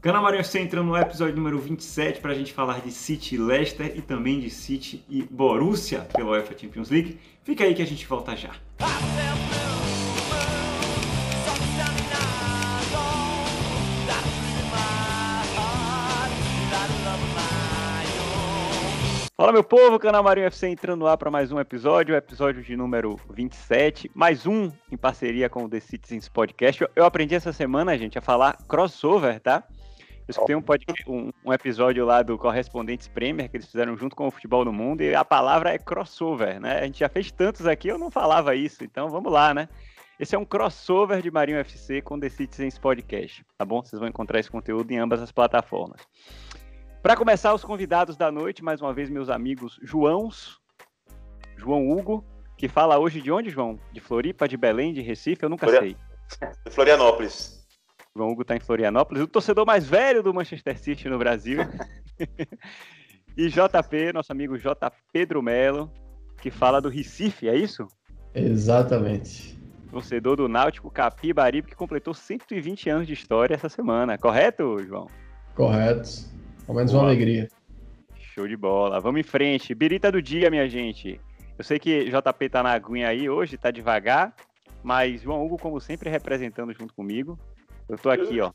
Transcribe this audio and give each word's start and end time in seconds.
Canal 0.00 0.22
Marinho 0.22 0.40
FC 0.40 0.60
entrando 0.60 0.86
no 0.86 0.96
episódio 0.96 1.36
número 1.36 1.58
27 1.58 2.22
para 2.22 2.32
a 2.32 2.34
gente 2.34 2.54
falar 2.54 2.80
de 2.80 2.90
City 2.90 3.36
Leicester 3.36 3.92
e 3.94 4.00
também 4.00 4.40
de 4.40 4.48
City 4.48 5.04
e 5.10 5.22
Borussia 5.22 6.08
pela 6.16 6.30
UEFA 6.30 6.56
Champions 6.58 6.88
League. 6.88 7.18
Fica 7.44 7.64
aí 7.64 7.74
que 7.74 7.82
a 7.82 7.86
gente 7.86 8.06
volta 8.06 8.34
já. 8.34 8.48
Fala 19.36 19.52
meu 19.52 19.64
povo, 19.64 19.98
canal 19.98 20.22
Marinho 20.22 20.46
FC 20.46 20.68
entrando 20.68 21.04
lá 21.04 21.14
para 21.14 21.30
mais 21.30 21.52
um 21.52 21.60
episódio, 21.60 22.16
episódio 22.16 22.62
de 22.62 22.74
número 22.74 23.20
27, 23.28 24.10
mais 24.14 24.46
um 24.46 24.72
em 24.90 24.96
parceria 24.96 25.50
com 25.50 25.64
o 25.64 25.68
The 25.68 25.80
Citizens 25.80 26.26
Podcast. 26.26 26.86
Eu 26.96 27.04
aprendi 27.04 27.34
essa 27.34 27.52
semana, 27.52 27.98
gente, 27.98 28.18
a 28.18 28.22
falar 28.22 28.56
crossover, 28.66 29.38
tá? 29.40 29.62
Eu 30.30 30.32
escutei 30.32 30.54
um, 30.54 30.62
podcast, 30.62 31.10
um, 31.10 31.32
um, 31.44 31.52
episódio 31.52 32.06
lá 32.06 32.22
do 32.22 32.38
Correspondentes 32.38 33.08
Premier 33.08 33.50
que 33.50 33.56
eles 33.56 33.66
fizeram 33.66 33.96
junto 33.96 34.14
com 34.14 34.28
o 34.28 34.30
Futebol 34.30 34.64
no 34.64 34.72
Mundo 34.72 35.02
e 35.02 35.12
a 35.12 35.24
palavra 35.24 35.74
é 35.74 35.78
crossover, 35.78 36.60
né? 36.60 36.78
A 36.78 36.84
gente 36.84 37.00
já 37.00 37.08
fez 37.08 37.32
tantos 37.32 37.66
aqui, 37.66 37.88
eu 37.88 37.98
não 37.98 38.12
falava 38.12 38.54
isso, 38.54 38.84
então 38.84 39.08
vamos 39.08 39.32
lá, 39.32 39.52
né? 39.52 39.68
Esse 40.20 40.36
é 40.36 40.38
um 40.38 40.44
crossover 40.44 41.20
de 41.20 41.32
Marinho 41.32 41.58
FC 41.58 42.00
com 42.00 42.20
The 42.20 42.28
Citizens 42.28 42.78
Podcast, 42.78 43.44
tá 43.58 43.64
bom? 43.64 43.82
Vocês 43.82 43.98
vão 43.98 44.08
encontrar 44.08 44.38
esse 44.38 44.50
conteúdo 44.50 44.92
em 44.92 44.98
ambas 44.98 45.20
as 45.20 45.32
plataformas. 45.32 46.00
Para 47.02 47.16
começar, 47.16 47.52
os 47.52 47.64
convidados 47.64 48.16
da 48.16 48.30
noite, 48.30 48.62
mais 48.62 48.80
uma 48.80 48.92
vez, 48.92 49.10
meus 49.10 49.30
amigos 49.30 49.80
Joãos, 49.82 50.60
João 51.56 51.90
Hugo, 51.90 52.24
que 52.56 52.68
fala 52.68 53.00
hoje 53.00 53.20
de 53.20 53.32
onde, 53.32 53.50
João? 53.50 53.80
De 53.90 54.00
Floripa, 54.00 54.46
de 54.46 54.56
Belém, 54.56 54.92
de 54.92 55.00
Recife? 55.00 55.42
Eu 55.42 55.48
nunca 55.48 55.68
sei. 55.68 55.96
De 56.64 56.70
Florianópolis. 56.70 57.59
João 58.16 58.30
Hugo 58.30 58.42
está 58.42 58.56
em 58.56 58.60
Florianópolis, 58.60 59.22
o 59.22 59.28
torcedor 59.28 59.64
mais 59.64 59.86
velho 59.86 60.22
do 60.22 60.34
Manchester 60.34 60.78
City 60.78 61.08
no 61.08 61.18
Brasil. 61.18 61.60
e 63.36 63.48
JP, 63.48 64.12
nosso 64.12 64.32
amigo 64.32 64.58
J. 64.58 64.90
Pedro 65.12 65.40
Melo, 65.40 65.90
que 66.40 66.50
fala 66.50 66.80
do 66.80 66.88
Recife, 66.88 67.48
é 67.48 67.56
isso? 67.56 67.86
Exatamente. 68.34 69.58
Torcedor 69.90 70.36
do 70.36 70.48
Náutico 70.48 70.90
Capibaribe, 70.90 71.68
que 71.68 71.76
completou 71.76 72.12
120 72.12 72.90
anos 72.90 73.06
de 73.06 73.12
história 73.12 73.54
essa 73.54 73.68
semana, 73.68 74.18
correto, 74.18 74.78
João? 74.84 75.06
Correto. 75.54 76.28
Ao 76.66 76.74
menos 76.74 76.92
uma 76.92 77.04
alegria. 77.04 77.48
Show 78.16 78.46
de 78.46 78.56
bola. 78.56 79.00
Vamos 79.00 79.20
em 79.20 79.24
frente. 79.24 79.74
Birita 79.74 80.10
do 80.10 80.22
dia, 80.22 80.50
minha 80.50 80.68
gente. 80.68 81.20
Eu 81.58 81.64
sei 81.64 81.78
que 81.78 82.08
JP 82.08 82.48
tá 82.48 82.62
na 82.62 82.72
aguinha 82.72 83.08
aí 83.08 83.28
hoje, 83.28 83.58
tá 83.58 83.70
devagar, 83.70 84.34
mas 84.82 85.20
João 85.20 85.44
Hugo, 85.44 85.58
como 85.58 85.80
sempre, 85.80 86.08
representando 86.08 86.72
junto 86.72 86.94
comigo. 86.94 87.38
Eu 87.90 87.98
tô 87.98 88.08
aqui, 88.08 88.40
ó. 88.40 88.52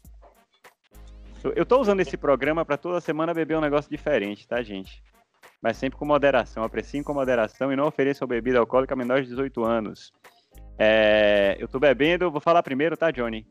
Eu 1.55 1.65
tô 1.65 1.79
usando 1.79 1.99
esse 1.99 2.15
programa 2.15 2.65
para 2.65 2.77
toda 2.77 3.01
semana 3.01 3.33
beber 3.33 3.57
um 3.57 3.61
negócio 3.61 3.91
diferente, 3.91 4.47
tá, 4.47 4.63
gente? 4.63 5.03
Mas 5.61 5.77
sempre 5.77 5.99
com 5.99 6.05
moderação. 6.05 6.63
Apreciem 6.63 7.03
com 7.03 7.13
moderação 7.13 7.71
e 7.71 7.75
não 7.75 7.85
ofereçam 7.85 8.27
bebida 8.27 8.57
alcoólica 8.59 8.93
a 8.93 8.97
menores 8.97 9.25
de 9.25 9.31
18 9.31 9.63
anos. 9.63 10.11
É... 10.79 11.57
Eu 11.59 11.67
tô 11.67 11.79
bebendo, 11.79 12.31
vou 12.31 12.41
falar 12.41 12.63
primeiro, 12.63 12.95
tá, 12.95 13.11
Johnny? 13.11 13.45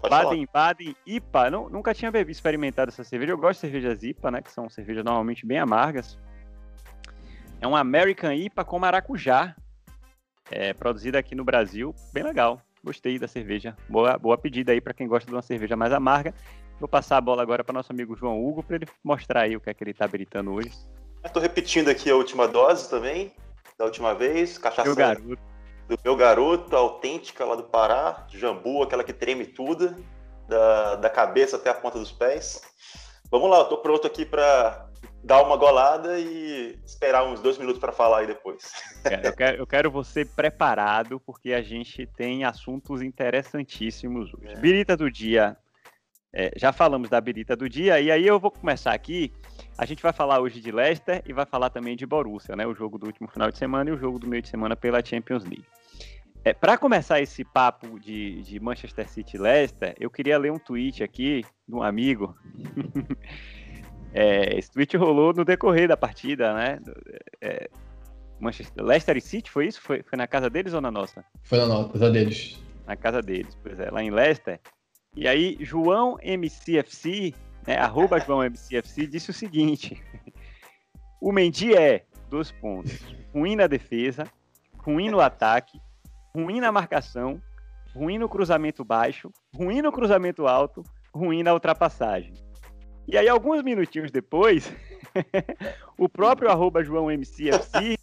Baden, 0.00 0.46
Baden, 0.52 0.96
IPA. 1.04 1.50
Não, 1.50 1.68
nunca 1.68 1.92
tinha 1.92 2.10
bebido, 2.10 2.30
experimentado 2.30 2.90
essa 2.90 3.02
cerveja. 3.02 3.32
Eu 3.32 3.38
gosto 3.38 3.54
de 3.54 3.60
cervejas 3.60 4.02
IPA, 4.02 4.30
né? 4.30 4.42
Que 4.42 4.52
são 4.52 4.68
cervejas 4.68 5.04
normalmente 5.04 5.44
bem 5.44 5.58
amargas. 5.58 6.16
É 7.60 7.66
uma 7.66 7.80
American 7.80 8.32
IPA 8.32 8.64
com 8.64 8.78
maracujá. 8.78 9.56
É, 10.50 10.72
produzida 10.72 11.18
aqui 11.18 11.34
no 11.34 11.44
Brasil. 11.44 11.94
Bem 12.12 12.22
legal. 12.22 12.62
Gostei 12.82 13.18
da 13.18 13.28
cerveja. 13.28 13.76
Boa, 13.88 14.16
boa 14.18 14.38
pedida 14.38 14.72
aí 14.72 14.80
para 14.80 14.94
quem 14.94 15.06
gosta 15.06 15.28
de 15.28 15.34
uma 15.34 15.42
cerveja 15.42 15.76
mais 15.76 15.92
amarga. 15.92 16.34
Vou 16.78 16.88
passar 16.88 17.16
a 17.16 17.20
bola 17.20 17.42
agora 17.42 17.64
para 17.64 17.72
nosso 17.72 17.92
amigo 17.92 18.16
João 18.16 18.44
Hugo 18.44 18.62
para 18.62 18.76
ele 18.76 18.86
mostrar 19.02 19.42
aí 19.42 19.56
o 19.56 19.60
que 19.60 19.70
é 19.70 19.74
que 19.74 19.82
ele 19.82 19.90
está 19.90 20.04
habilitando 20.04 20.52
hoje. 20.52 20.70
Estou 21.24 21.42
repetindo 21.42 21.88
aqui 21.88 22.08
a 22.10 22.14
última 22.14 22.46
dose 22.46 22.88
também, 22.88 23.32
da 23.76 23.84
última 23.84 24.14
vez. 24.14 24.56
Cachaça. 24.58 24.84
Meu 24.84 24.96
garoto 24.96 25.48
do 25.88 25.98
meu 26.04 26.14
garoto, 26.14 26.76
autêntica 26.76 27.44
lá 27.44 27.56
do 27.56 27.64
Pará, 27.64 28.26
Jambu, 28.28 28.82
aquela 28.82 29.02
que 29.02 29.12
treme 29.12 29.46
tudo, 29.46 29.96
da, 30.46 30.96
da 30.96 31.10
cabeça 31.10 31.56
até 31.56 31.70
a 31.70 31.74
ponta 31.74 31.98
dos 31.98 32.12
pés. 32.12 32.60
Vamos 33.30 33.50
lá, 33.50 33.58
eu 33.60 33.64
tô 33.64 33.78
pronto 33.78 34.06
aqui 34.06 34.24
para 34.24 34.87
dar 35.22 35.42
uma 35.42 35.56
golada 35.56 36.18
e 36.18 36.78
esperar 36.84 37.24
uns 37.24 37.40
dois 37.40 37.58
minutos 37.58 37.80
para 37.80 37.92
falar 37.92 38.20
aí 38.20 38.26
depois. 38.26 38.72
Eu 39.22 39.32
quero, 39.34 39.56
eu 39.58 39.66
quero 39.66 39.90
você 39.90 40.24
preparado, 40.24 41.20
porque 41.20 41.52
a 41.52 41.62
gente 41.62 42.06
tem 42.06 42.44
assuntos 42.44 43.02
interessantíssimos 43.02 44.32
hoje. 44.34 44.54
É. 44.54 44.60
Birita 44.60 44.96
do 44.96 45.10
dia. 45.10 45.56
É, 46.32 46.52
já 46.56 46.72
falamos 46.72 47.08
da 47.08 47.20
birita 47.20 47.56
do 47.56 47.68
dia, 47.68 48.00
e 48.00 48.10
aí 48.10 48.26
eu 48.26 48.38
vou 48.38 48.50
começar 48.50 48.92
aqui. 48.92 49.32
A 49.76 49.86
gente 49.86 50.02
vai 50.02 50.12
falar 50.12 50.40
hoje 50.40 50.60
de 50.60 50.70
Leicester 50.70 51.22
e 51.26 51.32
vai 51.32 51.46
falar 51.46 51.70
também 51.70 51.96
de 51.96 52.04
Borussia, 52.04 52.54
né? 52.54 52.66
O 52.66 52.74
jogo 52.74 52.98
do 52.98 53.06
último 53.06 53.28
final 53.28 53.50
de 53.50 53.56
semana 53.56 53.88
e 53.88 53.92
o 53.92 53.98
jogo 53.98 54.18
do 54.18 54.26
meio 54.26 54.42
de 54.42 54.48
semana 54.48 54.76
pela 54.76 55.04
Champions 55.04 55.44
League. 55.44 55.64
É, 56.44 56.52
para 56.52 56.78
começar 56.78 57.20
esse 57.20 57.44
papo 57.44 57.98
de, 57.98 58.42
de 58.42 58.60
Manchester 58.60 59.08
City 59.08 59.36
Leicester, 59.36 59.94
eu 59.98 60.10
queria 60.10 60.38
ler 60.38 60.52
um 60.52 60.58
tweet 60.58 61.02
aqui 61.02 61.44
de 61.66 61.74
um 61.74 61.82
amigo. 61.82 62.36
é, 64.12 64.58
esse 64.58 64.70
tweet 64.70 64.96
rolou 64.96 65.32
no 65.32 65.44
decorrer 65.44 65.88
da 65.88 65.96
partida, 65.96 66.54
né? 66.54 66.78
É, 67.40 67.68
Manchester, 68.40 68.84
Leicester 68.84 69.20
City, 69.20 69.50
foi 69.50 69.66
isso? 69.66 69.80
Foi, 69.80 70.02
foi 70.02 70.16
na 70.16 70.26
casa 70.26 70.48
deles 70.48 70.72
ou 70.72 70.80
na 70.80 70.90
nossa? 70.90 71.24
Foi 71.42 71.58
na 71.58 71.88
casa 71.88 72.10
deles. 72.10 72.62
Na 72.86 72.96
casa 72.96 73.22
deles, 73.22 73.56
pois 73.62 73.78
é, 73.80 73.90
lá 73.90 74.02
em 74.02 74.10
Leicester. 74.10 74.60
E 75.14 75.26
aí, 75.26 75.56
João 75.60 76.16
MCFC, 76.22 77.34
né, 77.66 77.76
arroba 77.76 78.20
João 78.24 78.42
MCFC, 78.42 79.06
disse 79.06 79.30
o 79.30 79.34
seguinte: 79.34 80.00
o 81.20 81.32
Mendy 81.32 81.74
é, 81.74 82.04
dois 82.30 82.50
pontos, 82.50 83.00
ruim 83.34 83.56
na 83.56 83.66
defesa, 83.66 84.24
ruim 84.78 85.10
no 85.10 85.20
ataque, 85.20 85.80
ruim 86.34 86.60
na 86.60 86.70
marcação, 86.72 87.42
ruim 87.94 88.18
no 88.18 88.28
cruzamento 88.28 88.84
baixo, 88.84 89.30
ruim 89.54 89.82
no 89.82 89.92
cruzamento 89.92 90.46
alto, 90.46 90.82
ruim 91.12 91.42
na 91.42 91.52
ultrapassagem. 91.52 92.34
E 93.08 93.16
aí, 93.16 93.26
alguns 93.26 93.62
minutinhos 93.62 94.10
depois, 94.10 94.70
o 95.96 96.10
próprio 96.10 96.50
arroba 96.50 96.84
João 96.84 97.10
MCFC 97.10 97.96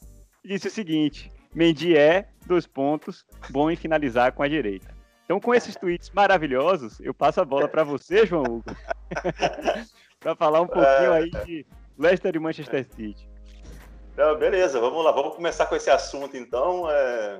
disse 0.43 0.67
o 0.67 0.71
seguinte: 0.71 1.31
Mendy 1.53 1.95
é, 1.95 2.27
dois 2.47 2.65
pontos, 2.65 3.23
bom 3.51 3.69
em 3.69 3.75
finalizar 3.75 4.31
com 4.31 4.41
a 4.41 4.47
direita. 4.47 4.93
Então, 5.23 5.39
com 5.39 5.53
esses 5.53 5.75
tweets 5.75 6.09
maravilhosos, 6.09 6.99
eu 6.99 7.13
passo 7.13 7.39
a 7.39 7.45
bola 7.45 7.67
para 7.67 7.83
você, 7.83 8.25
João 8.25 8.43
Hugo, 8.43 8.63
para 10.19 10.35
falar 10.35 10.61
um 10.61 10.67
pouquinho 10.67 11.13
aí 11.13 11.29
de 11.45 11.65
Leicester 11.97 12.35
e 12.35 12.39
Manchester 12.39 12.85
City. 12.95 13.29
Não, 14.17 14.37
beleza, 14.37 14.79
vamos 14.79 15.05
lá, 15.05 15.11
vamos 15.11 15.35
começar 15.35 15.67
com 15.67 15.75
esse 15.75 15.89
assunto 15.89 16.35
então. 16.35 16.89
É 16.89 17.37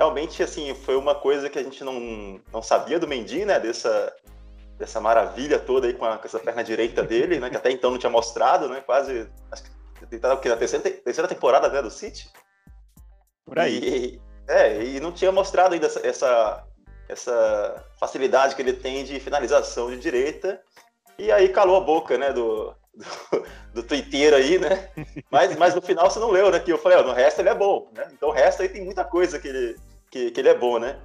realmente, 0.00 0.42
assim, 0.42 0.74
foi 0.74 0.96
uma 0.96 1.14
coisa 1.14 1.50
que 1.50 1.58
a 1.58 1.62
gente 1.62 1.84
não, 1.84 2.40
não 2.50 2.62
sabia 2.62 2.98
do 2.98 3.06
Mendy, 3.06 3.44
né? 3.44 3.60
Dessa, 3.60 4.10
dessa 4.80 4.98
maravilha 4.98 5.58
toda 5.58 5.86
aí 5.86 5.92
com, 5.92 6.06
a, 6.06 6.16
com 6.16 6.26
essa 6.26 6.38
perna 6.38 6.64
direita 6.64 7.02
dele, 7.02 7.38
né? 7.38 7.50
Que 7.50 7.56
até 7.56 7.70
então 7.70 7.90
não 7.90 7.98
tinha 7.98 8.10
mostrado, 8.10 8.66
né? 8.66 8.80
Quase. 8.80 9.28
Acho 9.52 9.62
que 9.62 10.16
estava 10.16 10.40
na 10.42 10.56
terceira, 10.56 10.90
terceira 10.90 11.28
temporada 11.28 11.68
né, 11.68 11.82
do 11.82 11.90
City. 11.90 12.30
Por 13.44 13.58
aí. 13.58 13.78
E, 13.78 14.22
é, 14.48 14.82
e 14.82 14.98
não 14.98 15.12
tinha 15.12 15.30
mostrado 15.30 15.74
ainda 15.74 15.86
essa, 15.86 16.00
essa, 16.04 16.64
essa 17.10 17.84
facilidade 18.00 18.56
que 18.56 18.62
ele 18.62 18.72
tem 18.72 19.04
de 19.04 19.20
finalização 19.20 19.90
de 19.90 19.98
direita. 19.98 20.58
E 21.18 21.30
aí 21.30 21.50
calou 21.50 21.76
a 21.76 21.80
boca, 21.80 22.16
né, 22.16 22.32
do, 22.32 22.74
do, 22.94 23.46
do 23.74 23.82
Twitter 23.82 24.32
aí, 24.32 24.58
né? 24.58 24.88
Mas, 25.30 25.54
mas 25.56 25.74
no 25.74 25.82
final 25.82 26.10
você 26.10 26.18
não 26.18 26.30
leu, 26.30 26.50
né? 26.50 26.58
Que 26.58 26.72
eu 26.72 26.78
falei, 26.78 26.96
ó, 26.96 27.02
no 27.02 27.12
resto 27.12 27.40
ele 27.40 27.50
é 27.50 27.54
bom, 27.54 27.90
né? 27.94 28.08
Então 28.14 28.30
o 28.30 28.32
resto 28.32 28.62
aí 28.62 28.68
tem 28.70 28.82
muita 28.82 29.04
coisa 29.04 29.38
que 29.38 29.46
ele, 29.46 29.76
que, 30.10 30.30
que 30.30 30.40
ele 30.40 30.48
é 30.48 30.54
bom, 30.54 30.78
né? 30.78 30.98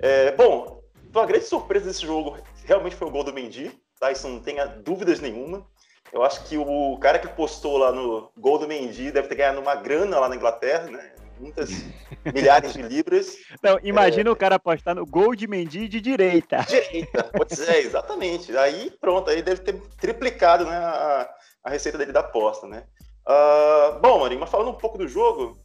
É, 0.00 0.32
bom, 0.32 0.79
uma 1.18 1.26
grande 1.26 1.44
surpresa 1.44 1.86
desse 1.86 2.06
jogo 2.06 2.38
realmente 2.64 2.96
foi 2.96 3.08
o 3.08 3.10
gol 3.10 3.24
do 3.24 3.32
Mendy, 3.32 3.72
tá? 3.98 4.12
Isso 4.12 4.28
não 4.28 4.40
tenha 4.40 4.66
dúvidas 4.66 5.20
nenhuma. 5.20 5.66
Eu 6.12 6.22
acho 6.22 6.44
que 6.44 6.56
o 6.56 6.98
cara 6.98 7.18
que 7.18 7.28
postou 7.28 7.78
lá 7.78 7.92
no 7.92 8.30
gol 8.36 8.58
do 8.58 8.66
Mendy 8.66 9.12
deve 9.12 9.28
ter 9.28 9.36
ganhado 9.36 9.60
uma 9.60 9.74
grana 9.74 10.18
lá 10.18 10.28
na 10.28 10.36
Inglaterra, 10.36 10.90
né? 10.90 11.12
Muitas 11.38 11.70
milhares 12.34 12.72
de 12.72 12.82
libras. 12.82 13.36
Não, 13.62 13.78
imagina 13.82 14.28
é... 14.28 14.32
o 14.32 14.36
cara 14.36 14.58
postar 14.58 14.94
no 14.94 15.06
gol 15.06 15.34
de 15.34 15.46
Mendy 15.46 15.88
de 15.88 16.00
direita. 16.00 16.58
Direita, 16.68 17.24
pode 17.24 17.54
ser, 17.56 17.76
exatamente. 17.76 18.56
Aí 18.56 18.90
pronto, 19.00 19.30
aí 19.30 19.40
deve 19.40 19.62
ter 19.62 19.80
triplicado 20.00 20.64
né, 20.64 20.76
a, 20.76 21.30
a 21.64 21.70
receita 21.70 21.96
dele 21.96 22.12
da 22.12 22.20
aposta, 22.20 22.66
né? 22.66 22.84
Uh, 23.26 24.00
bom, 24.00 24.20
Marinho, 24.20 24.40
mas 24.40 24.50
falando 24.50 24.70
um 24.70 24.78
pouco 24.78 24.98
do 24.98 25.06
jogo, 25.06 25.58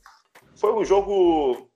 foi 0.56 0.72
um 0.74 0.86
jogo 0.86 1.70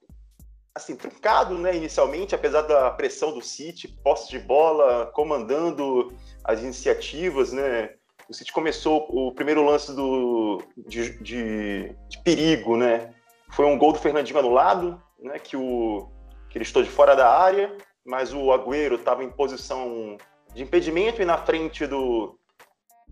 assim, 0.73 0.95
truncado, 0.95 1.55
né, 1.57 1.75
inicialmente, 1.75 2.35
apesar 2.35 2.61
da 2.61 2.91
pressão 2.91 3.33
do 3.33 3.41
City, 3.41 3.87
posse 3.87 4.29
de 4.29 4.39
bola, 4.39 5.07
comandando 5.13 6.13
as 6.43 6.61
iniciativas, 6.61 7.51
né, 7.51 7.91
o 8.29 8.33
City 8.33 8.51
começou 8.53 9.07
o 9.09 9.33
primeiro 9.33 9.63
lance 9.65 9.93
do, 9.93 10.61
de, 10.77 11.21
de, 11.21 11.95
de 12.07 12.23
perigo, 12.23 12.77
né, 12.77 13.13
foi 13.51 13.65
um 13.65 13.77
gol 13.77 13.93
do 13.93 13.99
Fernandinho 13.99 14.39
anulado, 14.39 15.01
né, 15.19 15.39
que, 15.39 15.57
o, 15.57 16.07
que 16.49 16.57
ele 16.57 16.63
estou 16.63 16.83
de 16.83 16.89
fora 16.89 17.15
da 17.15 17.29
área, 17.29 17.75
mas 18.05 18.33
o 18.33 18.51
Agüero 18.51 18.95
estava 18.95 19.23
em 19.23 19.29
posição 19.29 20.17
de 20.53 20.63
impedimento 20.63 21.21
e 21.21 21.25
na 21.25 21.37
frente 21.37 21.85
do, 21.85 22.37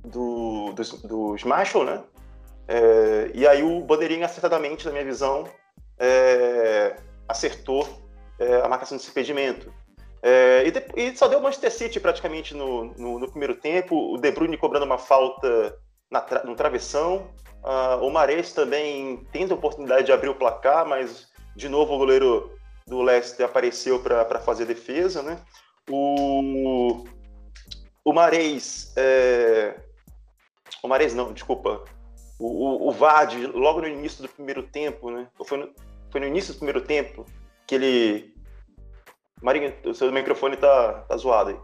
do, 0.03 0.71
dos, 0.73 1.01
dos 1.03 1.43
né? 1.43 2.03
É, 2.67 3.31
e 3.33 3.47
aí 3.47 3.63
o 3.63 3.81
Bandeirinha, 3.81 4.25
acertadamente, 4.25 4.85
na 4.85 4.91
minha 4.91 5.05
visão, 5.05 5.45
é, 5.97 6.97
acertou 7.27 7.87
é, 8.39 8.61
a 8.61 8.67
marcação 8.67 8.97
desse 8.97 9.09
impedimento. 9.09 9.71
É, 10.21 10.63
e, 10.95 11.09
e, 11.09 11.17
só 11.17 11.27
deu 11.27 11.39
o 11.39 11.43
Manchester 11.43 11.71
City 11.71 11.99
praticamente 11.99 12.55
no, 12.55 12.85
no, 12.95 13.19
no, 13.19 13.29
primeiro 13.29 13.55
tempo, 13.55 14.13
o 14.13 14.17
De 14.17 14.31
Bruyne 14.31 14.57
cobrando 14.57 14.85
uma 14.85 14.97
falta 14.97 15.77
na 16.09 16.21
tra, 16.21 16.43
no 16.43 16.55
travessão, 16.55 17.29
uh, 17.63 18.03
o 18.03 18.09
Mares 18.09 18.51
também 18.53 19.25
tendo 19.31 19.53
a 19.53 19.57
oportunidade 19.57 20.05
de 20.05 20.11
abrir 20.11 20.29
o 20.29 20.35
placar, 20.35 20.87
mas 20.87 21.27
de 21.55 21.69
novo 21.69 21.93
o 21.93 21.97
goleiro 21.97 22.51
do 22.87 23.01
Leicester 23.01 23.45
apareceu 23.45 23.99
para 23.99 24.39
fazer 24.39 24.63
a 24.63 24.67
defesa, 24.67 25.21
né? 25.21 25.39
O, 25.89 27.03
o 28.03 28.13
Mares, 28.13 28.93
é, 28.95 29.79
o 30.81 30.87
Mares 30.87 31.13
não, 31.13 31.33
desculpa, 31.33 31.83
o, 32.39 32.45
o, 32.45 32.87
o 32.87 32.91
Vard, 32.91 33.35
logo 33.47 33.81
no 33.81 33.87
início 33.87 34.21
do 34.21 34.29
primeiro 34.29 34.63
tempo, 34.63 35.11
né? 35.11 35.27
Foi 35.45 35.57
no, 35.57 35.69
foi 36.09 36.21
no 36.21 36.27
início 36.27 36.53
do 36.53 36.57
primeiro 36.57 36.81
tempo 36.81 37.25
que 37.65 37.75
ele. 37.75 38.33
Marinho, 39.41 39.73
o 39.85 39.93
seu 39.93 40.11
microfone 40.11 40.57
tá, 40.57 41.05
tá 41.07 41.17
zoado 41.17 41.51
aí. 41.51 41.57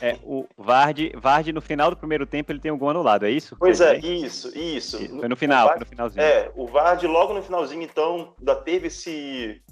É, 0.00 0.16
o 0.22 0.46
Vard, 0.56 1.12
Vard, 1.16 1.52
no 1.52 1.60
final 1.60 1.90
do 1.90 1.96
primeiro 1.96 2.26
tempo, 2.26 2.50
ele 2.50 2.60
tem 2.60 2.70
um 2.70 2.78
gol 2.78 2.90
anulado, 2.90 3.26
é 3.26 3.30
isso? 3.30 3.56
Pois 3.58 3.80
é, 3.80 3.98
isso, 3.98 4.56
isso. 4.56 4.98
Foi 5.18 5.28
no 5.28 5.36
final, 5.36 5.66
Vard, 5.66 5.78
foi 5.78 5.84
no 5.84 5.90
finalzinho. 5.90 6.22
É, 6.22 6.50
o 6.56 6.66
Vard, 6.66 7.06
logo 7.06 7.34
no 7.34 7.42
finalzinho, 7.42 7.82
então, 7.82 8.34
ainda 8.38 8.56
teve 8.56 8.88
esse, 8.88 9.62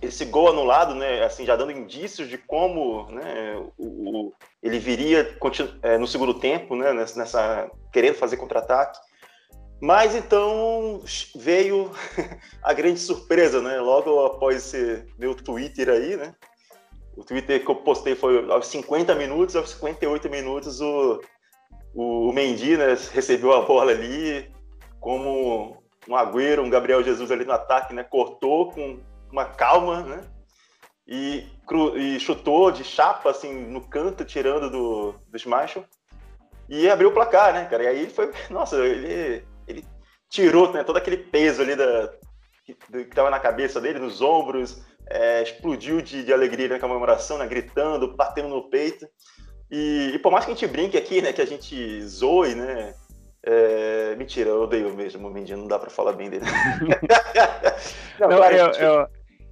esse 0.00 0.24
gol 0.24 0.48
anulado, 0.48 0.94
né? 0.94 1.24
Assim, 1.24 1.44
já 1.44 1.56
dando 1.56 1.72
indícios 1.72 2.28
de 2.28 2.38
como 2.38 3.10
né, 3.10 3.54
o, 3.78 4.28
o 4.28 4.32
ele 4.62 4.78
viria 4.78 5.36
é, 5.82 5.98
no 5.98 6.06
segundo 6.06 6.34
tempo, 6.34 6.76
né? 6.76 6.92
Nessa, 6.92 7.18
nessa 7.18 7.70
querendo 7.92 8.14
fazer 8.14 8.36
contra-ataque. 8.36 8.98
Mas 9.82 10.14
então 10.14 11.02
veio 11.34 11.90
a 12.62 12.72
grande 12.72 13.00
surpresa, 13.00 13.60
né? 13.60 13.80
Logo 13.80 14.24
após 14.24 14.58
esse 14.58 15.04
meu 15.18 15.34
Twitter 15.34 15.88
aí, 15.88 16.16
né? 16.16 16.36
O 17.16 17.24
Twitter 17.24 17.64
que 17.64 17.68
eu 17.68 17.74
postei 17.74 18.14
foi 18.14 18.48
aos 18.48 18.68
50 18.68 19.12
minutos, 19.16 19.56
aos 19.56 19.70
58 19.70 20.30
minutos 20.30 20.80
o, 20.80 21.20
o 21.92 22.32
Mendy 22.32 22.76
né, 22.76 22.96
recebeu 23.12 23.52
a 23.52 23.62
bola 23.62 23.90
ali 23.90 24.48
como 25.00 25.82
um 26.08 26.14
Agüero, 26.14 26.62
um 26.62 26.70
Gabriel 26.70 27.02
Jesus 27.02 27.32
ali 27.32 27.44
no 27.44 27.52
ataque, 27.52 27.92
né? 27.92 28.04
Cortou 28.04 28.70
com 28.70 29.00
uma 29.32 29.46
calma, 29.46 30.02
né? 30.02 30.20
E, 31.08 31.44
e 31.96 32.20
chutou 32.20 32.70
de 32.70 32.84
chapa, 32.84 33.30
assim, 33.30 33.52
no 33.52 33.80
canto, 33.80 34.24
tirando 34.24 34.70
do, 34.70 35.12
do 35.26 35.36
Smash. 35.36 35.78
E 36.68 36.88
abriu 36.88 37.08
o 37.08 37.12
placar, 37.12 37.52
né, 37.52 37.64
cara? 37.64 37.82
E 37.82 37.86
aí 37.88 37.98
ele 38.02 38.10
foi... 38.10 38.30
Nossa, 38.48 38.76
ele 38.76 39.44
ele 39.66 39.84
tirou 40.28 40.72
né, 40.72 40.82
todo 40.82 40.96
aquele 40.96 41.18
peso 41.18 41.62
ali 41.62 41.76
da, 41.76 42.12
que 42.64 42.76
estava 42.96 43.30
na 43.30 43.40
cabeça 43.40 43.80
dele, 43.80 43.98
nos 43.98 44.20
ombros, 44.20 44.82
é, 45.08 45.42
explodiu 45.42 46.00
de, 46.00 46.24
de, 46.24 46.32
alegria 46.32 46.68
na 46.68 46.78
comemoração, 46.78 47.38
né, 47.38 47.46
gritando, 47.46 48.16
batendo 48.16 48.48
no 48.48 48.70
peito. 48.70 49.06
E, 49.70 50.12
e, 50.14 50.18
por 50.18 50.30
mais 50.30 50.44
que 50.44 50.52
a 50.52 50.54
gente 50.54 50.66
brinque 50.66 50.96
aqui, 50.96 51.20
né, 51.20 51.32
que 51.32 51.42
a 51.42 51.46
gente 51.46 52.02
zoe, 52.02 52.54
né, 52.54 52.94
é, 53.44 54.14
mentira, 54.16 54.50
eu 54.50 54.62
odeio 54.62 54.94
mesmo 54.94 55.26
o 55.26 55.30
Mendy, 55.30 55.56
não 55.56 55.66
dá 55.66 55.78
para 55.78 55.90
falar 55.90 56.12
bem 56.12 56.30
dele. 56.30 56.44
não, 58.20 58.28
não 58.28 58.36
claro, 58.36 58.54
eu, 58.54 58.66
gente... 58.66 58.82
eu, 58.82 59.06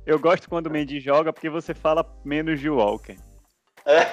eu, 0.07 0.19
gosto 0.19 0.49
quando 0.49 0.67
o 0.67 0.71
Mendy 0.71 1.01
joga 1.01 1.33
porque 1.33 1.51
você 1.51 1.75
fala 1.75 2.07
menos 2.25 2.61
de 2.61 2.71
Walker. 2.71 3.17
É, 3.85 4.07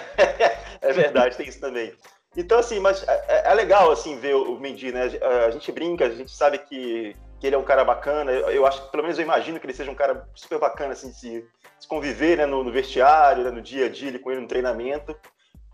é 0.81 0.93
verdade, 0.93 1.37
tem 1.37 1.47
isso 1.47 1.59
também. 1.59 1.93
Então, 2.37 2.59
assim, 2.59 2.79
mas 2.79 3.03
é, 3.07 3.25
é, 3.27 3.51
é, 3.51 3.53
legal, 3.55 3.91
assim, 3.91 4.19
ver 4.19 4.35
o 4.35 4.59
Mendy, 4.59 4.91
né? 4.91 5.09
A 5.47 5.49
gente 5.49 5.71
brinca, 5.71 6.05
a 6.05 6.09
gente 6.09 6.31
sabe 6.31 6.59
que, 6.59 7.15
que 7.39 7.47
ele 7.47 7.55
é 7.55 7.59
um 7.59 7.63
cara 7.63 7.83
bacana. 7.83 8.31
Eu, 8.31 8.51
eu 8.51 8.67
acho, 8.67 8.91
pelo 8.91 9.01
menos 9.01 9.17
eu 9.17 9.25
imagino 9.25 9.59
que 9.59 9.65
ele 9.65 9.73
seja 9.73 9.89
um 9.89 9.95
cara 9.95 10.29
super 10.35 10.59
bacana, 10.59 10.93
assim, 10.93 11.09
de 11.09 11.15
se, 11.15 11.47
se 11.79 11.87
conviver 11.87 12.37
né, 12.37 12.45
no, 12.45 12.63
no 12.63 12.71
vestiário, 12.71 13.43
né, 13.43 13.49
no 13.49 13.59
dia 13.59 13.87
a 13.87 13.89
dia, 13.89 14.19
com 14.19 14.31
ele 14.31 14.41
no 14.41 14.47
treinamento. 14.47 15.17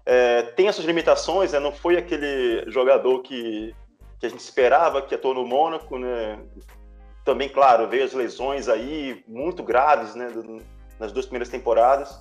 É, 0.05 0.43
tem 0.43 0.69
as 0.69 0.75
suas 0.75 0.87
limitações, 0.87 1.51
né? 1.51 1.59
Não 1.59 1.73
foi 1.73 1.97
aquele 1.97 2.63
jogador 2.71 3.21
que, 3.23 3.75
que 4.17 4.25
a 4.25 4.29
gente 4.29 4.39
esperava 4.39 5.01
que 5.01 5.15
atuou 5.15 5.33
no 5.33 5.45
Mônaco, 5.45 5.99
né? 5.99 6.39
Também, 7.25 7.49
claro, 7.49 7.89
veio 7.89 8.05
as 8.05 8.13
lesões 8.13 8.69
aí 8.69 9.21
muito 9.27 9.61
graves, 9.63 10.15
né? 10.15 10.29
nas 10.97 11.11
duas 11.11 11.25
primeiras 11.25 11.49
temporadas. 11.49 12.17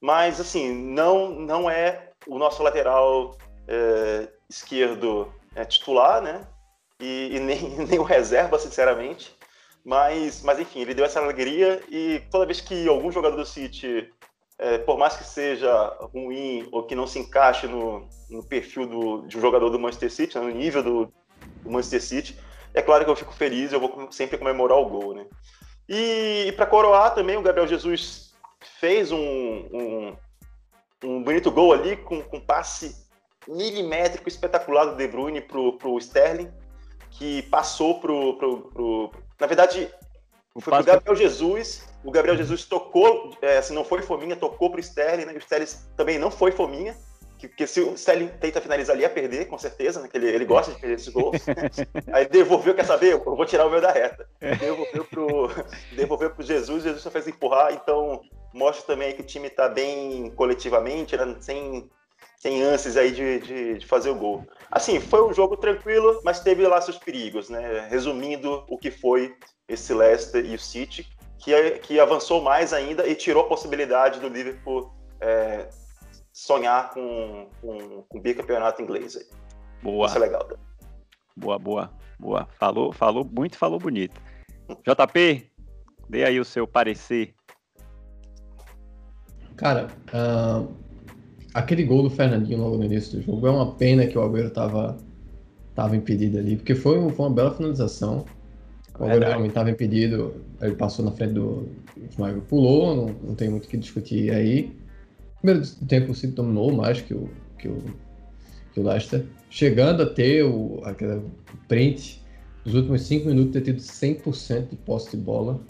Mas, 0.00 0.40
assim, 0.40 0.72
não, 0.72 1.30
não 1.30 1.68
é 1.68 2.10
o 2.26 2.38
nosso 2.38 2.62
lateral 2.62 3.36
é, 3.66 4.28
esquerdo 4.48 5.32
é, 5.54 5.64
titular, 5.64 6.20
né? 6.22 6.46
E, 7.00 7.36
e 7.36 7.40
nem, 7.40 7.70
nem 7.86 7.98
o 7.98 8.02
reserva, 8.02 8.58
sinceramente. 8.58 9.34
Mas, 9.84 10.42
mas, 10.42 10.58
enfim, 10.58 10.80
ele 10.80 10.94
deu 10.94 11.04
essa 11.04 11.20
alegria 11.20 11.82
e 11.90 12.22
toda 12.30 12.46
vez 12.46 12.60
que 12.60 12.88
algum 12.88 13.12
jogador 13.12 13.36
do 13.36 13.44
City, 13.44 14.10
é, 14.58 14.78
por 14.78 14.96
mais 14.96 15.14
que 15.14 15.24
seja 15.24 15.70
ruim 16.12 16.66
ou 16.72 16.84
que 16.84 16.94
não 16.94 17.06
se 17.06 17.18
encaixe 17.18 17.66
no, 17.66 18.08
no 18.30 18.42
perfil 18.42 18.86
do, 18.86 19.26
de 19.26 19.36
um 19.36 19.40
jogador 19.40 19.68
do 19.68 19.78
Manchester 19.78 20.10
City, 20.10 20.38
né, 20.38 20.44
no 20.44 20.50
nível 20.50 20.82
do, 20.82 21.12
do 21.62 21.70
Manchester 21.70 22.02
City, 22.02 22.38
é 22.72 22.80
claro 22.80 23.04
que 23.04 23.10
eu 23.10 23.16
fico 23.16 23.32
feliz, 23.34 23.72
eu 23.72 23.80
vou 23.80 24.10
sempre 24.10 24.38
comemorar 24.38 24.78
o 24.78 24.88
gol, 24.88 25.14
né? 25.14 25.26
E, 25.86 26.46
e 26.48 26.52
para 26.52 26.66
coroar 26.66 27.14
também, 27.14 27.36
o 27.36 27.42
Gabriel 27.42 27.68
Jesus 27.68 28.34
fez 28.80 29.12
um, 29.12 29.18
um, 29.18 30.16
um 31.04 31.22
bonito 31.22 31.50
gol 31.50 31.74
ali 31.74 31.96
com, 31.98 32.22
com 32.22 32.40
passe 32.40 33.03
milimétrico 33.48 34.28
espetacular 34.28 34.86
do 34.86 34.96
De 34.96 35.06
Bruyne 35.06 35.40
pro, 35.40 35.76
pro 35.78 35.98
Sterling, 35.98 36.50
que 37.10 37.42
passou 37.42 38.00
pro, 38.00 38.36
pro, 38.38 38.58
pro 38.70 39.10
na 39.40 39.46
verdade, 39.46 39.90
o 40.54 40.60
foi 40.60 40.72
pro 40.72 40.84
Gabriel 40.84 41.16
Jesus, 41.16 41.88
o 42.04 42.10
Gabriel 42.10 42.36
Jesus 42.36 42.64
tocou, 42.64 43.36
é, 43.42 43.60
se 43.60 43.72
não 43.72 43.84
foi 43.84 44.02
fominha, 44.02 44.36
tocou 44.36 44.70
pro 44.70 44.80
Sterling, 44.80 45.24
né, 45.24 45.32
e 45.34 45.36
o 45.36 45.38
Sterling 45.38 45.66
também 45.96 46.18
não 46.18 46.30
foi 46.30 46.52
fominha, 46.52 46.96
porque 47.48 47.66
se 47.66 47.80
o 47.80 47.94
Sterling 47.94 48.28
tenta 48.40 48.60
finalizar 48.60 48.94
ali, 48.94 49.02
ia 49.02 49.10
perder, 49.10 49.46
com 49.46 49.58
certeza, 49.58 50.00
né? 50.00 50.08
Que 50.08 50.16
ele, 50.16 50.28
ele 50.28 50.44
gosta 50.44 50.72
de 50.72 50.80
perder 50.80 50.94
esses 50.94 51.12
gols. 51.12 51.36
Aí 52.12 52.26
devolveu, 52.26 52.74
quer 52.74 52.86
saber? 52.86 53.12
Eu 53.12 53.22
vou 53.22 53.44
tirar 53.44 53.66
o 53.66 53.70
meu 53.70 53.80
da 53.80 53.92
reta. 53.92 54.26
Devolveu 54.40 55.04
pro, 55.04 55.50
devolveu 55.92 56.30
pro 56.30 56.42
Jesus, 56.42 56.84
Jesus 56.84 57.02
só 57.02 57.10
fez 57.10 57.28
empurrar, 57.28 57.72
então 57.74 58.22
mostra 58.52 58.86
também 58.86 59.14
que 59.14 59.20
o 59.20 59.26
time 59.26 59.48
está 59.48 59.68
bem 59.68 60.30
coletivamente, 60.30 61.16
né? 61.16 61.36
sem 61.40 61.90
sem 62.44 62.62
ânsias 62.62 62.98
aí 62.98 63.10
de, 63.10 63.38
de, 63.40 63.78
de, 63.78 63.86
fazer 63.86 64.10
o 64.10 64.14
gol. 64.14 64.46
Assim, 64.70 65.00
foi 65.00 65.26
um 65.26 65.32
jogo 65.32 65.56
tranquilo, 65.56 66.20
mas 66.22 66.40
teve 66.40 66.66
lá 66.66 66.78
seus 66.78 66.98
perigos, 66.98 67.48
né? 67.48 67.88
Resumindo 67.88 68.66
o 68.68 68.76
que 68.76 68.90
foi 68.90 69.34
esse 69.66 69.94
Leicester 69.94 70.44
e 70.44 70.54
o 70.54 70.58
City, 70.58 71.08
que, 71.38 71.70
que 71.78 71.98
avançou 71.98 72.42
mais 72.42 72.74
ainda 72.74 73.06
e 73.06 73.14
tirou 73.14 73.44
a 73.44 73.48
possibilidade 73.48 74.20
do 74.20 74.28
Liverpool 74.28 74.92
é, 75.22 75.70
sonhar 76.34 76.90
com, 76.90 77.48
com, 77.62 78.02
com 78.02 78.18
o 78.18 78.20
bicampeonato 78.20 78.82
inglês. 78.82 79.16
Aí. 79.16 79.24
Boa. 79.82 80.06
Isso 80.06 80.18
é 80.18 80.20
legal. 80.20 80.44
Tá? 80.44 80.56
Boa, 81.34 81.58
boa, 81.58 81.90
boa. 82.20 82.46
Falou, 82.58 82.92
falou 82.92 83.24
muito, 83.24 83.56
falou 83.56 83.78
bonito. 83.78 84.20
JP, 84.68 85.50
dê 86.10 86.24
aí 86.26 86.38
o 86.38 86.44
seu 86.44 86.66
parecer. 86.66 87.34
Cara, 89.56 89.86
uh, 90.12 90.83
aquele 91.54 91.84
gol 91.84 92.02
do 92.02 92.10
Fernandinho 92.10 92.58
logo 92.58 92.76
no 92.76 92.84
início 92.84 93.16
do 93.16 93.24
jogo 93.24 93.46
é 93.46 93.50
uma 93.50 93.72
pena 93.74 94.06
que 94.06 94.18
o 94.18 94.22
Agüero 94.22 94.50
tava, 94.50 94.98
tava 95.74 95.96
impedido 95.96 96.36
ali, 96.36 96.56
porque 96.56 96.74
foi, 96.74 96.98
foi 97.10 97.26
uma 97.26 97.34
bela 97.34 97.54
finalização. 97.54 98.24
O 98.98 99.04
Agüero 99.04 99.24
realmente 99.24 99.50
estava 99.50 99.70
impedido, 99.70 100.34
ele 100.60 100.74
passou 100.74 101.04
na 101.04 101.12
frente 101.12 101.34
do. 101.34 101.68
Schmeichel 102.10 102.42
pulou, 102.42 102.96
não, 102.96 103.14
não 103.28 103.34
tem 103.34 103.48
muito 103.48 103.66
o 103.66 103.68
que 103.68 103.76
discutir 103.76 104.32
aí. 104.32 104.76
Primeiro 105.40 105.66
tempo 105.86 106.10
o 106.10 106.14
City 106.14 106.32
dominou 106.32 106.72
mais 106.72 107.00
que 107.00 107.14
o, 107.14 107.30
que 107.58 107.68
o, 107.68 107.78
que 108.72 108.80
o 108.80 108.82
Leicester, 108.82 109.24
chegando 109.48 110.02
a 110.02 110.06
ter 110.06 110.42
o, 110.44 110.80
aquele 110.84 111.22
print 111.68 112.20
dos 112.64 112.74
últimos 112.74 113.02
5 113.02 113.28
minutos 113.28 113.52
ter 113.52 113.60
tido 113.60 113.78
100% 113.78 114.70
de 114.70 114.76
posse 114.76 115.16
de 115.16 115.22
bola. 115.22 115.60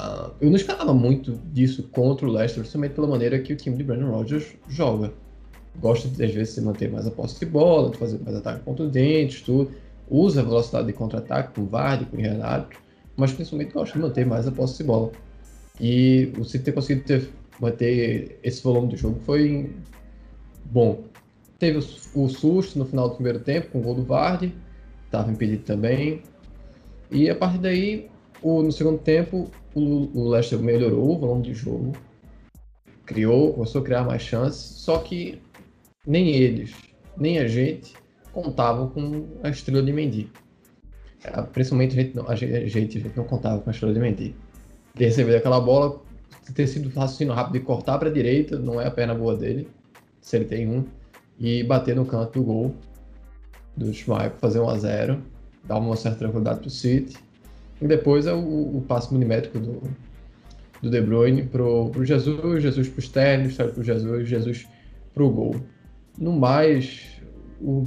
Uh, 0.00 0.32
eu 0.40 0.48
não 0.48 0.56
esperava 0.56 0.94
muito 0.94 1.38
disso 1.52 1.82
contra 1.92 2.26
o 2.26 2.32
Leicester, 2.32 2.64
justamente 2.64 2.94
pela 2.94 3.06
maneira 3.06 3.38
que 3.38 3.52
o 3.52 3.56
time 3.56 3.76
de 3.76 3.84
Brandon 3.84 4.10
Rodgers 4.10 4.54
joga. 4.66 5.12
Gosta 5.78 6.08
de, 6.08 6.24
às 6.24 6.32
vezes, 6.32 6.54
de 6.54 6.62
manter 6.62 6.90
mais 6.90 7.06
a 7.06 7.10
posse 7.10 7.38
de 7.38 7.44
bola, 7.44 7.90
de 7.90 7.98
fazer 7.98 8.18
mais 8.20 8.34
ataque 8.34 8.64
contundentes, 8.64 9.42
tudo. 9.42 9.70
Usa 10.08 10.40
a 10.40 10.44
velocidade 10.44 10.86
de 10.86 10.94
contra-ataque 10.94 11.54
com 11.54 11.62
o 11.62 11.66
Vardy, 11.66 12.06
com 12.06 12.16
o 12.16 12.20
Renato, 12.20 12.78
mas 13.14 13.32
principalmente 13.32 13.72
gosta 13.72 13.92
de 13.98 14.02
manter 14.02 14.24
mais 14.24 14.48
a 14.48 14.50
posse 14.50 14.78
de 14.78 14.84
bola. 14.84 15.12
E 15.78 16.32
o 16.38 16.44
City 16.44 16.64
ter 16.64 16.72
conseguido 16.72 17.06
ter, 17.06 17.28
manter 17.60 18.38
esse 18.42 18.62
volume 18.62 18.88
do 18.88 18.96
jogo 18.96 19.20
foi 19.26 19.70
bom. 20.64 21.04
Teve 21.58 21.78
o, 21.78 22.24
o 22.24 22.28
susto 22.28 22.78
no 22.78 22.86
final 22.86 23.10
do 23.10 23.16
primeiro 23.16 23.40
tempo 23.40 23.68
com 23.68 23.80
o 23.80 23.82
gol 23.82 23.94
do 23.94 24.02
Vardy, 24.02 24.54
estava 25.04 25.30
impedido 25.30 25.62
também. 25.62 26.22
E 27.10 27.28
a 27.28 27.34
partir 27.34 27.58
daí, 27.58 28.08
o, 28.42 28.62
no 28.62 28.72
segundo 28.72 28.98
tempo, 28.98 29.50
o, 29.74 30.10
o 30.14 30.28
Leicester 30.28 30.58
melhorou 30.58 31.16
o 31.16 31.18
volume 31.18 31.42
de 31.42 31.54
jogo. 31.54 31.92
criou, 33.06 33.54
começou 33.54 33.80
a 33.80 33.84
criar 33.84 34.04
mais 34.04 34.22
chances, 34.22 34.60
só 34.60 34.98
que 34.98 35.40
nem 36.06 36.30
eles, 36.30 36.74
nem 37.16 37.38
a 37.38 37.46
gente 37.46 37.94
contavam 38.32 38.88
com 38.88 39.26
a 39.42 39.50
estrela 39.50 39.82
de 39.82 39.92
Mendy. 39.92 40.30
É, 41.24 41.42
principalmente 41.42 41.98
a 41.98 42.02
gente, 42.02 42.18
a 42.18 42.34
gente, 42.34 42.98
a 42.98 43.00
gente 43.00 43.16
não 43.16 43.24
contava 43.24 43.60
com 43.60 43.68
a 43.70 43.72
estrela 43.72 43.92
de 43.92 44.00
Mendy. 44.00 44.34
De 44.94 45.04
receber 45.04 45.36
aquela 45.36 45.60
bola, 45.60 46.00
ter 46.54 46.66
sido 46.66 46.88
raciocínio 46.88 47.32
rápido 47.32 47.54
de 47.54 47.60
cortar 47.60 47.98
para 47.98 48.08
a 48.08 48.12
direita, 48.12 48.58
não 48.58 48.80
é 48.80 48.86
a 48.86 48.90
perna 48.90 49.14
boa 49.14 49.36
dele, 49.36 49.68
se 50.20 50.36
ele 50.36 50.44
tem 50.44 50.68
um, 50.68 50.84
e 51.38 51.62
bater 51.64 51.96
no 51.96 52.04
canto 52.04 52.38
do 52.38 52.44
gol 52.44 52.74
do 53.76 53.92
Schmeichel, 53.92 54.32
fazer 54.38 54.60
1 54.60 54.68
a 54.68 54.78
0 54.78 55.22
dar 55.64 55.78
uma 55.78 55.96
certa 55.96 56.18
tranquilidade 56.18 56.60
para 56.60 56.68
o 56.68 56.70
City. 56.70 57.16
E 57.80 57.86
depois 57.86 58.26
é 58.26 58.32
o, 58.32 58.76
o 58.76 58.84
passo 58.86 59.12
milimétrico 59.12 59.58
do, 59.58 59.82
do 60.82 60.90
De 60.90 61.00
Bruyne 61.00 61.44
pro, 61.44 61.90
pro 61.90 62.04
Jesus, 62.04 62.62
Jesus 62.62 62.88
pro 62.88 63.00
Sterling, 63.00 63.48
Sterling 63.48 63.72
pro 63.72 63.82
Jesus, 63.82 64.28
Jesus 64.28 64.68
pro 65.14 65.30
gol. 65.30 65.56
No 66.18 66.32
mais, 66.32 67.20
o, 67.60 67.84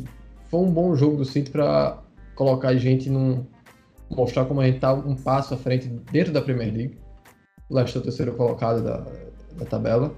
foi 0.49 0.59
um 0.61 0.71
bom 0.71 0.95
jogo 0.95 1.17
do 1.17 1.25
City 1.25 1.51
para 1.51 2.01
colocar 2.35 2.69
a 2.69 2.75
gente 2.75 3.09
num 3.09 3.45
mostrar 4.15 4.45
como 4.45 4.61
a 4.61 4.65
gente 4.65 4.79
tá 4.79 4.93
um 4.93 5.15
passo 5.15 5.53
à 5.53 5.57
frente 5.57 5.87
dentro 6.11 6.31
da 6.31 6.41
Premier 6.41 6.73
League. 6.73 6.97
O 7.69 7.75
Leicester 7.75 7.99
é 7.99 8.01
o 8.01 8.03
terceiro 8.03 8.33
colocado 8.33 8.83
da, 8.83 9.05
da 9.57 9.65
tabela. 9.65 10.13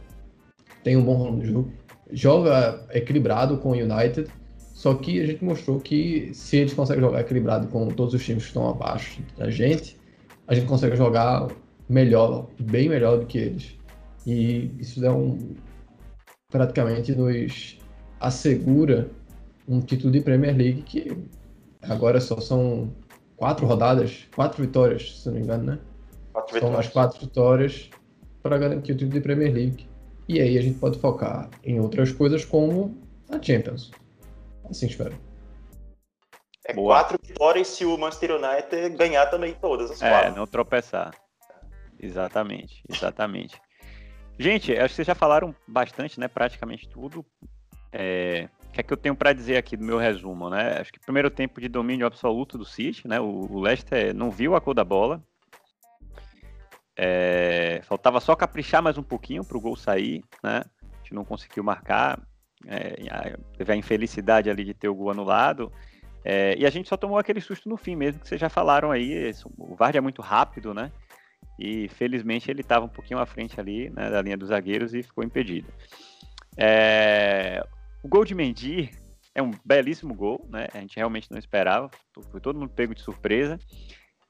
Tem 0.84 0.98
um 0.98 1.03
bom 1.03 1.41
jogo. 1.44 1.72
Joga 2.12 2.86
equilibrado 2.91 3.58
com 3.58 3.70
o 3.70 3.74
United. 3.74 4.29
Só 4.75 4.94
que 4.94 5.22
a 5.22 5.25
gente 5.25 5.44
mostrou 5.44 5.79
que 5.79 6.32
se 6.34 6.58
eles 6.58 6.74
conseguem 6.74 7.01
jogar 7.01 7.22
equilibrado 7.22 7.65
com 7.70 7.88
todos 7.88 8.13
os 8.13 8.24
times 8.24 8.44
que 8.44 8.50
estão 8.50 8.70
abaixo 8.70 9.22
da 9.38 9.50
gente, 9.50 9.98
a 10.46 10.53
gente 10.53 10.67
consegue 10.67 10.98
jogar 10.98 11.48
melhor, 11.88 12.48
bem 12.60 12.89
melhor 12.89 13.17
do 13.17 13.25
que 13.25 13.38
eles. 13.38 13.74
E 14.27 14.70
isso 14.77 15.00
dá 15.00 15.13
um 15.15 15.55
praticamente 16.51 17.15
nos 17.15 17.79
assegura 18.20 19.10
um 19.65 19.79
título 19.79 20.12
de 20.12 20.20
Premier 20.20 20.55
League 20.55 20.82
que 20.82 21.17
agora 21.82 22.20
só 22.20 22.41
são 22.41 22.94
quatro 23.38 23.65
rodadas, 23.65 24.27
quatro 24.36 24.62
vitórias, 24.62 25.22
se 25.22 25.27
não 25.27 25.36
me 25.36 25.41
engano, 25.41 25.63
né? 25.63 25.79
Quatro 26.34 26.60
são 26.60 26.77
as 26.77 26.89
quatro 26.89 27.20
vitórias 27.22 27.89
para 28.44 28.58
garantir 28.58 28.91
o 28.91 28.96
título 28.96 29.13
de 29.13 29.22
Premier 29.22 29.53
League. 29.53 29.88
E 30.27 30.41
aí 30.41 30.58
a 30.58 30.62
gente 30.62 30.79
pode 30.79 31.00
focar 31.00 31.50
em 31.63 31.79
outras 31.79 32.12
coisas 32.12 32.44
como 32.44 32.98
a 33.29 33.41
Champions. 33.41 33.89
Assim 34.69 34.88
espero. 34.88 35.17
É 36.65 36.74
Boa. 36.74 36.95
quatro 36.95 37.19
vitórias 37.22 37.67
se 37.67 37.86
o 37.86 37.98
Manchester 37.98 38.31
United 38.31 38.98
ganhar 38.98 39.27
também 39.27 39.53
todas 39.53 39.91
as 39.91 40.01
é, 40.01 40.10
quatro. 40.10 40.31
É, 40.31 40.36
não 40.36 40.48
tropeçar. 40.48 41.13
Exatamente, 42.00 42.84
exatamente. 42.89 43.62
Gente, 44.38 44.74
acho 44.74 44.89
que 44.89 44.95
vocês 44.95 45.07
já 45.07 45.15
falaram 45.15 45.55
bastante, 45.67 46.19
né? 46.19 46.27
Praticamente 46.27 46.89
tudo. 46.89 47.25
É, 47.91 48.50
o 48.67 48.72
que 48.72 48.81
é 48.81 48.84
que 48.84 48.91
eu 48.91 48.98
tenho 48.98 49.15
para 49.15 49.31
dizer 49.31 49.55
aqui 49.55 49.77
do 49.77 49.86
meu 49.86 49.98
resumo, 49.98 50.50
né? 50.50 50.79
Acho 50.79 50.91
que 50.91 51.00
primeiro 51.00 51.29
tempo 51.29 51.62
de 51.62 51.69
domínio 51.69 52.05
absoluto 52.05 52.57
do 52.57 52.65
City, 52.65 53.07
né? 53.07 53.19
O, 53.19 53.48
o 53.50 53.62
Leicester 53.62 54.13
não 54.13 54.29
viu 54.29 54.55
a 54.55 54.62
cor 54.62 54.74
da 54.74 54.84
bola. 54.84 55.24
É, 56.98 57.81
faltava 57.84 58.19
só 58.19 58.36
caprichar 58.36 58.81
mais 58.81 58.98
um 58.98 59.03
pouquinho 59.03 59.45
para 59.45 59.57
o 59.57 59.62
gol 59.62 59.75
sair, 59.75 60.24
né? 60.43 60.63
A 60.81 60.98
gente 60.98 61.13
não 61.13 61.24
conseguiu 61.24 61.63
marcar. 61.63 62.19
É, 62.67 63.35
teve 63.57 63.74
a 63.74 63.75
infelicidade 63.75 64.50
ali 64.50 64.63
de 64.63 64.74
ter 64.74 64.88
o 64.88 64.95
gol 64.95 65.12
anulado. 65.12 65.71
É, 66.24 66.55
e 66.57 66.65
a 66.65 66.69
gente 66.69 66.89
só 66.89 66.97
tomou 66.97 67.17
aquele 67.17 67.39
susto 67.39 67.69
no 67.69 67.77
fim 67.77 67.95
mesmo, 67.95 68.21
que 68.21 68.27
vocês 68.27 68.41
já 68.41 68.50
falaram 68.50 68.91
aí. 68.91 69.31
O 69.57 69.75
Vardy 69.75 69.97
é 69.97 70.01
muito 70.01 70.21
rápido, 70.21 70.74
né? 70.74 70.91
E 71.59 71.88
felizmente 71.89 72.50
ele 72.50 72.62
estava 72.62 72.85
um 72.85 72.89
pouquinho 72.89 73.19
à 73.19 73.25
frente 73.25 73.59
ali 73.59 73.89
né, 73.91 74.09
da 74.09 74.21
linha 74.21 74.35
dos 74.35 74.50
zagueiros 74.50 74.93
e 74.93 75.03
ficou 75.03 75.24
impedido. 75.24 75.71
É... 76.57 77.63
O 78.03 78.07
gol 78.07 78.25
de 78.25 78.35
Mendy 78.35 78.89
é 79.33 79.41
um 79.41 79.51
belíssimo 79.63 80.13
gol, 80.13 80.47
né? 80.50 80.67
A 80.74 80.79
gente 80.79 80.97
realmente 80.97 81.29
não 81.31 81.38
esperava, 81.38 81.89
foi 82.31 82.39
todo 82.39 82.57
mundo 82.57 82.71
pego 82.71 82.95
de 82.95 83.01
surpresa. 83.01 83.59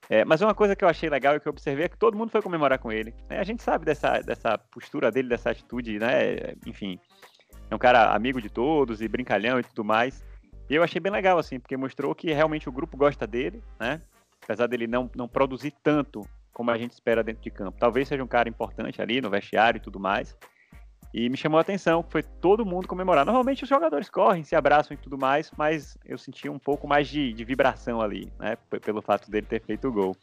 É, 0.09 0.23
mas 0.23 0.41
uma 0.41 0.53
coisa 0.53 0.75
que 0.75 0.83
eu 0.83 0.89
achei 0.89 1.09
legal 1.09 1.35
e 1.35 1.39
que 1.39 1.47
eu 1.47 1.51
observei 1.51 1.85
é 1.85 1.89
que 1.89 1.97
todo 1.97 2.17
mundo 2.17 2.29
foi 2.29 2.41
comemorar 2.41 2.77
com 2.77 2.91
ele. 2.91 3.13
Né? 3.29 3.39
A 3.39 3.43
gente 3.43 3.63
sabe 3.63 3.85
dessa, 3.85 4.19
dessa 4.19 4.57
postura 4.57 5.11
dele, 5.11 5.29
dessa 5.29 5.49
atitude, 5.49 5.97
né? 5.97 6.53
Enfim, 6.65 6.99
é 7.69 7.75
um 7.75 7.79
cara 7.79 8.13
amigo 8.13 8.41
de 8.41 8.49
todos 8.49 9.01
e 9.01 9.07
brincalhão 9.07 9.59
e 9.59 9.63
tudo 9.63 9.83
mais. 9.83 10.23
E 10.69 10.75
eu 10.75 10.83
achei 10.83 10.99
bem 10.99 11.11
legal, 11.11 11.37
assim, 11.37 11.59
porque 11.59 11.77
mostrou 11.77 12.13
que 12.15 12.31
realmente 12.33 12.67
o 12.67 12.71
grupo 12.71 12.97
gosta 12.97 13.27
dele, 13.27 13.63
né? 13.79 14.01
Apesar 14.43 14.67
dele 14.67 14.87
não, 14.87 15.09
não 15.15 15.27
produzir 15.27 15.73
tanto 15.83 16.27
como 16.53 16.71
a 16.71 16.77
gente 16.77 16.91
espera 16.91 17.23
dentro 17.23 17.43
de 17.43 17.51
campo. 17.51 17.77
Talvez 17.79 18.07
seja 18.07 18.23
um 18.23 18.27
cara 18.27 18.47
importante 18.47 19.01
ali 19.01 19.19
no 19.21 19.29
vestiário 19.29 19.77
e 19.77 19.81
tudo 19.81 19.99
mais. 19.99 20.35
E 21.13 21.29
me 21.29 21.37
chamou 21.37 21.57
a 21.57 21.61
atenção 21.61 22.03
que 22.03 22.11
foi 22.11 22.23
todo 22.23 22.65
mundo 22.65 22.87
comemorar. 22.87 23.25
Normalmente 23.25 23.63
os 23.63 23.69
jogadores 23.69 24.09
correm, 24.09 24.43
se 24.43 24.55
abraçam 24.55 24.95
e 24.95 24.97
tudo 24.97 25.17
mais, 25.17 25.51
mas 25.57 25.97
eu 26.05 26.17
senti 26.17 26.49
um 26.49 26.59
pouco 26.59 26.87
mais 26.87 27.07
de, 27.07 27.31
de 27.31 27.43
vibração 27.45 28.01
ali, 28.01 28.31
né? 28.39 28.57
Pelo 28.83 29.01
fato 29.01 29.29
dele 29.29 29.45
ter 29.45 29.61
feito 29.61 29.87
o 29.87 29.91
gol. 29.91 30.17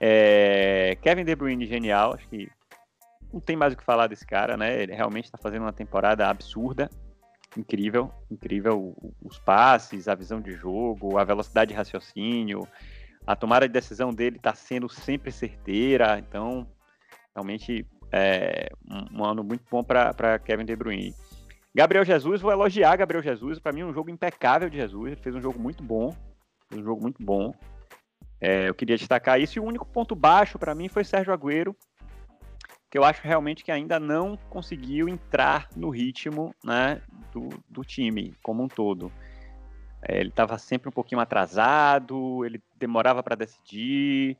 É... 0.00 0.96
Kevin 1.02 1.24
De 1.24 1.34
Bruyne, 1.34 1.66
genial. 1.66 2.14
Acho 2.14 2.28
que 2.28 2.48
não 3.34 3.40
tem 3.40 3.56
mais 3.56 3.72
o 3.72 3.76
que 3.76 3.82
falar 3.82 4.06
desse 4.06 4.24
cara, 4.24 4.56
né? 4.56 4.80
Ele 4.80 4.94
realmente 4.94 5.24
está 5.24 5.36
fazendo 5.36 5.62
uma 5.62 5.72
temporada 5.72 6.28
absurda. 6.28 6.88
Incrível, 7.56 8.10
incrível. 8.30 8.96
Os 9.20 9.38
passes, 9.38 10.06
a 10.06 10.14
visão 10.14 10.40
de 10.40 10.52
jogo, 10.52 11.18
a 11.18 11.24
velocidade 11.24 11.70
de 11.70 11.76
raciocínio, 11.76 12.66
a 13.26 13.34
tomada 13.34 13.66
de 13.66 13.72
decisão 13.72 14.12
dele 14.12 14.36
está 14.36 14.54
sendo 14.54 14.88
sempre 14.88 15.32
certeira, 15.32 16.18
então 16.18 16.66
realmente 17.34 17.86
é 18.12 18.68
um, 19.12 19.24
ano 19.24 19.42
muito 19.42 19.64
bom 19.68 19.82
para 19.82 20.38
Kevin 20.38 20.64
De 20.64 20.76
Bruyne. 20.76 21.14
Gabriel 21.74 22.04
Jesus, 22.04 22.40
vou 22.40 22.52
elogiar 22.52 22.96
Gabriel 22.96 23.22
Jesus, 23.22 23.58
para 23.58 23.72
mim 23.72 23.82
um 23.82 23.92
jogo 23.92 24.10
impecável 24.10 24.70
de 24.70 24.76
Jesus, 24.76 25.12
ele 25.12 25.20
fez 25.20 25.34
um 25.34 25.40
jogo 25.40 25.58
muito 25.58 25.82
bom, 25.82 26.14
fez 26.68 26.80
um 26.80 26.84
jogo 26.84 27.02
muito 27.02 27.20
bom. 27.22 27.52
É, 28.40 28.68
eu 28.68 28.74
queria 28.74 28.96
destacar 28.96 29.40
isso 29.40 29.58
e 29.58 29.60
o 29.60 29.64
único 29.64 29.86
ponto 29.86 30.14
baixo 30.14 30.58
para 30.58 30.74
mim 30.74 30.88
foi 30.88 31.02
Sérgio 31.02 31.32
Agüero, 31.32 31.74
que 32.94 32.98
eu 32.98 33.02
acho 33.02 33.22
realmente 33.24 33.64
que 33.64 33.72
ainda 33.72 33.98
não 33.98 34.36
conseguiu 34.48 35.08
entrar 35.08 35.68
no 35.74 35.90
ritmo 35.90 36.54
né, 36.62 37.02
do, 37.32 37.48
do 37.68 37.84
time 37.84 38.36
como 38.40 38.62
um 38.62 38.68
todo. 38.68 39.10
É, 40.00 40.20
ele 40.20 40.28
estava 40.28 40.56
sempre 40.58 40.88
um 40.88 40.92
pouquinho 40.92 41.20
atrasado, 41.20 42.44
ele 42.44 42.62
demorava 42.78 43.20
para 43.20 43.34
decidir, 43.34 44.38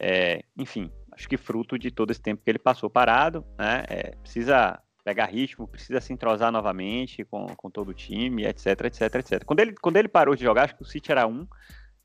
é, 0.00 0.42
enfim, 0.56 0.90
acho 1.12 1.28
que 1.28 1.36
fruto 1.36 1.78
de 1.78 1.90
todo 1.90 2.10
esse 2.10 2.22
tempo 2.22 2.42
que 2.42 2.50
ele 2.50 2.58
passou 2.58 2.88
parado, 2.88 3.44
né? 3.58 3.84
É, 3.90 4.16
precisa 4.22 4.80
pegar 5.04 5.26
ritmo, 5.26 5.68
precisa 5.68 6.00
se 6.00 6.14
entrosar 6.14 6.50
novamente 6.50 7.26
com, 7.26 7.44
com 7.48 7.70
todo 7.70 7.90
o 7.90 7.94
time, 7.94 8.46
etc, 8.46 8.86
etc, 8.86 9.14
etc. 9.16 9.44
Quando 9.44 9.60
ele, 9.60 9.74
quando 9.74 9.98
ele 9.98 10.08
parou 10.08 10.34
de 10.34 10.42
jogar, 10.42 10.64
acho 10.64 10.76
que 10.76 10.82
o 10.82 10.86
City 10.86 11.12
era 11.12 11.26
um, 11.26 11.46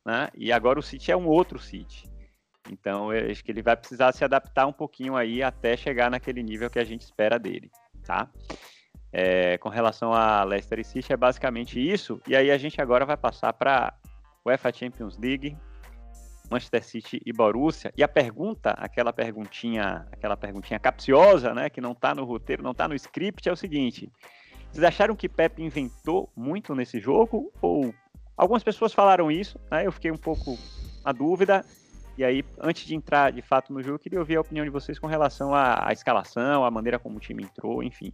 né? 0.05 0.27
E 0.35 0.51
agora 0.51 0.79
o 0.79 0.83
City 0.83 1.13
é 1.13 1.15
um 1.15 1.27
outro 1.27 1.57
City. 1.57 2.16
Então, 2.71 3.13
eu 3.13 3.31
acho 3.31 3.43
que 3.43 3.51
ele 3.51 3.61
vai 3.61 3.75
precisar 3.75 4.11
se 4.11 4.23
adaptar 4.23 4.67
um 4.67 4.73
pouquinho 4.73 5.15
aí 5.15 5.41
até 5.41 5.75
chegar 5.75 6.09
naquele 6.09 6.43
nível 6.43 6.69
que 6.69 6.79
a 6.79 6.83
gente 6.83 7.01
espera 7.01 7.37
dele, 7.37 7.71
tá? 8.05 8.29
É, 9.11 9.57
com 9.57 9.69
relação 9.69 10.13
a 10.13 10.43
Leicester 10.43 10.85
City, 10.85 11.13
é 11.13 11.17
basicamente 11.17 11.79
isso. 11.79 12.21
E 12.27 12.35
aí 12.35 12.51
a 12.51 12.57
gente 12.57 12.81
agora 12.81 13.05
vai 13.05 13.17
passar 13.17 13.53
para 13.53 13.93
UEFA 14.45 14.71
Champions 14.73 15.17
League, 15.17 15.55
Manchester 16.49 16.83
City 16.83 17.21
e 17.25 17.33
Borussia. 17.33 17.91
E 17.97 18.03
a 18.03 18.07
pergunta, 18.07 18.71
aquela 18.71 19.11
perguntinha, 19.11 20.07
aquela 20.11 20.37
perguntinha 20.37 20.79
capciosa, 20.79 21.53
né, 21.53 21.69
que 21.69 21.81
não 21.81 21.91
está 21.91 22.13
no 22.13 22.23
roteiro, 22.23 22.63
não 22.63 22.71
está 22.71 22.87
no 22.87 22.95
script, 22.95 23.47
é 23.47 23.51
o 23.51 23.55
seguinte: 23.55 24.09
vocês 24.71 24.83
acharam 24.83 25.15
que 25.15 25.29
Pep 25.29 25.61
inventou 25.61 26.29
muito 26.35 26.75
nesse 26.75 26.99
jogo? 26.99 27.51
Ou 27.61 27.93
algumas 28.35 28.63
pessoas 28.63 28.93
falaram 28.93 29.31
isso, 29.31 29.59
né? 29.71 29.85
Eu 29.85 29.91
fiquei 29.91 30.11
um 30.11 30.17
pouco 30.17 30.57
na 31.03 31.11
dúvida. 31.11 31.65
E 32.17 32.23
aí, 32.23 32.43
antes 32.59 32.85
de 32.85 32.95
entrar 32.95 33.31
de 33.31 33.43
fato 33.43 33.71
no 33.71 33.81
jogo, 33.81 33.95
eu 33.95 33.99
queria 33.99 34.19
ouvir 34.19 34.37
a 34.37 34.41
opinião 34.41 34.65
de 34.65 34.71
vocês 34.71 34.97
com 34.97 35.05
relação 35.05 35.53
à, 35.53 35.87
à 35.87 35.93
escalação, 35.93 36.65
à 36.65 36.71
maneira 36.71 36.97
como 36.97 37.17
o 37.17 37.19
time 37.19 37.43
entrou, 37.43 37.83
enfim. 37.83 38.11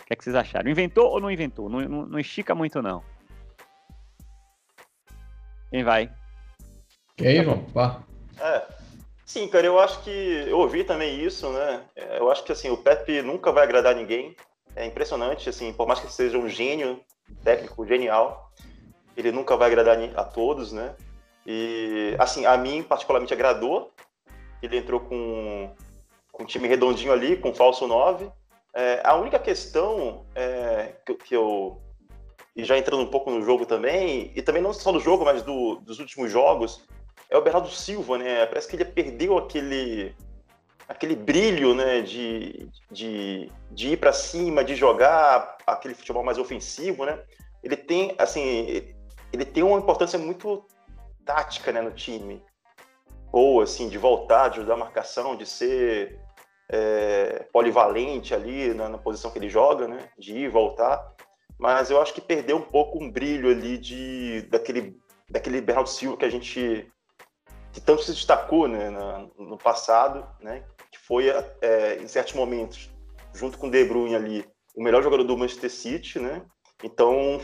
O 0.00 0.04
que, 0.06 0.14
é 0.14 0.16
que 0.16 0.24
vocês 0.24 0.34
acharam? 0.34 0.70
Inventou 0.70 1.10
ou 1.10 1.20
não 1.20 1.30
inventou? 1.30 1.68
Não, 1.68 1.80
não, 1.80 2.06
não 2.06 2.18
estica 2.18 2.54
muito, 2.54 2.80
não. 2.80 3.02
Quem 5.70 5.84
vai? 5.84 6.10
Quem, 7.16 7.44
João? 7.44 7.64
Vá. 7.74 8.02
É. 8.40 8.66
Sim, 9.26 9.48
cara, 9.48 9.66
eu 9.66 9.78
acho 9.78 10.02
que 10.02 10.10
eu 10.10 10.58
ouvi 10.58 10.84
também 10.84 11.22
isso, 11.22 11.50
né? 11.50 11.82
É, 11.94 12.18
eu 12.18 12.30
acho 12.30 12.44
que 12.44 12.52
assim, 12.52 12.70
o 12.70 12.76
Pepe 12.76 13.22
nunca 13.22 13.52
vai 13.52 13.64
agradar 13.64 13.94
ninguém. 13.94 14.34
É 14.74 14.86
impressionante, 14.86 15.48
assim, 15.48 15.72
por 15.72 15.86
mais 15.86 16.00
que 16.00 16.10
seja 16.10 16.38
um 16.38 16.48
gênio, 16.48 17.00
técnico 17.44 17.86
genial, 17.86 18.50
ele 19.16 19.30
nunca 19.30 19.56
vai 19.56 19.68
agradar 19.68 19.98
a 20.16 20.24
todos, 20.24 20.72
né? 20.72 20.94
E 21.46 22.14
assim, 22.18 22.46
a 22.46 22.56
mim 22.56 22.82
particularmente 22.82 23.34
agradou. 23.34 23.92
Ele 24.62 24.76
entrou 24.76 25.00
com, 25.00 25.74
com 26.30 26.42
um 26.44 26.46
time 26.46 26.68
redondinho 26.68 27.12
ali, 27.12 27.36
com 27.36 27.54
falso 27.54 27.86
9. 27.86 28.30
É, 28.74 29.00
a 29.04 29.14
única 29.16 29.38
questão 29.38 30.24
é, 30.34 30.94
que, 31.04 31.14
que, 31.14 31.36
eu. 31.36 31.80
E 32.54 32.64
já 32.64 32.78
entrando 32.78 33.02
um 33.02 33.10
pouco 33.10 33.30
no 33.30 33.42
jogo 33.42 33.66
também, 33.66 34.30
e 34.34 34.42
também 34.42 34.62
não 34.62 34.72
só 34.72 34.92
do 34.92 35.00
jogo, 35.00 35.24
mas 35.24 35.42
do, 35.42 35.76
dos 35.76 35.98
últimos 35.98 36.30
jogos, 36.30 36.84
é 37.28 37.36
o 37.36 37.42
Bernardo 37.42 37.70
Silva, 37.70 38.18
né? 38.18 38.46
Parece 38.46 38.68
que 38.68 38.76
ele 38.76 38.84
perdeu 38.84 39.36
aquele. 39.36 40.14
aquele 40.88 41.16
brilho 41.16 41.74
né, 41.74 42.00
de, 42.02 42.68
de, 42.90 43.50
de 43.70 43.92
ir 43.92 43.96
para 43.96 44.12
cima, 44.12 44.64
de 44.64 44.74
jogar 44.74 45.58
aquele 45.66 45.94
futebol 45.94 46.22
mais 46.22 46.38
ofensivo, 46.38 47.04
né? 47.04 47.18
Ele 47.62 47.76
tem, 47.76 48.14
assim, 48.18 48.84
ele 49.32 49.44
tem 49.44 49.62
uma 49.62 49.78
importância 49.78 50.18
muito 50.18 50.64
tática 51.24 51.72
né, 51.72 51.80
no 51.80 51.92
time. 51.92 52.42
Boa, 53.30 53.64
assim, 53.64 53.88
de 53.88 53.96
voltar, 53.96 54.48
de 54.48 54.58
ajudar 54.58 54.74
a 54.74 54.78
marcação, 54.78 55.36
de 55.36 55.46
ser 55.46 56.20
é, 56.68 57.46
polivalente 57.52 58.34
ali 58.34 58.74
na, 58.74 58.88
na, 58.88 58.98
posição 58.98 59.30
que 59.30 59.38
ele 59.38 59.48
joga, 59.48 59.88
né? 59.88 60.10
De 60.18 60.32
ir 60.32 60.44
e 60.44 60.48
voltar. 60.48 61.14
Mas 61.58 61.90
eu 61.90 62.00
acho 62.00 62.12
que 62.12 62.20
perdeu 62.20 62.56
um 62.56 62.62
pouco 62.62 63.02
um 63.02 63.10
brilho 63.10 63.50
ali 63.50 63.78
de, 63.78 64.42
daquele, 64.50 64.98
daquele 65.30 65.60
Bernardo 65.60 65.88
Silva 65.88 66.16
que 66.16 66.24
a 66.24 66.30
gente 66.30 66.90
que 67.72 67.80
tanto 67.80 68.02
se 68.02 68.12
destacou 68.12 68.68
né, 68.68 68.90
na, 68.90 69.26
no 69.38 69.56
passado, 69.56 70.26
né? 70.40 70.64
Que 70.90 70.98
foi, 70.98 71.28
é, 71.62 71.96
em 71.96 72.06
certos 72.06 72.34
momentos, 72.34 72.90
junto 73.32 73.56
com 73.56 73.68
o 73.68 73.70
De 73.70 73.82
Bruyne 73.84 74.14
ali, 74.14 74.44
o 74.76 74.82
melhor 74.82 75.02
jogador 75.02 75.24
do 75.24 75.36
Manchester 75.36 75.70
City, 75.70 76.18
né? 76.18 76.42
Então 76.84 77.40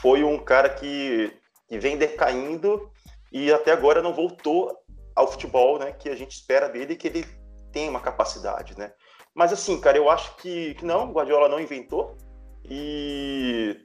foi 0.00 0.24
um 0.24 0.38
cara 0.38 0.68
que, 0.68 1.32
que 1.68 1.78
vem 1.78 1.96
decaindo 1.96 2.90
e 3.32 3.52
até 3.52 3.72
agora 3.72 4.02
não 4.02 4.12
voltou 4.12 4.76
ao 5.14 5.30
futebol, 5.30 5.78
né? 5.78 5.92
Que 5.92 6.08
a 6.08 6.14
gente 6.14 6.32
espera 6.32 6.68
dele, 6.68 6.96
que 6.96 7.08
ele 7.08 7.24
tem 7.72 7.88
uma 7.88 8.00
capacidade, 8.00 8.78
né? 8.78 8.92
Mas 9.34 9.52
assim, 9.52 9.80
cara, 9.80 9.96
eu 9.96 10.10
acho 10.10 10.36
que, 10.36 10.74
que 10.74 10.84
não, 10.84 11.12
Guardiola 11.12 11.48
não 11.48 11.60
inventou 11.60 12.16
e 12.64 13.76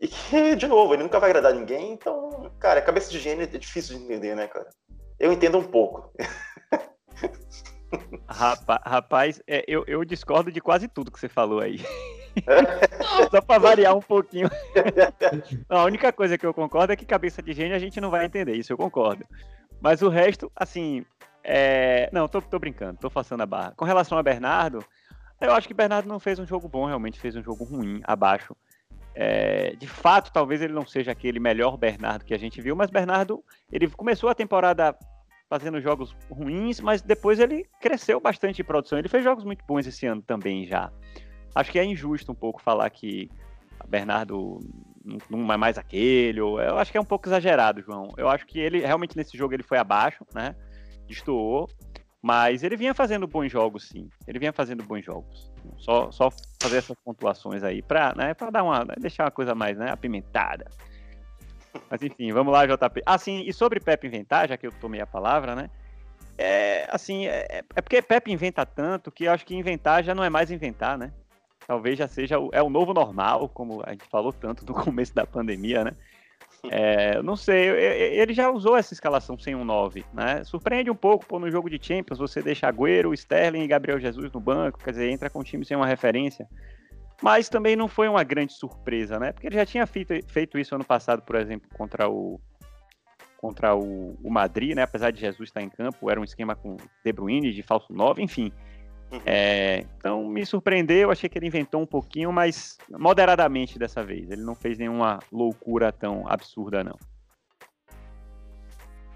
e 0.00 0.08
que, 0.08 0.56
de 0.56 0.66
novo, 0.66 0.94
ele 0.94 1.02
nunca 1.02 1.20
vai 1.20 1.28
agradar 1.28 1.52
ninguém, 1.52 1.92
então, 1.92 2.50
cara, 2.58 2.80
cabeça 2.80 3.10
de 3.10 3.18
gênio 3.18 3.44
é 3.44 3.46
difícil 3.46 3.98
de 3.98 4.04
entender, 4.04 4.34
né, 4.34 4.48
cara? 4.48 4.70
Eu 5.18 5.30
entendo 5.30 5.58
um 5.58 5.62
pouco. 5.62 6.10
Rapaz, 8.28 8.80
rapaz 8.84 9.42
é, 9.46 9.64
eu, 9.66 9.84
eu 9.86 10.04
discordo 10.04 10.52
de 10.52 10.60
quase 10.60 10.88
tudo 10.88 11.10
que 11.10 11.18
você 11.18 11.28
falou 11.28 11.60
aí. 11.60 11.80
Só 13.30 13.40
para 13.40 13.58
variar 13.58 13.96
um 13.96 14.00
pouquinho. 14.00 14.48
a 15.68 15.84
única 15.84 16.12
coisa 16.12 16.38
que 16.38 16.46
eu 16.46 16.54
concordo 16.54 16.92
é 16.92 16.96
que 16.96 17.04
cabeça 17.04 17.42
de 17.42 17.52
gênio 17.52 17.74
a 17.74 17.78
gente 17.78 18.00
não 18.00 18.10
vai 18.10 18.24
entender, 18.24 18.54
isso 18.54 18.72
eu 18.72 18.76
concordo. 18.76 19.24
Mas 19.80 20.02
o 20.02 20.08
resto, 20.08 20.50
assim, 20.54 21.04
é... 21.42 22.08
não, 22.12 22.28
tô, 22.28 22.40
tô 22.40 22.58
brincando, 22.58 22.98
tô 23.00 23.10
passando 23.10 23.42
a 23.42 23.46
barra. 23.46 23.72
Com 23.76 23.84
relação 23.84 24.18
a 24.18 24.22
Bernardo, 24.22 24.84
eu 25.40 25.52
acho 25.52 25.66
que 25.66 25.74
Bernardo 25.74 26.08
não 26.08 26.20
fez 26.20 26.38
um 26.38 26.46
jogo 26.46 26.68
bom, 26.68 26.86
realmente 26.86 27.18
fez 27.18 27.34
um 27.34 27.42
jogo 27.42 27.64
ruim, 27.64 28.00
abaixo. 28.04 28.54
É... 29.14 29.74
de 29.76 29.88
fato, 29.88 30.32
talvez 30.32 30.62
ele 30.62 30.72
não 30.72 30.86
seja 30.86 31.10
aquele 31.10 31.40
melhor 31.40 31.76
Bernardo 31.76 32.24
que 32.24 32.34
a 32.34 32.38
gente 32.38 32.60
viu, 32.60 32.76
mas 32.76 32.90
Bernardo, 32.90 33.42
ele 33.72 33.88
começou 33.88 34.28
a 34.28 34.34
temporada 34.34 34.96
fazendo 35.50 35.80
jogos 35.80 36.16
ruins, 36.30 36.80
mas 36.80 37.02
depois 37.02 37.38
ele 37.38 37.66
cresceu 37.80 38.18
bastante 38.20 38.62
em 38.62 38.64
produção. 38.64 38.98
Ele 38.98 39.08
fez 39.08 39.22
jogos 39.22 39.44
muito 39.44 39.62
bons 39.66 39.86
esse 39.86 40.06
ano 40.06 40.22
também 40.22 40.64
já 40.64 40.90
acho 41.54 41.70
que 41.70 41.78
é 41.78 41.84
injusto 41.84 42.32
um 42.32 42.34
pouco 42.34 42.60
falar 42.62 42.88
que 42.90 43.30
Bernardo 43.88 44.60
não 45.28 45.52
é 45.52 45.56
mais 45.56 45.78
aquele, 45.78 46.40
ou 46.40 46.60
eu 46.60 46.78
acho 46.78 46.92
que 46.92 46.98
é 46.98 47.00
um 47.00 47.04
pouco 47.04 47.28
exagerado, 47.28 47.82
João. 47.82 48.12
Eu 48.16 48.28
acho 48.28 48.46
que 48.46 48.58
ele 48.58 48.80
realmente 48.80 49.16
nesse 49.16 49.36
jogo 49.36 49.54
ele 49.54 49.62
foi 49.62 49.78
abaixo, 49.78 50.24
né? 50.34 50.54
Destoou, 51.08 51.68
mas 52.22 52.62
ele 52.62 52.76
vinha 52.76 52.94
fazendo 52.94 53.26
bons 53.26 53.50
jogos, 53.50 53.88
sim. 53.88 54.08
Ele 54.26 54.38
vinha 54.38 54.52
fazendo 54.52 54.84
bons 54.84 55.04
jogos. 55.04 55.50
Só, 55.78 56.10
só 56.12 56.30
fazer 56.60 56.76
essas 56.76 56.96
pontuações 57.04 57.62
aí 57.62 57.82
para, 57.82 58.14
né, 58.14 58.34
dar 58.52 58.62
uma, 58.62 58.84
deixar 58.98 59.24
uma 59.24 59.30
coisa 59.30 59.54
mais, 59.54 59.76
né, 59.76 59.90
apimentada. 59.90 60.70
Mas 61.90 62.02
enfim, 62.02 62.32
vamos 62.32 62.52
lá, 62.52 62.66
JP. 62.66 63.02
Ah, 63.04 63.18
sim, 63.18 63.42
e 63.46 63.52
sobre 63.52 63.80
Pepe 63.80 64.06
inventar, 64.06 64.48
já 64.48 64.56
que 64.56 64.66
eu 64.66 64.72
tomei 64.72 65.00
a 65.00 65.06
palavra, 65.06 65.54
né? 65.54 65.70
É, 66.38 66.88
assim, 66.90 67.26
é, 67.26 67.62
é 67.74 67.80
porque 67.82 68.00
Pepe 68.00 68.32
inventa 68.32 68.64
tanto 68.64 69.10
que 69.10 69.28
acho 69.28 69.44
que 69.44 69.54
inventar 69.54 70.02
já 70.02 70.14
não 70.14 70.24
é 70.24 70.30
mais 70.30 70.50
inventar, 70.50 70.96
né? 70.96 71.12
talvez 71.70 71.96
já 71.96 72.08
seja 72.08 72.36
o, 72.36 72.50
é 72.52 72.60
o 72.60 72.68
novo 72.68 72.92
normal, 72.92 73.48
como 73.48 73.80
a 73.86 73.92
gente 73.92 74.04
falou 74.06 74.32
tanto 74.32 74.66
no 74.66 74.74
começo 74.82 75.14
da 75.14 75.24
pandemia, 75.24 75.84
né? 75.84 75.92
É, 76.68 77.22
não 77.22 77.36
sei, 77.36 77.68
ele 77.68 78.34
já 78.34 78.50
usou 78.50 78.76
essa 78.76 78.92
escalação 78.92 79.38
sem 79.38 79.54
um 79.54 79.64
9, 79.64 80.04
né? 80.12 80.42
Surpreende 80.42 80.90
um 80.90 80.96
pouco, 80.96 81.24
pô, 81.24 81.38
no 81.38 81.48
jogo 81.48 81.70
de 81.70 81.78
Champions, 81.80 82.18
você 82.18 82.42
deixa 82.42 82.66
Agüero, 82.66 83.14
Sterling 83.14 83.62
e 83.62 83.68
Gabriel 83.68 84.00
Jesus 84.00 84.32
no 84.32 84.40
banco, 84.40 84.80
quer 84.82 84.90
dizer, 84.90 85.10
entra 85.10 85.30
com 85.30 85.38
um 85.38 85.44
time 85.44 85.64
sem 85.64 85.76
uma 85.76 85.86
referência. 85.86 86.48
Mas 87.22 87.48
também 87.48 87.76
não 87.76 87.86
foi 87.86 88.08
uma 88.08 88.24
grande 88.24 88.52
surpresa, 88.52 89.18
né? 89.18 89.32
Porque 89.32 89.46
ele 89.46 89.56
já 89.56 89.66
tinha 89.66 89.86
feito, 89.86 90.14
feito 90.28 90.58
isso 90.58 90.74
ano 90.74 90.84
passado, 90.84 91.22
por 91.22 91.36
exemplo, 91.36 91.68
contra 91.74 92.08
o 92.08 92.40
contra 93.36 93.74
o, 93.74 94.18
o 94.22 94.30
Madrid, 94.30 94.76
né? 94.76 94.82
Apesar 94.82 95.10
de 95.10 95.20
Jesus 95.20 95.48
estar 95.48 95.62
em 95.62 95.70
campo, 95.70 96.10
era 96.10 96.20
um 96.20 96.24
esquema 96.24 96.54
com 96.54 96.76
De 97.02 97.12
Bruyne 97.12 97.52
de 97.52 97.62
falso 97.62 97.90
9, 97.90 98.22
enfim. 98.22 98.52
Uhum. 99.10 99.20
É, 99.24 99.84
então 99.96 100.24
me 100.28 100.44
surpreendeu, 100.44 101.10
achei 101.10 101.28
que 101.28 101.38
ele 101.38 101.46
inventou 101.46 101.80
um 101.80 101.86
pouquinho, 101.86 102.30
mas 102.30 102.76
moderadamente 102.90 103.78
dessa 103.78 104.04
vez. 104.04 104.30
Ele 104.30 104.42
não 104.42 104.54
fez 104.54 104.78
nenhuma 104.78 105.18
loucura 105.32 105.90
tão 105.90 106.28
absurda, 106.28 106.84
não. 106.84 106.96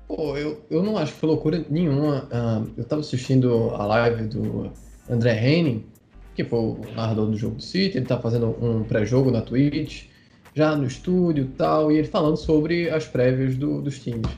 Pô, 0.08 0.36
eu, 0.36 0.64
eu 0.70 0.82
não 0.82 0.98
acho 0.98 1.12
que 1.12 1.20
foi 1.20 1.28
loucura 1.28 1.64
nenhuma. 1.70 2.24
Uh, 2.24 2.72
eu 2.76 2.84
tava 2.84 3.00
assistindo 3.00 3.70
a 3.74 3.86
live 3.86 4.26
do 4.26 4.72
André 5.08 5.38
Henning, 5.38 5.86
que 6.34 6.44
foi 6.44 6.58
o 6.58 6.80
narrador 6.94 7.26
do 7.26 7.36
jogo 7.36 7.56
do 7.56 7.62
City, 7.62 7.98
ele 7.98 8.06
tá 8.06 8.18
fazendo 8.18 8.56
um 8.60 8.82
pré-jogo 8.84 9.30
na 9.30 9.40
Twitch, 9.40 10.06
já 10.54 10.76
no 10.76 10.86
estúdio 10.86 11.44
e 11.44 11.56
tal, 11.56 11.90
e 11.90 11.98
ele 11.98 12.06
falando 12.06 12.36
sobre 12.36 12.90
as 12.90 13.06
prévias 13.06 13.56
do, 13.56 13.80
dos 13.80 13.98
times. 13.98 14.30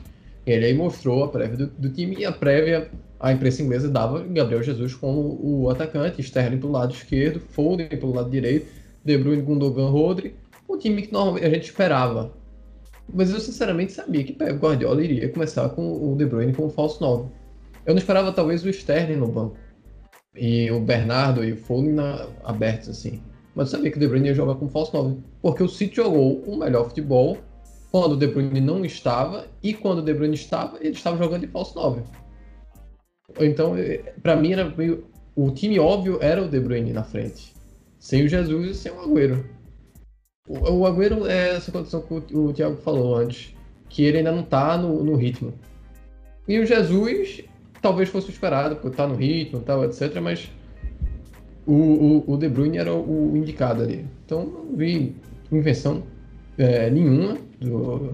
Ele 0.45 0.65
aí 0.65 0.73
mostrou 0.73 1.23
a 1.23 1.27
prévia 1.27 1.57
do, 1.57 1.67
do 1.67 1.89
time 1.89 2.17
e 2.19 2.25
a 2.25 2.31
prévia 2.31 2.89
a 3.19 3.31
imprensa 3.31 3.63
inglesa 3.63 3.89
dava 3.89 4.23
Gabriel 4.23 4.61
Jesus 4.61 4.93
como 4.93 5.39
o 5.41 5.69
atacante, 5.69 6.21
Sterling 6.21 6.59
pelo 6.59 6.73
lado 6.73 6.93
esquerdo, 6.93 7.39
Foden 7.39 7.87
pelo 7.87 8.13
lado 8.13 8.29
direito, 8.29 8.67
De 9.03 9.17
Bruyne, 9.17 9.41
Gundogan, 9.41 9.89
Rodri, 9.89 10.35
o 10.67 10.77
time 10.77 11.01
que 11.01 11.11
normalmente 11.11 11.45
a 11.45 11.49
gente 11.49 11.65
esperava. 11.65 12.31
Mas 13.11 13.31
eu 13.31 13.39
sinceramente 13.39 13.93
sabia 13.93 14.23
que 14.23 14.33
Pep 14.33 14.53
Guardiola 14.53 15.03
iria 15.03 15.29
começar 15.29 15.67
com 15.69 16.11
o 16.11 16.15
De 16.15 16.25
Bruyne 16.25 16.53
como 16.53 16.69
falso 16.69 17.01
9. 17.01 17.29
Eu 17.85 17.93
não 17.93 17.99
esperava 17.99 18.31
talvez 18.31 18.63
o 18.63 18.69
Sterling 18.69 19.15
no 19.15 19.27
banco 19.27 19.57
e 20.37 20.69
o 20.71 20.79
Bernardo 20.79 21.43
e 21.43 21.53
o 21.53 21.57
Foden 21.57 21.95
abertos 22.43 22.89
assim. 22.89 23.21
Mas 23.55 23.69
sabia 23.69 23.89
que 23.89 23.97
o 23.97 23.99
De 23.99 24.07
Bruyne 24.07 24.27
ia 24.27 24.33
jogar 24.33 24.55
como 24.55 24.69
falso 24.69 24.95
9, 24.95 25.17
porque 25.41 25.63
o 25.63 25.67
City 25.67 25.95
jogou 25.95 26.41
o 26.41 26.57
melhor 26.57 26.85
futebol 26.85 27.37
quando 27.91 28.13
o 28.13 28.17
De 28.17 28.27
Bruyne 28.27 28.61
não 28.61 28.85
estava 28.85 29.47
e 29.63 29.73
quando 29.73 29.99
o 29.99 30.01
De 30.03 30.13
Bruyne 30.13 30.35
estava, 30.35 30.77
ele 30.79 30.91
estava 30.91 31.17
jogando 31.17 31.41
de 31.41 31.47
falso 31.47 31.75
9. 31.75 32.01
Então, 33.39 33.75
é, 33.75 33.97
para 34.21 34.35
mim, 34.35 34.53
era 34.53 34.69
meio... 34.69 35.05
o 35.35 35.51
time 35.51 35.79
óbvio 35.79 36.19
era 36.21 36.43
o 36.43 36.47
De 36.47 36.59
Bruyne 36.59 36.93
na 36.93 37.03
frente. 37.03 37.53
Sem 37.99 38.25
o 38.25 38.29
Jesus 38.29 38.69
e 38.69 38.75
sem 38.75 38.91
o 38.91 39.01
Agüero. 39.01 39.43
O, 40.47 40.85
Agüero 40.85 41.27
é 41.27 41.55
essa 41.55 41.71
condição 41.71 42.01
que 42.01 42.13
o, 42.13 42.45
o 42.45 42.53
Thiago 42.53 42.77
falou 42.77 43.15
antes, 43.15 43.53
que 43.89 44.03
ele 44.03 44.19
ainda 44.19 44.31
não 44.31 44.41
está 44.41 44.77
no, 44.77 45.03
no, 45.03 45.15
ritmo. 45.15 45.53
E 46.47 46.59
o 46.59 46.65
Jesus 46.65 47.43
talvez 47.81 48.09
fosse 48.09 48.29
esperado, 48.29 48.75
por 48.77 48.91
estar 48.91 49.03
tá 49.03 49.09
no 49.09 49.15
ritmo 49.15 49.59
tal, 49.61 49.83
etc. 49.83 50.19
Mas 50.21 50.49
o, 51.65 51.73
o, 51.73 52.33
o 52.33 52.37
De 52.37 52.47
Bruyne 52.47 52.77
era 52.77 52.93
o, 52.93 53.33
o 53.33 53.37
indicado 53.37 53.83
ali. 53.83 54.05
Então, 54.25 54.45
não 54.45 54.75
vi 54.75 55.15
invenção 55.51 56.03
é, 56.57 56.89
nenhuma 56.89 57.37
do, 57.59 58.13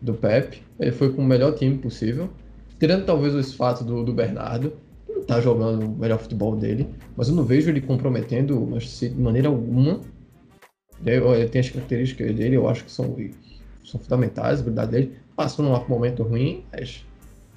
do 0.00 0.14
Pep. 0.14 0.62
Ele 0.78 0.92
foi 0.92 1.12
com 1.12 1.22
o 1.22 1.24
melhor 1.24 1.54
time 1.54 1.76
possível. 1.78 2.30
Tirando 2.78 3.04
talvez 3.04 3.34
esse 3.34 3.56
fato 3.56 3.84
do, 3.84 4.04
do 4.04 4.12
Bernardo, 4.12 4.72
que 5.06 5.12
não 5.12 5.22
tá 5.22 5.40
jogando 5.40 5.86
o 5.86 5.88
melhor 5.96 6.18
futebol 6.18 6.56
dele, 6.56 6.88
mas 7.16 7.28
eu 7.28 7.34
não 7.34 7.44
vejo 7.44 7.70
ele 7.70 7.80
comprometendo 7.80 8.62
o 8.62 8.78
de 8.78 9.10
maneira 9.14 9.48
alguma. 9.48 10.00
Ele 11.04 11.48
tem 11.48 11.60
as 11.60 11.70
características 11.70 12.34
dele, 12.34 12.56
eu 12.56 12.68
acho 12.68 12.84
que 12.84 12.90
são, 12.90 13.16
são 13.84 14.00
fundamentais, 14.00 14.58
a 14.58 14.62
habilidade 14.62 14.90
dele. 14.90 15.16
Passou 15.36 15.64
num 15.64 15.88
momento 15.88 16.22
ruim, 16.22 16.64
mas 16.72 17.04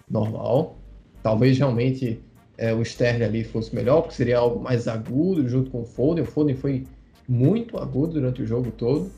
normal. 0.10 0.78
Talvez 1.22 1.58
realmente 1.58 2.22
é, 2.58 2.74
o 2.74 2.82
Sterling 2.82 3.26
ali 3.26 3.44
fosse 3.44 3.74
melhor, 3.76 4.02
porque 4.02 4.16
seria 4.16 4.40
algo 4.40 4.62
mais 4.62 4.88
agudo 4.88 5.48
junto 5.48 5.70
com 5.70 5.82
o 5.82 5.86
Foden. 5.86 6.24
O 6.24 6.28
Foden 6.28 6.56
foi 6.56 6.86
muito 7.28 7.78
agudo 7.78 8.14
durante 8.14 8.42
o 8.42 8.46
jogo 8.46 8.72
todo. 8.72 9.12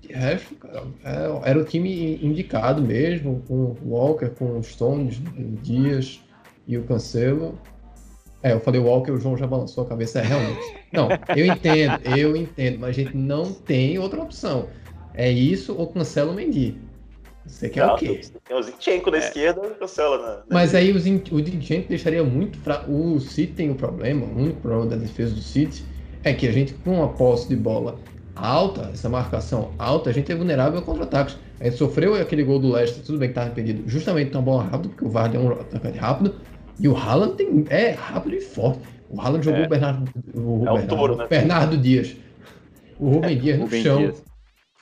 De 0.00 0.12
resto, 0.12 0.54
cara, 0.56 0.84
é, 1.04 1.50
era 1.50 1.58
o 1.58 1.64
time 1.64 2.18
indicado 2.22 2.80
mesmo, 2.80 3.42
com 3.48 3.54
o 3.54 3.76
Walker, 3.84 4.28
com 4.30 4.58
os 4.58 4.68
Stones, 4.68 5.20
Dias 5.62 6.20
e 6.66 6.78
o 6.78 6.84
Cancelo. 6.84 7.58
É, 8.42 8.52
eu 8.52 8.60
falei 8.60 8.80
Walker, 8.80 9.10
o 9.10 9.18
João 9.18 9.36
já 9.36 9.46
balançou 9.46 9.84
a 9.84 9.88
cabeça, 9.88 10.20
é 10.20 10.22
realmente. 10.22 10.74
Não, 10.92 11.08
eu 11.36 11.46
entendo, 11.46 12.00
eu 12.16 12.36
entendo, 12.36 12.78
mas 12.78 12.90
a 12.90 12.92
gente 12.92 13.16
não 13.16 13.52
tem 13.52 13.98
outra 13.98 14.22
opção. 14.22 14.68
É 15.12 15.30
isso 15.30 15.74
ou 15.74 15.88
cancela 15.88 16.30
o 16.30 16.34
Mendy. 16.34 16.78
Você 17.48 17.68
quer 17.68 17.86
não, 17.86 17.94
o 17.94 17.96
quê? 17.98 18.20
Tem 18.46 18.56
o 18.56 18.62
Zinchenko 18.62 19.10
na 19.10 19.16
é. 19.16 19.20
esquerda 19.20 19.60
cancela 19.70 20.18
na, 20.18 20.28
na 20.36 20.44
Mas 20.50 20.74
aí 20.74 20.92
o, 20.92 20.98
Zinchenko 20.98 21.88
deixaria 21.88 22.22
muito 22.22 22.58
fraco. 22.58 22.90
O 22.92 23.18
City 23.18 23.52
tem 23.54 23.68
o 23.68 23.72
um 23.72 23.74
problema, 23.74 24.26
o 24.26 24.38
único 24.38 24.60
problema 24.60 24.86
da 24.86 24.96
defesa 24.96 25.34
do 25.34 25.40
City 25.40 25.84
é 26.22 26.32
que 26.32 26.46
a 26.46 26.52
gente, 26.52 26.74
com 26.74 27.02
a 27.02 27.08
posse 27.08 27.48
de 27.48 27.56
bola 27.56 27.98
alta, 28.36 28.90
essa 28.92 29.08
marcação 29.08 29.72
alta, 29.78 30.10
a 30.10 30.12
gente 30.12 30.30
é 30.30 30.34
vulnerável 30.34 30.78
a 30.78 30.82
contra-ataques. 30.82 31.36
A 31.60 31.64
gente 31.64 31.76
sofreu 31.76 32.14
aquele 32.14 32.44
gol 32.44 32.60
do 32.60 32.70
Leicester, 32.70 33.02
tudo 33.02 33.18
bem 33.18 33.28
que 33.28 33.32
estava 33.32 33.50
impedido, 33.50 33.82
justamente 33.88 34.32
uma 34.32 34.42
bola 34.42 34.62
rápida, 34.62 34.88
porque 34.90 35.04
o 35.04 35.08
VAR 35.08 35.34
é 35.34 35.38
um 35.38 35.50
atacante 35.50 35.98
rápido, 35.98 36.34
E 36.80 36.86
o 36.86 36.96
Haaland 36.96 37.34
tem, 37.34 37.64
é 37.70 37.90
rápido 37.90 38.36
e 38.36 38.40
forte. 38.40 38.80
O 39.10 39.20
Haaland 39.20 39.44
jogou 39.44 39.62
É. 39.62 39.66
o 39.66 39.68
Bernardo, 39.68 40.04
o, 40.32 40.38
É 40.38 40.42
o 40.42 40.58
Bernardo, 40.74 40.88
touro, 40.88 41.16
né? 41.16 41.26
Bernardo 41.28 41.76
Dias. 41.76 42.14
O 43.00 43.08
Rubem 43.08 43.36
Dias 43.36 43.58
no 43.58 43.64
Rubem 43.64 43.82
chão. 43.82 43.98
Dias. 43.98 44.27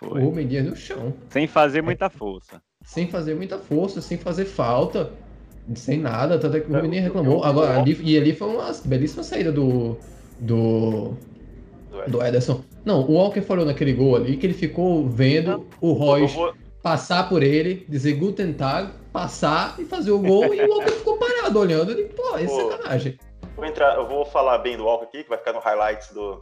O 0.07 0.11
Foi. 0.11 0.23
Rubem 0.23 0.47
Dias 0.47 0.65
no 0.67 0.77
chão. 0.77 1.13
Sem 1.31 1.47
fazer 1.47 1.83
muita 1.83 2.09
força. 2.09 2.63
Sem 2.85 3.09
fazer 3.09 3.35
muita 3.35 3.59
força, 3.59 4.01
sem 4.01 4.17
fazer 4.17 4.45
falta, 4.45 5.13
sem 5.75 5.99
nada. 5.99 6.39
Tanto 6.39 6.57
é 6.57 6.61
que 6.61 6.71
o 6.71 6.77
É, 6.77 6.83
o- 6.83 6.91
reclamou. 6.91 7.41
o- 7.41 7.45
Agora, 7.45 7.77
o- 7.79 7.81
ali, 7.81 7.99
e 8.03 8.17
ali 8.17 8.35
foi 8.35 8.49
uma 8.49 8.71
belíssima 8.85 9.23
saída 9.25 9.51
do, 9.51 9.97
do, 10.39 11.15
do 12.07 12.23
Ederson. 12.25 12.63
Não, 12.85 13.01
o 13.03 13.13
Walker 13.15 13.41
falou 13.41 13.65
naquele 13.65 13.93
gol 13.93 14.15
ali 14.17 14.37
que 14.37 14.47
ele 14.47 14.55
ficou 14.55 15.09
vendo 15.09 15.67
o 15.81 15.93
Royce 15.93 16.35
vou, 16.35 16.55
passar 16.83 17.29
por 17.29 17.43
ele, 17.43 17.85
dizer 17.89 18.13
Guten 18.15 18.53
Tag, 18.53 18.93
passar 19.13 19.75
e 19.81 19.85
fazer 19.85 20.13
o 20.13 20.21
gol, 20.21 20.55
e 20.55 20.63
o 20.63 20.71
Walker 20.71 20.93
ficou 20.93 21.19
parado 21.19 21.59
olhando. 21.59 21.91
Ele, 21.91 22.05
pô, 22.05 22.37
é 22.39 22.47
Pô. 22.47 22.71
sacanagem. 22.71 23.19
vou 23.57 23.65
entrar, 23.65 23.97
eu 23.97 24.07
vou 24.07 24.25
falar 24.25 24.59
bem 24.59 24.77
do 24.77 24.85
Walker 24.85 25.07
aqui, 25.07 25.25
que 25.25 25.29
vai 25.29 25.39
ficar 25.39 25.53
no 25.53 25.59
highlights 25.59 26.13
do, 26.13 26.41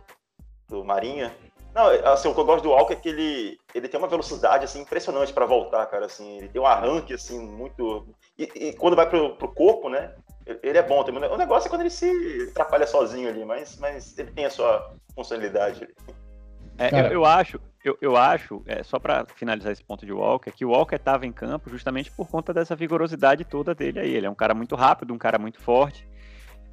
do 0.68 0.84
Marinha. 0.84 1.32
Não, 1.74 1.86
assim, 2.12 2.28
o 2.28 2.34
que 2.34 2.40
eu 2.40 2.44
gosto 2.44 2.62
do 2.62 2.70
Walker 2.70 2.92
é 2.92 2.96
que 2.96 3.08
ele, 3.08 3.58
ele 3.74 3.88
tem 3.88 3.98
uma 3.98 4.06
velocidade 4.06 4.64
assim, 4.64 4.80
impressionante 4.80 5.32
para 5.32 5.44
voltar, 5.44 5.84
cara. 5.86 6.06
Assim, 6.06 6.38
ele 6.38 6.48
tem 6.48 6.62
um 6.62 6.66
arranque 6.66 7.12
assim, 7.12 7.38
muito. 7.38 8.06
E, 8.38 8.44
e 8.54 8.72
quando 8.74 8.94
vai 8.94 9.08
pro, 9.08 9.36
pro 9.36 9.52
corpo, 9.52 9.88
né? 9.88 10.14
Ele 10.62 10.78
é 10.78 10.82
bom 10.82 11.02
também. 11.02 11.28
O 11.28 11.36
negócio 11.36 11.66
é 11.66 11.70
quando 11.70 11.80
ele 11.80 11.90
se 11.90 12.48
atrapalha 12.50 12.86
sozinho 12.86 13.28
ali, 13.28 13.44
mas, 13.44 13.76
mas 13.78 14.16
ele 14.16 14.30
tem 14.30 14.44
a 14.44 14.50
sua 14.50 14.94
funcionalidade. 15.16 15.82
ali. 15.82 15.94
É, 16.78 17.00
eu, 17.00 17.12
eu 17.12 17.24
acho, 17.24 17.60
eu, 17.84 17.98
eu 18.00 18.16
acho, 18.16 18.62
é, 18.66 18.82
só 18.82 18.98
para 18.98 19.26
finalizar 19.34 19.72
esse 19.72 19.82
ponto 19.82 20.06
de 20.06 20.12
Walker, 20.12 20.50
que 20.52 20.64
o 20.64 20.70
Walker 20.70 20.96
estava 20.96 21.26
em 21.26 21.32
campo 21.32 21.70
justamente 21.70 22.10
por 22.10 22.28
conta 22.28 22.52
dessa 22.52 22.76
vigorosidade 22.76 23.44
toda 23.44 23.74
dele 23.74 24.00
aí. 24.00 24.14
Ele 24.14 24.26
é 24.26 24.30
um 24.30 24.34
cara 24.34 24.54
muito 24.54 24.76
rápido, 24.76 25.12
um 25.12 25.18
cara 25.18 25.38
muito 25.38 25.60
forte. 25.60 26.06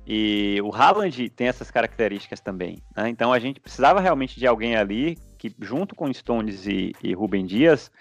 E 0.05 0.59
o 0.63 0.73
Haaland 0.73 1.29
tem 1.29 1.47
essas 1.47 1.69
características 1.69 2.39
também. 2.39 2.81
né? 2.95 3.09
Então 3.09 3.31
a 3.31 3.39
gente 3.39 3.59
precisava 3.59 3.99
realmente 3.99 4.39
de 4.39 4.47
alguém 4.47 4.75
ali 4.75 5.17
que, 5.37 5.55
junto 5.59 5.95
com 5.95 6.11
Stones 6.11 6.65
e, 6.65 6.93
e 7.03 7.13
Rubem 7.13 7.45
Dias, 7.45 7.91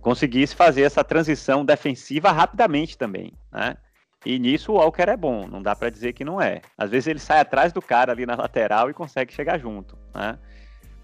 conseguisse 0.00 0.54
fazer 0.54 0.82
essa 0.82 1.04
transição 1.04 1.64
defensiva 1.64 2.32
rapidamente 2.32 2.96
também. 2.96 3.32
Né? 3.52 3.76
E 4.24 4.38
nisso 4.38 4.72
o 4.72 4.76
Walker 4.76 5.02
é 5.02 5.16
bom, 5.16 5.46
não 5.46 5.62
dá 5.62 5.76
para 5.76 5.90
dizer 5.90 6.12
que 6.12 6.24
não 6.24 6.40
é. 6.40 6.60
Às 6.76 6.90
vezes 6.90 7.06
ele 7.06 7.18
sai 7.18 7.40
atrás 7.40 7.72
do 7.72 7.80
cara 7.80 8.12
ali 8.12 8.26
na 8.26 8.34
lateral 8.34 8.90
e 8.90 8.94
consegue 8.94 9.32
chegar 9.32 9.58
junto. 9.58 9.98
Né? 10.14 10.38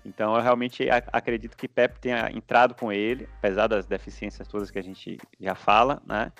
Então 0.04 0.34
eu 0.34 0.42
realmente 0.42 0.86
acredito 1.12 1.56
que 1.56 1.68
Pep 1.68 1.98
tenha 1.98 2.30
entrado 2.32 2.74
com 2.74 2.92
ele, 2.92 3.28
apesar 3.38 3.66
das 3.66 3.86
deficiências 3.86 4.46
todas 4.46 4.70
que 4.70 4.78
a 4.78 4.82
gente 4.82 5.18
já 5.40 5.54
fala, 5.54 6.02
né? 6.06 6.30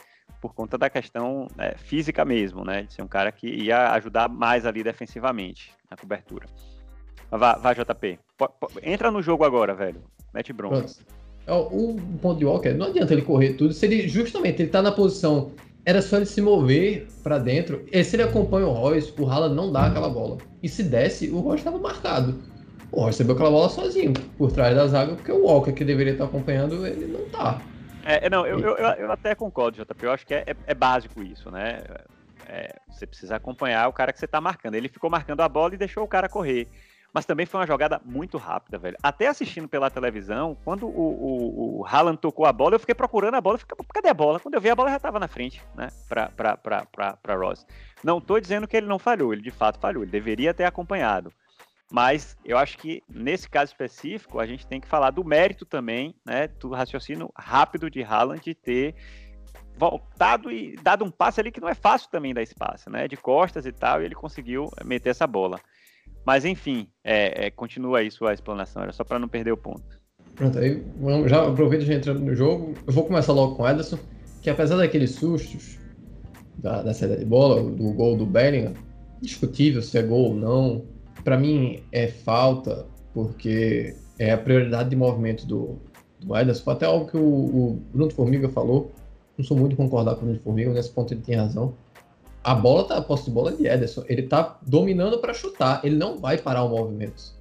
Por 0.41 0.53
conta 0.55 0.77
da 0.77 0.91
questão 0.91 1.47
é, 1.57 1.77
física 1.77 2.25
mesmo, 2.25 2.65
né? 2.65 2.83
De 2.83 2.93
ser 2.93 3.03
um 3.03 3.09
cara 3.09 3.33
que 3.33 3.49
ia 3.49 3.93
ajudar 3.93 4.29
mais 4.29 4.67
ali 4.67 4.83
defensivamente 4.83 5.73
na 5.91 5.97
cobertura. 5.97 6.47
Vá, 7.31 7.55
vá 7.57 7.73
JP. 7.73 8.19
Po- 8.37 8.53
entra 8.83 9.11
no 9.11 9.23
jogo 9.23 9.45
agora, 9.45 9.75
velho. 9.75 10.03
Mete 10.33 10.53
bronca. 10.53 10.85
O 11.47 11.97
ponto 12.21 12.39
de 12.39 12.45
Walker, 12.45 12.73
não 12.75 12.87
adianta 12.87 13.13
ele 13.13 13.23
correr 13.23 13.55
tudo, 13.55 13.73
se 13.75 13.85
ele 13.85 14.09
justamente 14.09 14.63
ele 14.63 14.71
tá 14.71 14.81
na 14.81 14.91
posição, 14.93 15.53
era 15.85 16.01
só 16.01 16.17
ele 16.17 16.25
se 16.27 16.41
mover 16.41 17.07
pra 17.23 17.39
dentro, 17.39 17.85
e 17.93 18.03
se 18.03 18.17
ele 18.17 18.23
acompanha 18.23 18.67
o 18.67 18.73
Royce, 18.73 19.13
o 19.19 19.29
Haaland 19.29 19.55
não 19.55 19.71
dá 19.71 19.87
aquela 19.87 20.09
bola. 20.09 20.39
E 20.63 20.69
se 20.69 20.83
desse, 20.83 21.29
o 21.29 21.41
Royce 21.41 21.59
estava 21.61 21.79
marcado. 21.79 22.43
O 22.91 23.01
Royce 23.01 23.19
recebeu 23.19 23.35
aquela 23.35 23.51
bola 23.51 23.69
sozinho, 23.69 24.15
por 24.39 24.53
trás 24.53 24.75
da 24.75 24.87
zaga, 24.87 25.15
porque 25.17 25.33
o 25.33 25.45
Walker, 25.45 25.73
que 25.73 25.85
deveria 25.85 26.13
estar 26.15 26.25
acompanhando, 26.25 26.87
ele 26.87 27.07
não 27.07 27.27
tá. 27.29 27.61
É, 28.05 28.27
é, 28.27 28.31
não, 28.31 28.47
eu, 28.47 28.59
eu, 28.61 28.77
eu- 28.77 29.13
até 29.13 29.35
concordo, 29.35 29.77
JP. 29.85 30.05
Eu 30.07 30.13
acho 30.13 30.27
que 30.27 30.35
é, 30.35 30.45
é- 30.47 30.57
é 30.67 30.75
básico 30.75 31.23
isso, 31.23 31.51
né? 31.51 31.83
É, 32.47 32.75
você 32.91 33.07
precisa 33.07 33.37
acompanhar 33.37 33.89
o 33.89 33.93
cara 33.93 34.13
que 34.13 34.19
você 34.21 34.27
tá 34.27 34.41
marcando. 34.41 34.75
Ele 34.75 34.89
ficou 34.89 35.09
marcando 35.09 35.41
a 35.41 35.49
bola 35.49 35.75
e 35.75 35.79
deixou 35.79 36.05
o 36.05 36.09
cara 36.09 36.29
correr. 36.29 36.69
Mas 37.13 37.25
também 37.25 37.47
foi 37.47 37.61
uma 37.61 37.67
jogada 37.67 38.01
muito 38.05 38.37
rápida, 38.39 38.77
velho. 38.77 38.97
Até 39.01 39.29
assistindo 39.29 39.69
pela 39.69 39.89
televisão, 39.89 40.57
quando 40.65 40.85
o, 40.87 40.91
o, 40.91 41.81
o 41.81 41.87
Haaland 41.87 42.19
tocou 42.19 42.45
a 42.45 42.53
bola, 42.53 42.75
eu 42.75 42.81
fiquei 42.81 42.95
procurando 42.95 43.37
a 43.37 43.41
bola. 43.41 43.57
Fiquei, 43.57 43.77
cadê 43.95 44.09
a 44.09 44.15
bola? 44.15 44.41
Quando 44.41 44.55
eu 44.55 44.61
vi 44.61 44.69
a 44.69 44.75
bola, 44.75 44.91
já 44.91 44.99
tava 44.99 45.21
na 45.21 45.29
frente, 45.29 45.63
né? 45.77 45.89
Pra, 46.09 46.27
pra, 46.37 46.57
pra, 46.57 46.85
pra, 46.87 47.13
pra 47.17 47.37
Ross. 47.37 47.65
Não 48.03 48.21
tô 48.21 48.41
dizendo 48.41 48.67
que 48.67 48.77
ele 48.77 48.89
não 48.89 48.99
falhou, 48.99 49.33
ele 49.33 49.43
de 49.43 49.53
fato 49.53 49.79
falhou. 49.79 50.03
Ele 50.03 50.11
deveria 50.11 50.53
ter 50.53 50.65
acompanhado. 50.65 51.33
Mas 51.95 52.37
eu 52.45 52.59
acho 52.59 52.77
que 52.77 53.05
nesse 53.09 53.49
caso 53.49 53.71
específico 53.71 54.41
a 54.41 54.47
gente 54.47 54.67
tem 54.67 54.81
que 54.81 54.89
falar 54.89 55.13
do 55.13 55.25
mérito 55.25 55.65
também, 55.65 56.13
né, 56.27 56.49
do 56.59 56.71
raciocínio 56.71 57.31
rápido 57.39 57.89
de 57.89 58.03
Haaland 58.03 58.43
de 58.43 58.53
ter 58.53 58.97
voltado 59.79 60.51
e 60.51 60.75
dado 60.83 61.05
um 61.05 61.11
passe 61.11 61.39
ali 61.39 61.53
que 61.53 61.61
não 61.61 61.69
é 61.69 61.75
fácil 61.75 62.11
também 62.11 62.35
dar 62.35 62.43
espaço, 62.43 62.91
né, 62.91 63.07
de 63.07 63.17
costas 63.17 63.65
e 63.65 63.71
tal, 63.71 64.03
e 64.03 64.07
ele 64.07 64.17
conseguiu 64.17 64.69
meter 64.85 65.11
essa 65.11 65.25
bola. 65.25 65.61
Mas 66.27 66.45
enfim, 66.45 66.89
é, 67.05 67.47
é, 67.47 67.51
continua 67.53 68.01
aí 68.01 68.11
sua 68.11 68.35
explanação, 68.35 68.83
era 68.83 68.91
só 68.91 69.05
para 69.05 69.21
não 69.21 69.29
perder 69.29 69.53
o 69.53 69.57
ponto. 69.57 69.85
Pronto, 70.35 70.59
aí 70.59 70.85
já 71.29 71.47
aproveita 71.47 71.85
já 71.85 71.95
entrando 71.95 72.19
no 72.19 72.35
jogo. 72.35 72.75
Eu 72.89 72.93
vou 72.93 73.07
começar 73.07 73.33
logo 73.33 73.55
com 73.55 73.63
o 73.63 73.69
Ederson, 73.69 74.01
que 74.43 74.51
apesar 74.51 74.79
daqueles 74.79 75.13
sustos 75.13 75.79
da, 76.59 76.83
da 76.83 76.93
saída 76.93 77.17
de 77.17 77.25
bola, 77.25 77.63
do 77.63 77.93
gol 77.93 78.17
do 78.17 78.27
Bellingham, 78.27 78.75
discutível 79.23 79.81
se 79.81 79.97
é 79.97 80.03
gol 80.03 80.31
ou 80.31 80.35
não, 80.35 80.94
para 81.25 81.39
mim 81.39 81.83
é 81.91 82.07
falta, 82.07 82.87
porque 83.13 83.97
é 84.19 84.31
a 84.31 84.39
prioridade 84.39 84.91
de 84.91 84.97
movimento 84.97 85.47
do, 85.47 85.79
do 86.21 86.37
Ederson. 86.37 86.63
Foi 86.63 86.75
até 86.75 86.87
algo 86.87 87.11
que 87.11 87.17
o, 87.17 87.23
o 87.23 87.83
Bruno 87.93 88.13
Formiga 88.13 88.49
falou. 88.49 88.93
Não 89.37 89.45
sou 89.45 89.57
muito 89.57 89.75
concordar 89.75 90.15
com 90.15 90.23
o 90.23 90.25
Bruno 90.27 90.41
Formiga, 90.41 90.73
nesse 90.73 90.91
ponto 90.91 91.13
ele 91.13 91.23
tem 91.23 91.35
razão. 91.35 91.75
A 92.45 92.55
bola 92.55 92.85
tá, 92.85 92.99
a 92.99 93.03
posse 93.03 93.25
de 93.25 93.31
bola 93.31 93.53
é 93.53 93.57
de 93.57 93.67
Ederson. 93.67 94.05
Ele 94.07 94.23
tá 94.23 94.59
dominando 94.63 95.19
para 95.19 95.33
chutar, 95.33 95.81
ele 95.83 95.97
não 95.97 96.19
vai 96.19 96.37
parar 96.37 96.63
o 96.63 96.69
movimento. 96.69 97.33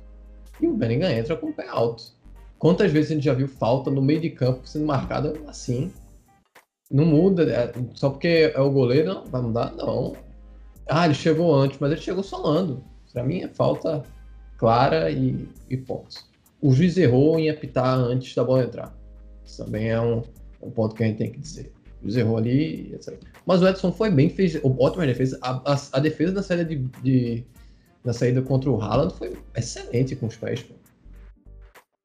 E 0.62 0.68
o 0.68 0.74
Bellingham 0.74 1.12
entra 1.12 1.36
com 1.36 1.48
o 1.48 1.54
pé 1.54 1.68
alto. 1.68 2.14
Quantas 2.58 2.92
vezes 2.92 3.12
a 3.12 3.14
gente 3.16 3.26
já 3.26 3.34
viu 3.34 3.48
falta 3.48 3.92
no 3.92 4.02
meio 4.02 4.22
de 4.22 4.30
campo 4.30 4.66
sendo 4.66 4.86
marcada 4.86 5.34
assim? 5.48 5.92
Não 6.90 7.06
muda, 7.06 7.44
é, 7.44 7.74
só 7.96 8.10
porque 8.10 8.54
é 8.56 8.62
o 8.62 8.72
goleiro, 8.72 9.14
não 9.14 9.26
vai 9.26 9.42
mudar? 9.42 9.74
Não. 9.74 10.16
Ah, 10.88 11.06
ele 11.06 11.14
chegou 11.14 11.54
antes, 11.54 11.78
mas 11.80 11.92
ele 11.92 12.00
chegou 12.00 12.24
solando. 12.24 12.84
Pra 13.14 13.24
mim 13.24 13.42
é 13.42 13.48
falta 13.48 14.04
clara 14.58 15.10
e, 15.12 15.48
e 15.70 15.78
ponto. 15.78 16.26
O 16.62 16.74
juiz 16.74 16.98
errou 16.98 17.40
em 17.40 17.50
apitar 17.50 17.98
antes 17.98 18.34
da 18.34 18.44
bola 18.44 18.64
entrar. 18.64 18.96
Isso 19.46 19.64
também 19.64 19.90
é 19.90 20.02
um, 20.02 20.24
um 20.62 20.72
ponto 20.72 20.96
que 20.96 21.04
a 21.04 21.08
gente 21.08 21.18
tem 21.18 21.32
que 21.32 21.40
dizer. 21.40 21.72
O 22.02 22.04
juiz 22.04 22.18
errou 22.18 22.38
ali, 22.38 22.94
etc. 22.94 23.18
Mas 23.46 23.62
o 23.62 23.68
Edson 23.68 23.92
foi 23.92 24.10
bem, 24.10 24.30
fez 24.30 24.60
ótima 24.64 25.06
defesa. 25.06 25.38
A, 25.42 25.74
a, 25.74 25.78
a 25.94 26.00
defesa 26.00 26.34
da 26.34 26.44
saída 26.44 26.66
de, 26.66 26.78
de, 27.04 27.44
na 28.04 28.14
saída 28.14 28.42
contra 28.42 28.70
o 28.70 28.82
Haaland 28.82 29.14
foi 29.14 29.38
excelente 29.56 30.16
com 30.16 30.28
os 30.28 30.36
pés. 30.36 30.64
Pô. 30.64 30.74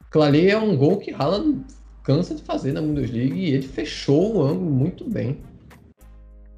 Aquilo 0.08 0.24
ali 0.24 0.50
é 0.50 0.58
um 0.58 0.76
gol 0.76 0.98
que 0.98 1.12
Haaland 1.12 1.64
cansa 2.02 2.34
de 2.34 2.42
fazer 2.42 2.72
na 2.72 2.80
Bundesliga 2.80 3.34
e 3.34 3.50
ele 3.52 3.68
fechou 3.68 4.36
o 4.36 4.42
ângulo 4.42 4.70
muito 4.70 5.08
bem. 5.08 5.38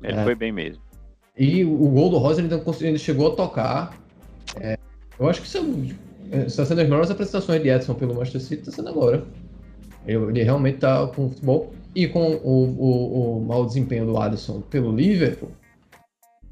Ele 0.02 0.18
É. 0.18 0.24
foi 0.24 0.34
bem 0.34 0.52
mesmo. 0.52 0.82
E 1.36 1.64
o, 1.64 1.72
o 1.72 1.88
gol 1.88 2.10
do 2.10 2.18
Rosa 2.18 2.42
ele 2.80 2.98
chegou 2.98 3.32
a 3.32 3.36
tocar. 3.36 3.99
É, 4.58 4.78
eu 5.18 5.28
acho 5.28 5.40
que 5.42 5.46
isso 5.46 5.58
é- 6.30 6.46
está 6.46 6.64
sendo 6.64 6.80
as 6.80 6.88
melhores 6.88 7.10
apresentações 7.10 7.62
de 7.62 7.68
Edson 7.68 7.94
pelo 7.94 8.14
Manchester 8.14 8.40
City, 8.40 8.62
está 8.62 8.72
sendo 8.72 8.88
agora. 8.88 9.24
Ele, 10.06 10.42
realmente 10.42 10.76
está 10.76 11.06
com 11.08 11.26
o 11.26 11.28
futebol 11.28 11.72
e 11.94 12.08
com 12.08 12.36
o, 12.36 12.64
o, 12.78 13.38
o 13.38 13.44
mau 13.44 13.66
desempenho 13.66 14.06
do 14.06 14.16
Alisson 14.16 14.60
pelo 14.62 14.94
Liverpool, 14.94 15.50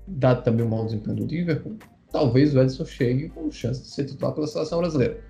dado 0.06 0.42
também 0.42 0.64
o 0.66 0.68
mau 0.68 0.84
desempenho 0.84 1.16
do 1.16 1.24
Liverpool, 1.24 1.76
talvez 2.10 2.54
o 2.54 2.60
Edson 2.60 2.84
chegue 2.84 3.28
com 3.30 3.50
chance 3.50 3.82
de 3.82 3.88
ser 3.88 4.04
titular 4.04 4.34
pela 4.34 4.46
seleção 4.46 4.80
brasileira. 4.80 5.20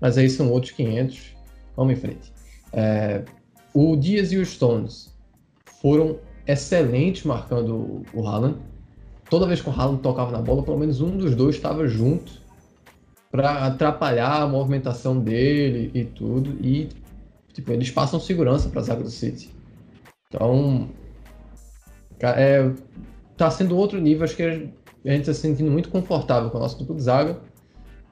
Mas 0.00 0.18
aí 0.18 0.28
são 0.28 0.50
outros 0.50 0.72
500. 0.72 1.34
Vamos 1.76 1.94
em 1.94 1.96
frente. 1.96 2.32
É, 2.72 3.24
o 3.72 3.96
Dias 3.96 4.32
e 4.32 4.36
o 4.38 4.44
Stones 4.44 5.14
foram 5.80 6.18
excelentes 6.46 7.24
marcando 7.24 8.02
o 8.12 8.26
Haaland. 8.26 8.58
Toda 9.34 9.48
vez 9.48 9.60
que 9.60 9.68
o 9.68 9.72
Haaland 9.72 10.00
tocava 10.00 10.30
na 10.30 10.40
bola, 10.40 10.62
pelo 10.62 10.78
menos 10.78 11.00
um 11.00 11.16
dos 11.16 11.34
dois 11.34 11.56
estava 11.56 11.88
junto 11.88 12.40
para 13.32 13.66
atrapalhar 13.66 14.42
a 14.42 14.46
movimentação 14.46 15.18
dele 15.18 15.90
e 15.92 16.04
tudo. 16.04 16.56
E 16.64 16.88
tipo, 17.52 17.72
eles 17.72 17.90
passam 17.90 18.20
segurança 18.20 18.68
para 18.68 18.80
a 18.80 18.84
zaga 18.84 19.02
do 19.02 19.10
City. 19.10 19.52
Então, 20.28 20.88
é, 22.22 22.70
tá 23.36 23.50
sendo 23.50 23.76
outro 23.76 24.00
nível. 24.00 24.22
Acho 24.22 24.36
que 24.36 24.44
a 24.44 24.50
gente 24.52 25.22
está 25.22 25.34
se 25.34 25.40
sentindo 25.40 25.68
muito 25.68 25.88
confortável 25.88 26.48
com 26.48 26.58
a 26.58 26.60
nossa 26.60 26.78
dupla 26.78 26.94
de 26.94 27.02
zaga. 27.02 27.40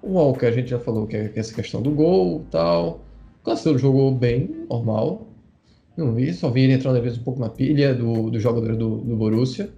O 0.03 0.15
Walker, 0.15 0.47
a 0.47 0.51
gente 0.51 0.71
já 0.71 0.81
falou 0.81 1.07
que 1.07 1.15
é 1.15 1.27
é 1.27 1.39
essa 1.39 1.55
questão 1.55 1.81
do 1.81 1.93
gol 1.93 2.45
tal. 2.51 3.01
O 3.43 3.45
Cancelo 3.45 3.79
jogou 3.79 4.13
bem, 4.13 4.67
normal. 4.69 5.29
Não 5.97 6.13
vi, 6.17 6.35
só 6.35 6.51
vi 6.51 6.63
ele 6.63 6.73
entrando 6.73 6.97
às 6.97 7.03
vezes 7.05 7.19
um 7.21 7.23
pouco 7.23 7.39
na 7.39 7.49
pilha 7.49 7.95
do, 7.95 8.29
do 8.29 8.41
jogador 8.41 8.75
do, 8.75 8.97
do 8.97 9.15
Borussia. 9.15 9.71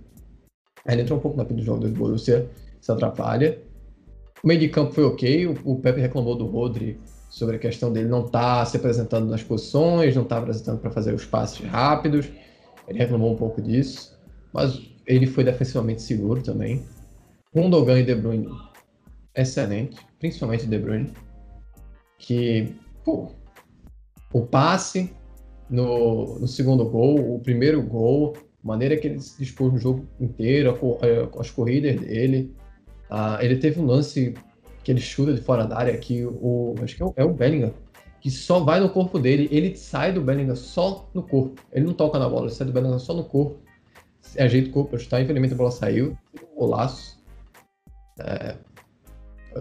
Ele 0.86 1.02
entrou 1.02 1.18
um 1.18 1.22
pouco 1.22 1.36
na 1.36 1.44
pilha 1.44 1.60
do 1.60 1.64
jogador 1.64 1.88
do 1.88 1.98
Borussia, 1.98 2.48
se 2.80 2.92
atrapalha. 2.92 3.58
O 4.42 4.46
meio 4.46 4.60
de 4.60 4.68
campo 4.68 4.92
foi 4.92 5.04
ok, 5.04 5.46
o, 5.46 5.58
o 5.64 5.80
Pepe 5.80 6.00
reclamou 6.00 6.36
do 6.36 6.46
Rodri 6.46 7.00
sobre 7.30 7.56
a 7.56 7.58
questão 7.58 7.92
dele 7.92 8.08
não 8.08 8.26
estar 8.26 8.58
tá 8.58 8.64
se 8.64 8.76
apresentando 8.76 9.26
nas 9.26 9.42
posições, 9.42 10.14
não 10.14 10.22
estar 10.22 10.36
tá 10.36 10.42
apresentando 10.42 10.78
para 10.78 10.90
fazer 10.90 11.14
os 11.14 11.24
passes 11.24 11.66
rápidos. 11.66 12.30
Ele 12.86 12.98
reclamou 12.98 13.32
um 13.32 13.36
pouco 13.36 13.60
disso. 13.62 14.16
Mas 14.52 14.80
ele 15.06 15.26
foi 15.26 15.42
defensivamente 15.42 16.02
seguro 16.02 16.42
também. 16.42 16.84
Gundogan 17.52 18.00
e 18.00 18.04
De 18.04 18.14
Bruyne, 18.14 18.48
excelente, 19.34 19.96
principalmente 20.18 20.66
De 20.66 20.78
Bruyne, 20.78 21.12
que, 22.18 22.74
pô, 23.04 23.30
o 24.32 24.42
passe 24.42 25.14
no, 25.68 26.38
no 26.38 26.48
segundo 26.48 26.84
gol, 26.88 27.34
o 27.34 27.40
primeiro 27.40 27.82
gol, 27.82 28.34
maneira 28.64 28.96
que 28.96 29.06
ele 29.06 29.20
se 29.20 29.38
dispôs 29.38 29.72
no 29.72 29.78
jogo 29.78 30.06
inteiro, 30.18 30.76
as 31.38 31.50
corridas 31.50 32.00
dele, 32.00 32.54
ah, 33.10 33.38
ele 33.42 33.56
teve 33.56 33.78
um 33.78 33.84
lance 33.84 34.34
que 34.82 34.90
ele 34.90 35.00
chuta 35.00 35.34
de 35.34 35.40
fora 35.40 35.66
da 35.66 35.78
área, 35.78 35.96
que 35.96 36.24
o, 36.24 36.74
acho 36.82 36.96
que 36.96 37.02
é 37.02 37.06
o, 37.06 37.14
é 37.16 37.24
o 37.24 37.32
Bellingham, 37.32 37.72
que 38.20 38.30
só 38.30 38.60
vai 38.60 38.80
no 38.80 38.88
corpo 38.88 39.18
dele, 39.18 39.48
ele 39.52 39.76
sai 39.76 40.12
do 40.12 40.22
Bellingham 40.22 40.56
só 40.56 41.08
no 41.12 41.22
corpo. 41.22 41.60
Ele 41.70 41.84
não 41.84 41.92
toca 41.92 42.18
na 42.18 42.28
bola, 42.28 42.46
ele 42.46 42.54
sai 42.54 42.66
do 42.66 42.72
Bellingham 42.72 42.98
só 42.98 43.12
no 43.12 43.24
corpo. 43.24 43.58
Ajeita 44.38 44.70
o 44.70 44.72
corpo 44.72 44.90
para 44.90 44.98
chutar, 44.98 45.20
infelizmente 45.20 45.52
a 45.52 45.56
bola 45.56 45.70
saiu. 45.70 46.16
Um 46.52 46.58
golaço. 46.58 47.22
É... 48.18 48.56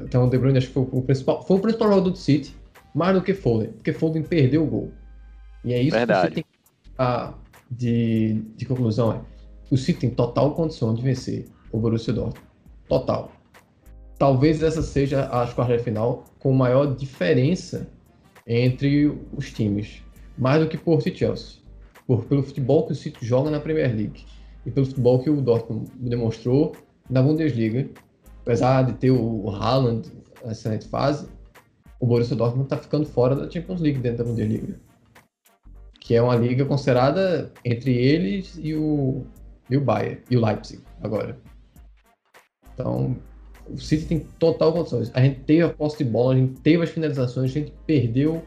Então 0.01 0.25
o 0.25 0.29
De 0.29 0.37
Bruyne 0.37 0.57
acho 0.57 0.67
que 0.67 0.73
foi 0.73 0.87
o 0.89 1.01
principal, 1.01 1.45
foi 1.45 1.57
o 1.57 1.59
principal 1.59 1.89
jogador 1.89 2.09
do 2.09 2.17
City, 2.17 2.55
mais 2.95 3.13
do 3.13 3.21
que 3.21 3.33
Foden, 3.33 3.71
porque 3.73 3.93
Foden 3.93 4.23
perdeu 4.23 4.63
o 4.63 4.67
gol. 4.67 4.91
E 5.63 5.73
é 5.73 5.81
isso 5.81 5.95
Verdade. 5.95 6.29
que 6.29 6.29
você 6.29 6.35
tem 6.35 6.43
que 6.43 7.42
de, 7.77 8.41
de 8.55 8.65
conclusão 8.65 9.13
é, 9.13 9.21
o 9.71 9.77
City 9.77 10.01
tem 10.01 10.09
total 10.09 10.53
condição 10.53 10.93
de 10.93 11.01
vencer 11.01 11.45
o 11.71 11.79
Borussia 11.79 12.13
Dortmund. 12.13 12.47
Total. 12.87 13.31
Talvez 14.19 14.61
essa 14.61 14.81
seja 14.81 15.23
a 15.25 15.47
quartas 15.47 15.79
de 15.79 15.83
final 15.83 16.25
com 16.39 16.53
maior 16.53 16.95
diferença 16.95 17.87
entre 18.45 19.07
os 19.35 19.51
times, 19.51 20.03
mais 20.37 20.61
do 20.61 20.69
que 20.69 20.77
Porto 20.77 21.07
e 21.07 21.15
Chelsea, 21.15 21.61
por, 22.05 22.25
pelo 22.25 22.43
futebol 22.43 22.85
que 22.85 22.91
o 22.91 22.95
City 22.95 23.25
joga 23.25 23.49
na 23.49 23.59
Premier 23.59 23.87
League 23.95 24.25
e 24.65 24.71
pelo 24.71 24.85
futebol 24.85 25.19
que 25.19 25.29
o 25.29 25.41
Dortmund 25.41 25.89
demonstrou 25.95 26.75
na 27.09 27.21
Bundesliga. 27.21 27.89
Apesar 28.41 28.83
de 28.83 28.93
ter 28.93 29.11
o 29.11 29.49
Haaland 29.49 30.11
na 30.43 30.51
excelente 30.51 30.87
fase, 30.87 31.27
o 31.99 32.05
Borussia 32.05 32.35
Dortmund 32.35 32.65
está 32.65 32.77
ficando 32.77 33.05
fora 33.05 33.35
da 33.35 33.49
Champions 33.49 33.79
League 33.79 33.99
dentro 33.99 34.25
da 34.25 34.29
Bundesliga, 34.29 34.79
que 36.03 36.13
é 36.13 36.21
uma 36.21 36.35
liga 36.35 36.65
considerada 36.65 37.49
entre 37.63 37.95
eles 37.95 38.59
e 38.61 38.75
o, 38.75 39.25
e 39.69 39.77
o 39.77 39.81
Bayern 39.81 40.21
e 40.29 40.35
o 40.35 40.45
Leipzig 40.45 40.83
agora. 41.01 41.37
Então, 42.73 43.15
o 43.69 43.77
City 43.77 44.05
tem 44.05 44.19
total 44.37 44.73
condições. 44.73 45.09
A 45.13 45.21
gente 45.21 45.39
teve 45.41 45.61
a 45.61 45.69
posse 45.69 46.03
de 46.03 46.03
bola, 46.03 46.33
a 46.33 46.37
gente 46.37 46.59
teve 46.59 46.83
as 46.83 46.89
finalizações, 46.89 47.51
a 47.51 47.53
gente 47.53 47.73
perdeu 47.87 48.43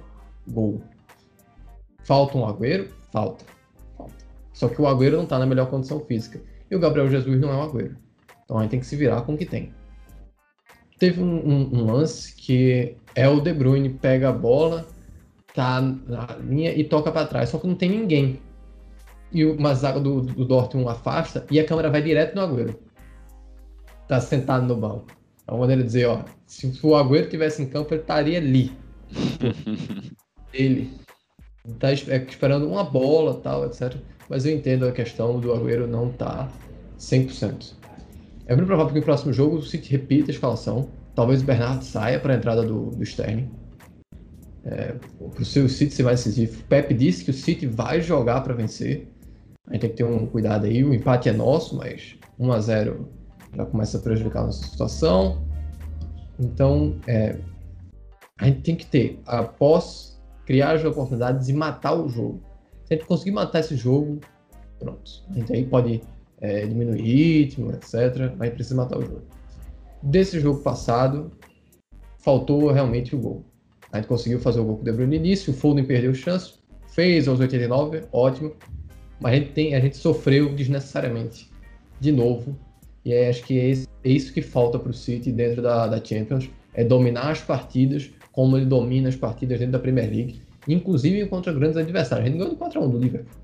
gol. 0.46 0.82
Falta 2.04 2.36
um 2.36 2.46
Agüero? 2.46 2.90
Falta. 3.10 3.46
Falta. 3.96 4.14
Só 4.52 4.68
que 4.68 4.80
o 4.80 4.86
Agüero 4.86 5.16
não 5.16 5.24
está 5.24 5.38
na 5.38 5.46
melhor 5.46 5.70
condição 5.70 6.00
física. 6.00 6.38
E 6.70 6.76
o 6.76 6.78
Gabriel 6.78 7.08
Jesus 7.08 7.40
não 7.40 7.48
é 7.50 7.56
o 7.56 7.62
Agüero. 7.62 7.96
Então 8.44 8.58
a 8.58 8.62
gente 8.62 8.72
tem 8.72 8.80
que 8.80 8.86
se 8.86 8.96
virar 8.96 9.22
com 9.22 9.32
o 9.32 9.38
que 9.38 9.46
tem. 9.46 9.72
Teve 10.98 11.22
um, 11.22 11.36
um, 11.36 11.74
um 11.74 11.90
lance 11.90 12.34
que 12.34 12.96
é 13.14 13.26
o 13.26 13.40
De 13.40 13.54
Bruyne 13.54 13.88
pega 13.88 14.28
a 14.28 14.32
bola, 14.32 14.86
tá 15.56 15.80
na 15.80 16.28
linha 16.48 16.72
e 16.72 16.84
toca 16.84 17.10
para 17.10 17.26
trás. 17.26 17.48
Só 17.48 17.58
que 17.58 17.66
não 17.66 17.74
tem 17.74 17.90
ninguém. 17.90 18.40
E 19.32 19.44
uma 19.44 19.74
zaga 19.74 19.98
do, 19.98 20.20
do 20.20 20.44
Dortmund 20.44 20.88
afasta 20.88 21.44
e 21.50 21.58
a 21.58 21.64
câmera 21.64 21.90
vai 21.90 22.00
direto 22.00 22.36
no 22.36 22.42
Agüero 22.42 22.86
tá 24.06 24.20
sentado 24.20 24.66
no 24.66 24.76
banco. 24.76 25.06
É 25.46 25.52
uma 25.52 25.60
maneira 25.60 25.82
de 25.82 25.86
dizer, 25.86 26.06
ó, 26.06 26.24
se 26.46 26.66
o 26.82 26.96
Agüero 26.96 27.28
tivesse 27.28 27.62
em 27.62 27.66
campo, 27.66 27.92
ele 27.94 28.00
estaria 28.00 28.38
ali. 28.38 28.72
ele 30.52 30.90
tá 31.78 31.90
é, 31.90 32.26
esperando 32.28 32.68
uma 32.68 32.84
bola, 32.84 33.40
tal, 33.40 33.66
etc. 33.66 33.96
Mas 34.28 34.44
eu 34.44 34.54
entendo 34.54 34.86
a 34.86 34.92
questão 34.92 35.38
do 35.38 35.52
Agüero 35.52 35.86
não 35.86 36.10
tá 36.10 36.48
100%. 36.98 37.74
É 38.46 38.54
muito 38.54 38.66
provável 38.66 38.92
que 38.92 39.00
no 39.00 39.04
próximo 39.04 39.32
jogo 39.32 39.56
o 39.56 39.62
City 39.62 39.90
repita 39.90 40.30
a 40.30 40.34
escalação. 40.34 40.88
Talvez 41.14 41.42
o 41.42 41.44
Bernardo 41.44 41.82
saia 41.82 42.20
para 42.20 42.34
a 42.34 42.36
entrada 42.36 42.62
do, 42.62 42.90
do 42.90 43.02
Sterling. 43.02 43.50
É, 44.66 44.94
para 45.32 45.42
o 45.42 45.44
seu 45.44 45.68
City 45.68 45.94
ser 45.94 46.02
mais 46.02 46.24
decisivo. 46.24 46.60
O 46.60 46.64
Pepe 46.64 46.92
disse 46.92 47.24
que 47.24 47.30
o 47.30 47.34
City 47.34 47.66
vai 47.66 48.00
jogar 48.00 48.40
para 48.40 48.52
vencer. 48.52 49.08
A 49.68 49.72
gente 49.72 49.82
tem 49.82 49.90
que 49.90 49.96
ter 49.96 50.04
um 50.04 50.26
cuidado 50.26 50.66
aí. 50.66 50.82
O 50.82 50.92
empate 50.92 51.28
é 51.28 51.32
nosso, 51.32 51.76
mas 51.76 52.16
1 52.38 52.52
a 52.52 52.60
0 52.60 53.08
já 53.54 53.64
começa 53.64 53.98
a 53.98 54.00
prejudicar 54.00 54.42
a 54.42 54.46
nossa 54.46 54.66
situação. 54.66 55.42
Então, 56.38 56.96
é, 57.06 57.38
a 58.38 58.46
gente 58.46 58.60
tem 58.60 58.76
que 58.76 58.86
ter, 58.86 59.20
após 59.24 60.20
criar 60.44 60.72
as 60.72 60.84
oportunidades 60.84 61.48
e 61.48 61.52
matar 61.52 61.94
o 61.94 62.08
jogo. 62.08 62.40
Se 62.84 62.94
a 62.94 62.96
gente 62.96 63.06
conseguir 63.06 63.32
matar 63.32 63.60
esse 63.60 63.76
jogo, 63.76 64.20
pronto. 64.78 65.10
A 65.30 65.32
gente 65.32 65.52
aí 65.52 65.64
pode 65.64 66.02
é, 66.40 66.66
diminuir 66.66 67.02
ritmo, 67.02 67.72
etc. 67.72 68.34
Mas 68.36 68.50
precisa 68.50 68.76
matar 68.76 68.98
o 68.98 69.02
jogo. 69.02 69.22
Desse 70.02 70.38
jogo 70.38 70.60
passado, 70.60 71.32
faltou 72.18 72.70
realmente 72.70 73.16
o 73.16 73.18
gol. 73.18 73.44
A 73.92 73.98
gente 73.98 74.08
conseguiu 74.08 74.40
fazer 74.40 74.60
o 74.60 74.64
gol 74.64 74.76
com 74.76 74.82
o 74.82 74.84
De 74.84 74.92
Bruyne 74.92 75.18
no 75.18 75.24
início, 75.24 75.52
o 75.52 75.56
Foden 75.56 75.84
perdeu 75.84 76.12
chance, 76.14 76.54
fez 76.88 77.28
aos 77.28 77.40
89, 77.40 78.02
ótimo. 78.12 78.52
Mas 79.20 79.32
a 79.32 79.36
gente, 79.36 79.52
tem, 79.52 79.74
a 79.74 79.80
gente 79.80 79.96
sofreu 79.96 80.54
desnecessariamente 80.54 81.50
de 82.00 82.12
novo 82.12 82.56
e 83.06 83.12
é, 83.12 83.28
acho 83.28 83.44
que 83.44 83.56
é, 83.56 83.70
é 83.70 84.10
isso 84.10 84.34
que 84.34 84.42
falta 84.42 84.80
para 84.80 84.90
o 84.90 84.92
City 84.92 85.30
dentro 85.30 85.62
da, 85.62 85.86
da 85.86 86.04
Champions, 86.04 86.50
é 86.74 86.82
dominar 86.82 87.30
as 87.30 87.40
partidas 87.40 88.10
como 88.32 88.56
ele 88.56 88.66
domina 88.66 89.08
as 89.08 89.14
partidas 89.14 89.60
dentro 89.60 89.74
da 89.74 89.78
Premier 89.78 90.10
League, 90.10 90.42
inclusive 90.66 91.24
contra 91.26 91.52
grandes 91.52 91.76
adversários. 91.76 92.26
A 92.26 92.28
gente 92.28 92.38
ganhou 92.38 92.54
de 92.54 92.60
4x1 92.60 92.90
do 92.90 92.98
Liverpool. 92.98 93.40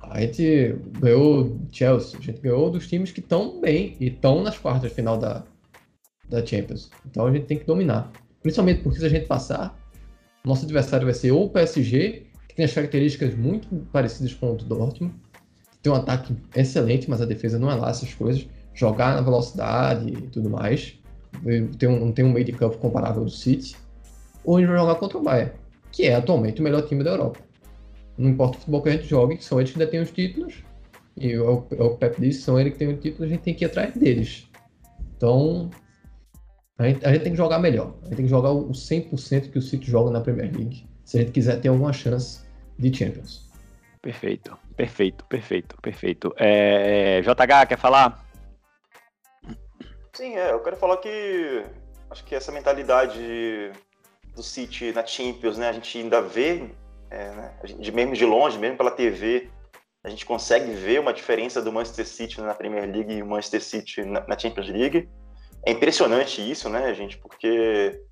A 0.00 0.20
gente 0.20 0.74
ganhou 0.98 1.56
Chelsea, 1.70 2.18
a 2.18 2.22
gente 2.22 2.40
ganhou 2.40 2.68
dos 2.68 2.88
times 2.88 3.12
que 3.12 3.20
estão 3.20 3.60
bem 3.60 3.96
e 4.00 4.08
estão 4.08 4.42
nas 4.42 4.58
quartas 4.58 4.90
de 4.90 4.96
final 4.96 5.16
da, 5.16 5.44
da 6.28 6.44
Champions. 6.44 6.90
Então 7.08 7.26
a 7.26 7.32
gente 7.32 7.46
tem 7.46 7.58
que 7.58 7.64
dominar. 7.64 8.10
Principalmente 8.42 8.82
porque 8.82 8.98
se 8.98 9.06
a 9.06 9.08
gente 9.08 9.26
passar, 9.26 9.76
nosso 10.44 10.64
adversário 10.64 11.04
vai 11.04 11.14
ser 11.14 11.32
ou 11.32 11.46
o 11.46 11.50
PSG, 11.50 12.26
que 12.48 12.54
tem 12.54 12.64
as 12.64 12.72
características 12.72 13.34
muito 13.34 13.68
parecidas 13.92 14.32
com 14.34 14.52
o 14.52 14.56
do 14.56 14.64
Dortmund, 14.64 15.14
tem 15.82 15.92
um 15.92 15.96
ataque 15.96 16.36
excelente, 16.54 17.08
mas 17.08 17.20
a 17.20 17.24
defesa 17.24 17.58
não 17.58 17.70
é 17.70 17.74
lá 17.74 17.90
essas 17.90 18.12
coisas. 18.14 18.46
Jogar 18.74 19.14
na 19.14 19.20
velocidade 19.20 20.08
e 20.08 20.28
tudo 20.28 20.50
mais. 20.50 20.98
Tem 21.78 21.88
um, 21.88 22.12
tem 22.12 22.24
um 22.24 22.32
meio 22.32 22.44
de 22.44 22.52
campo 22.52 22.78
comparável 22.78 23.24
do 23.24 23.30
City. 23.30 23.76
Ou 24.44 24.56
a 24.56 24.60
gente 24.60 24.68
vai 24.68 24.78
jogar 24.78 24.94
contra 24.96 25.18
o 25.18 25.22
Bayern, 25.22 25.52
que 25.92 26.04
é 26.04 26.14
atualmente 26.14 26.60
o 26.60 26.64
melhor 26.64 26.82
time 26.82 27.04
da 27.04 27.10
Europa. 27.10 27.40
Não 28.16 28.30
importa 28.30 28.56
o 28.56 28.60
futebol 28.60 28.82
que 28.82 28.88
a 28.88 28.92
gente 28.92 29.06
jogue, 29.06 29.42
são 29.42 29.60
eles 29.60 29.72
que 29.72 29.78
ainda 29.78 29.90
têm 29.90 30.00
os 30.00 30.10
títulos. 30.10 30.54
E 31.16 31.32
é 31.32 31.40
o, 31.40 31.64
é 31.70 31.82
o 31.82 31.96
Pep 31.96 32.20
disse, 32.20 32.42
são 32.42 32.58
eles 32.58 32.72
que 32.72 32.78
têm 32.78 32.88
o 32.88 32.96
título, 32.96 33.24
a 33.24 33.28
gente 33.28 33.40
tem 33.40 33.54
que 33.54 33.64
ir 33.64 33.66
atrás 33.66 33.94
deles. 33.94 34.48
Então, 35.16 35.70
a 36.78 36.84
gente, 36.84 37.04
a 37.04 37.12
gente, 37.12 37.22
tem 37.22 37.32
que 37.32 37.38
jogar 37.38 37.58
melhor. 37.58 37.94
A 38.02 38.04
gente 38.06 38.16
tem 38.16 38.24
que 38.24 38.30
jogar 38.30 38.50
o 38.50 38.70
100% 38.70 39.50
que 39.50 39.58
o 39.58 39.62
City 39.62 39.90
joga 39.90 40.10
na 40.10 40.20
Premier 40.20 40.50
League, 40.54 40.88
se 41.04 41.18
a 41.18 41.20
gente 41.20 41.32
quiser 41.32 41.60
ter 41.60 41.68
alguma 41.68 41.92
chance 41.92 42.46
de 42.78 42.96
Champions. 42.96 43.50
Perfeito, 44.00 44.56
perfeito, 44.76 45.24
perfeito, 45.24 45.76
perfeito. 45.82 46.34
É, 46.36 47.20
JH, 47.22 47.66
quer 47.68 47.78
falar? 47.78 48.24
Sim, 50.12 50.36
é, 50.36 50.52
eu 50.52 50.60
quero 50.60 50.76
falar 50.76 50.96
que 50.98 51.64
acho 52.10 52.24
que 52.24 52.34
essa 52.34 52.52
mentalidade 52.52 53.72
do 54.34 54.42
City 54.42 54.92
na 54.92 55.04
Champions, 55.04 55.58
né, 55.58 55.68
a 55.68 55.72
gente 55.72 55.98
ainda 55.98 56.22
vê, 56.22 56.70
é, 57.10 57.30
né, 57.30 57.54
de 57.78 57.92
mesmo 57.92 58.14
de 58.14 58.24
longe, 58.24 58.56
mesmo 58.56 58.76
pela 58.76 58.90
TV, 58.90 59.50
a 60.04 60.08
gente 60.08 60.24
consegue 60.24 60.72
ver 60.72 61.00
uma 61.00 61.12
diferença 61.12 61.60
do 61.60 61.72
Manchester 61.72 62.06
City 62.06 62.40
na 62.40 62.54
Premier 62.54 62.88
League 62.88 63.12
e 63.12 63.22
o 63.22 63.26
Manchester 63.26 63.62
City 63.62 64.04
na, 64.04 64.26
na 64.26 64.38
Champions 64.38 64.68
League. 64.68 65.08
É 65.68 65.70
impressionante 65.70 66.40
isso, 66.40 66.70
né, 66.70 66.94
gente, 66.94 67.18
porque 67.18 68.02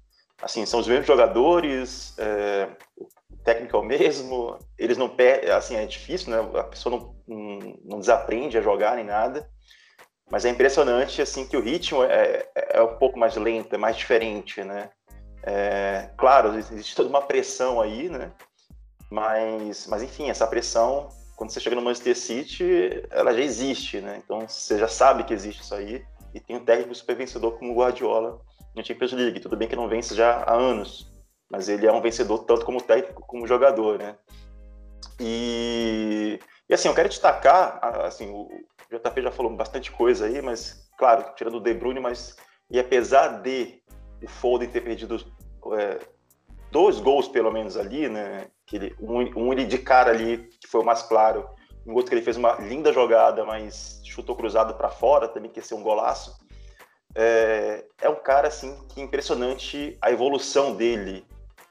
assim 0.42 0.66
são 0.66 0.78
os 0.78 0.86
mesmos 0.86 1.06
jogadores, 1.06 2.14
é, 2.18 2.68
técnico 3.42 3.78
é 3.78 3.80
o 3.80 3.82
mesmo, 3.82 4.58
eles 4.76 4.98
não 4.98 5.08
perdem, 5.08 5.48
assim, 5.48 5.74
é 5.74 5.86
difícil, 5.86 6.32
né? 6.32 6.60
A 6.60 6.64
pessoa 6.64 6.98
não, 6.98 7.16
não, 7.26 7.78
não, 7.82 7.98
desaprende 7.98 8.58
a 8.58 8.60
jogar 8.60 8.96
nem 8.96 9.06
nada, 9.06 9.48
mas 10.30 10.44
é 10.44 10.50
impressionante, 10.50 11.22
assim, 11.22 11.46
que 11.46 11.56
o 11.56 11.62
ritmo 11.62 12.04
é, 12.04 12.46
é, 12.54 12.76
é 12.76 12.82
um 12.82 12.98
pouco 12.98 13.18
mais 13.18 13.36
lento, 13.36 13.74
é 13.74 13.78
mais 13.78 13.96
diferente, 13.96 14.62
né? 14.62 14.90
É, 15.42 16.10
claro, 16.18 16.58
existe 16.58 16.94
toda 16.94 17.08
uma 17.08 17.22
pressão 17.22 17.80
aí, 17.80 18.10
né? 18.10 18.32
Mas, 19.10 19.86
mas 19.86 20.02
enfim, 20.02 20.28
essa 20.28 20.46
pressão, 20.46 21.08
quando 21.36 21.48
você 21.48 21.60
chega 21.60 21.74
no 21.74 21.80
Manchester 21.80 22.18
City, 22.18 23.02
ela 23.10 23.32
já 23.32 23.40
existe, 23.40 24.02
né? 24.02 24.20
Então 24.22 24.46
você 24.46 24.78
já 24.78 24.88
sabe 24.88 25.24
que 25.24 25.32
existe 25.32 25.62
isso 25.62 25.74
aí 25.74 26.04
e 26.36 26.40
tem 26.40 26.56
um 26.56 26.64
técnico 26.64 26.94
super 26.94 27.16
vencedor 27.16 27.58
como 27.58 27.72
o 27.72 27.76
Guardiola 27.76 28.40
no 28.74 28.84
Champions 28.84 29.12
League. 29.12 29.40
Tudo 29.40 29.56
bem 29.56 29.66
que 29.66 29.74
não 29.74 29.88
vence 29.88 30.14
já 30.14 30.42
há 30.42 30.54
anos, 30.54 31.10
mas 31.50 31.66
ele 31.68 31.86
é 31.86 31.92
um 31.92 32.02
vencedor 32.02 32.44
tanto 32.44 32.64
como 32.66 32.82
técnico 32.82 33.22
como 33.26 33.46
jogador, 33.46 33.98
né? 33.98 34.16
E, 35.18 36.38
e 36.68 36.74
assim, 36.74 36.88
eu 36.88 36.94
quero 36.94 37.08
destacar, 37.08 37.80
assim, 38.04 38.30
o 38.30 38.48
JP 38.90 39.22
já 39.22 39.32
falou 39.32 39.56
bastante 39.56 39.90
coisa 39.90 40.26
aí, 40.26 40.42
mas 40.42 40.86
claro, 40.98 41.24
tirando 41.34 41.56
o 41.56 41.60
De 41.60 41.72
Bruyne, 41.72 42.00
mas 42.00 42.36
e 42.70 42.78
apesar 42.78 43.40
de 43.40 43.82
o 44.22 44.28
Foden 44.28 44.68
ter 44.68 44.82
perdido 44.82 45.16
é, 45.72 45.98
dois 46.70 47.00
gols 47.00 47.28
pelo 47.28 47.50
menos 47.50 47.78
ali, 47.78 48.10
né? 48.10 48.48
Que 48.66 48.76
ele, 48.76 48.96
um, 49.00 49.46
um 49.46 49.52
ele 49.54 49.64
de 49.64 49.78
cara 49.78 50.10
ali 50.10 50.50
que 50.60 50.68
foi 50.68 50.82
o 50.82 50.84
mais 50.84 51.02
claro 51.02 51.48
em 51.86 51.92
outro 51.92 52.10
que 52.10 52.14
ele 52.14 52.24
fez 52.24 52.36
uma 52.36 52.54
linda 52.54 52.92
jogada, 52.92 53.44
mas 53.44 54.00
chutou 54.04 54.34
cruzado 54.34 54.74
para 54.74 54.88
fora, 54.88 55.28
também 55.28 55.50
que 55.50 55.60
ia 55.60 55.64
ser 55.64 55.74
um 55.74 55.82
golaço. 55.82 56.36
É, 57.14 57.84
é, 58.00 58.08
um 58.08 58.16
cara 58.16 58.48
assim 58.48 58.76
que 58.88 59.00
é 59.00 59.04
impressionante 59.04 59.96
a 60.02 60.10
evolução 60.10 60.74
dele, 60.74 61.24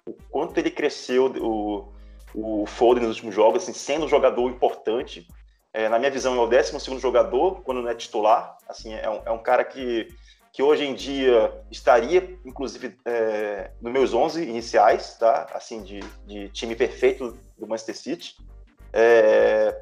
o 0.08 0.14
quanto 0.30 0.58
ele 0.58 0.72
cresceu, 0.72 1.26
o, 1.40 1.94
o 2.34 2.66
Foden 2.66 3.04
nos 3.04 3.18
últimos 3.18 3.36
jogos, 3.36 3.64
assim, 3.64 3.74
sendo 3.74 4.06
um 4.06 4.10
jogador 4.10 4.50
importante. 4.50 5.28
É, 5.74 5.90
na 5.90 6.00
minha 6.00 6.10
visão, 6.10 6.36
é 6.36 6.40
o 6.40 6.48
12 6.48 6.80
segundo 6.80 7.02
jogador 7.02 7.62
quando 7.62 7.82
não 7.82 7.90
é 7.90 7.96
titular. 7.96 8.58
Assim, 8.68 8.94
é 8.94 9.10
um, 9.10 9.22
é 9.26 9.32
um 9.32 9.44
cara 9.44 9.64
que 9.64 10.08
que 10.56 10.64
hoje 10.64 10.86
em 10.86 10.96
dia 10.96 11.52
estaria, 11.70 12.40
inclusive, 12.46 12.98
é, 13.04 13.72
nos 13.82 13.92
meus 13.92 14.14
11 14.14 14.42
iniciais, 14.42 15.18
tá? 15.18 15.48
Assim, 15.54 15.84
de, 15.84 16.00
de 16.26 16.48
time 16.48 16.74
perfeito 16.74 17.38
do 17.58 17.68
Manchester 17.68 17.98
City. 17.98 18.38
É, 18.94 19.78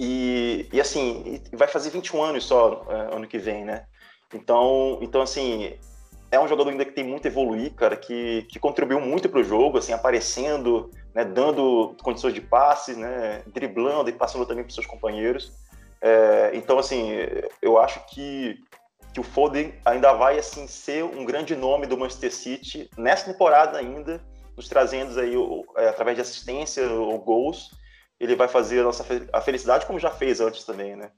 e, 0.00 0.68
e, 0.72 0.80
assim, 0.80 1.42
vai 1.52 1.66
fazer 1.66 1.90
21 1.90 2.22
anos 2.22 2.44
só 2.44 2.86
é, 2.88 3.16
ano 3.16 3.26
que 3.26 3.36
vem, 3.36 3.64
né? 3.64 3.84
Então, 4.32 4.96
então, 5.02 5.20
assim, 5.20 5.76
é 6.30 6.38
um 6.38 6.46
jogador 6.46 6.70
ainda 6.70 6.84
que 6.84 6.92
tem 6.92 7.02
muito 7.02 7.26
a 7.26 7.30
evoluir, 7.30 7.74
cara, 7.74 7.96
que, 7.96 8.42
que 8.48 8.60
contribuiu 8.60 9.00
muito 9.00 9.28
para 9.28 9.40
o 9.40 9.44
jogo, 9.44 9.78
assim, 9.78 9.92
aparecendo, 9.92 10.88
né, 11.12 11.24
dando 11.24 11.96
condições 12.00 12.32
de 12.32 12.40
passe, 12.40 12.94
né, 12.94 13.42
driblando 13.48 14.08
e 14.08 14.12
passando 14.12 14.46
também 14.46 14.62
para 14.62 14.72
seus 14.72 14.86
companheiros. 14.86 15.52
É, 16.00 16.52
então, 16.54 16.78
assim, 16.78 17.10
eu 17.60 17.76
acho 17.76 17.98
que 18.06 18.56
que 19.12 19.20
o 19.20 19.24
Foden 19.24 19.74
ainda 19.84 20.12
vai 20.12 20.38
assim 20.38 20.68
ser 20.68 21.02
um 21.02 21.24
grande 21.24 21.56
nome 21.56 21.86
do 21.86 21.96
Manchester 21.96 22.32
City 22.32 22.90
nessa 22.96 23.32
temporada 23.32 23.78
ainda, 23.78 24.20
nos 24.56 24.68
trazendo 24.68 25.18
aí 25.18 25.34
é, 25.76 25.88
através 25.88 26.14
de 26.14 26.20
assistência 26.20 26.86
ou 26.88 27.18
gols, 27.18 27.70
ele 28.20 28.34
vai 28.34 28.48
fazer 28.48 28.80
a 28.80 28.84
nossa 28.84 29.04
a 29.32 29.40
felicidade 29.40 29.86
como 29.86 29.98
já 29.98 30.10
fez 30.10 30.40
antes 30.40 30.64
também, 30.64 30.96
né? 30.96 31.10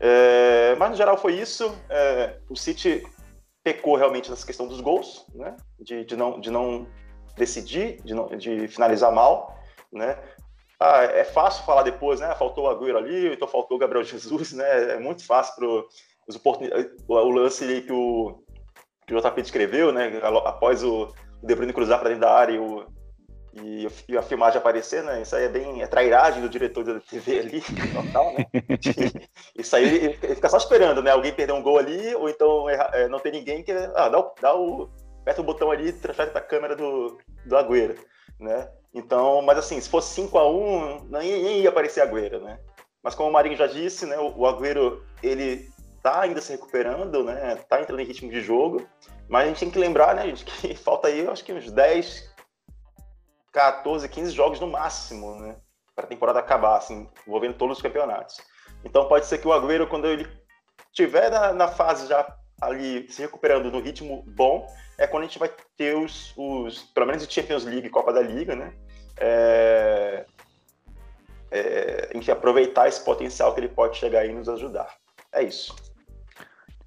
É, 0.00 0.74
mas 0.76 0.90
no 0.90 0.96
geral 0.96 1.16
foi 1.16 1.34
isso. 1.34 1.74
É, 1.88 2.38
o 2.48 2.56
City 2.56 3.02
pecou 3.62 3.96
realmente 3.96 4.28
nessa 4.28 4.46
questão 4.46 4.66
dos 4.66 4.80
gols, 4.80 5.24
né? 5.34 5.56
De, 5.80 6.04
de 6.04 6.16
não 6.16 6.40
de 6.40 6.50
não 6.50 6.86
decidir, 7.36 8.02
de 8.02 8.14
não 8.14 8.26
de 8.28 8.68
finalizar 8.68 9.12
mal, 9.12 9.58
né? 9.92 10.18
Ah, 10.78 11.04
é 11.04 11.24
fácil 11.24 11.64
falar 11.64 11.82
depois, 11.82 12.20
né? 12.20 12.34
Faltou 12.34 12.64
o 12.64 12.68
Agüero 12.68 12.98
ali, 12.98 13.32
então 13.32 13.48
faltou 13.48 13.76
o 13.76 13.80
Gabriel 13.80 14.04
Jesus, 14.04 14.52
né? 14.52 14.94
É 14.94 14.98
muito 14.98 15.24
fácil 15.24 15.54
pro 15.56 15.88
os 16.26 16.40
o 17.06 17.30
lance 17.30 17.82
que 17.82 17.92
o, 17.92 18.42
que 19.06 19.14
o 19.14 19.20
JP 19.20 19.42
descreveu, 19.42 19.92
né? 19.92 20.20
Após 20.22 20.82
o, 20.82 21.12
o 21.42 21.46
De 21.46 21.54
Bruyne 21.54 21.72
cruzar 21.72 22.00
para 22.00 22.08
dentro 22.08 22.22
da 22.22 22.34
área 22.34 22.54
e, 22.54 22.58
o, 22.58 22.86
e, 23.56 23.88
e, 24.08 24.16
a 24.16 24.22
filmagem 24.22 24.58
aparecer, 24.58 25.02
né? 25.04 25.22
Isso 25.22 25.36
aí 25.36 25.44
é 25.44 25.48
bem 25.48 25.80
é 25.80 25.86
trairagem 25.86 26.42
do 26.42 26.48
diretor 26.48 26.84
da 26.84 26.98
TV 26.98 27.38
ali, 27.38 27.62
total, 27.92 28.34
né? 28.34 28.46
Isso 29.56 29.76
aí 29.76 29.84
ele, 29.84 30.18
ele, 30.22 30.34
fica 30.34 30.48
só 30.48 30.56
esperando, 30.56 31.02
né? 31.02 31.12
Alguém 31.12 31.32
perder 31.32 31.52
um 31.52 31.62
gol 31.62 31.78
ali, 31.78 32.14
ou 32.16 32.28
então 32.28 32.68
é, 32.68 33.06
não 33.08 33.20
tem 33.20 33.32
ninguém 33.32 33.62
que. 33.62 33.72
Ah, 33.94 34.08
dá 34.08 34.18
o, 34.18 34.34
dá 34.40 34.56
o, 34.56 34.90
aperta 35.20 35.40
o 35.40 35.44
botão 35.44 35.70
ali 35.70 35.88
e 35.88 35.92
transfere 35.92 36.30
para 36.30 36.40
a 36.40 36.44
câmera 36.44 36.74
do, 36.74 37.18
do 37.46 37.56
Agüero, 37.56 37.96
né? 38.40 38.68
Então, 38.92 39.40
mas 39.42 39.58
assim, 39.58 39.80
se 39.80 39.88
fosse 39.88 40.14
5 40.14 40.36
a 40.38 40.48
1 40.48 41.08
nem, 41.10 41.42
nem 41.42 41.60
ia 41.60 41.68
aparecer 41.68 42.00
Agüero, 42.00 42.40
né? 42.40 42.58
Mas 43.02 43.14
como 43.14 43.28
o 43.28 43.32
Marinho 43.32 43.56
já 43.56 43.66
disse, 43.66 44.06
né, 44.06 44.18
o, 44.18 44.36
o 44.36 44.46
Agüero, 44.46 45.04
ele 45.22 45.68
tá 46.02 46.22
ainda 46.22 46.40
se 46.40 46.52
recuperando, 46.52 47.22
né? 47.22 47.56
Tá 47.68 47.80
entrando 47.80 48.00
em 48.00 48.04
ritmo 48.04 48.30
de 48.30 48.40
jogo. 48.40 48.86
Mas 49.28 49.44
a 49.44 49.46
gente 49.48 49.60
tem 49.60 49.70
que 49.70 49.78
lembrar, 49.78 50.14
né, 50.14 50.26
gente, 50.26 50.44
que 50.44 50.74
falta 50.76 51.08
aí, 51.08 51.26
acho 51.26 51.44
que 51.44 51.52
uns 51.52 51.70
10, 51.70 52.33
14, 53.54 54.08
15 54.08 54.32
jogos 54.32 54.58
no 54.58 54.66
máximo, 54.66 55.36
né? 55.36 55.56
Para 55.94 56.04
a 56.04 56.08
temporada 56.08 56.40
acabar, 56.40 56.76
assim, 56.76 57.08
envolvendo 57.26 57.54
todos 57.54 57.76
os 57.76 57.82
campeonatos. 57.82 58.40
Então 58.84 59.06
pode 59.06 59.26
ser 59.26 59.38
que 59.38 59.46
o 59.46 59.52
Agüero, 59.52 59.86
quando 59.86 60.08
ele 60.08 60.28
estiver 60.86 61.30
na, 61.30 61.52
na 61.52 61.68
fase 61.68 62.08
já 62.08 62.26
ali 62.60 63.08
se 63.08 63.22
recuperando 63.22 63.70
no 63.70 63.80
ritmo 63.80 64.24
bom, 64.26 64.66
é 64.98 65.06
quando 65.06 65.22
a 65.22 65.26
gente 65.26 65.38
vai 65.38 65.50
ter 65.76 65.96
os, 65.96 66.34
os 66.36 66.82
pelo 66.82 67.06
menos 67.06 67.24
o 67.24 67.30
Champions 67.30 67.64
League, 67.64 67.88
Copa 67.90 68.12
da 68.12 68.20
Liga, 68.20 68.56
né? 68.56 68.74
É, 69.16 70.26
é, 71.52 72.10
gente 72.12 72.30
aproveitar 72.30 72.88
esse 72.88 73.04
potencial 73.04 73.54
que 73.54 73.60
ele 73.60 73.68
pode 73.68 73.96
chegar 73.96 74.26
e 74.26 74.32
nos 74.32 74.48
ajudar. 74.48 74.92
É 75.32 75.42
isso. 75.44 75.74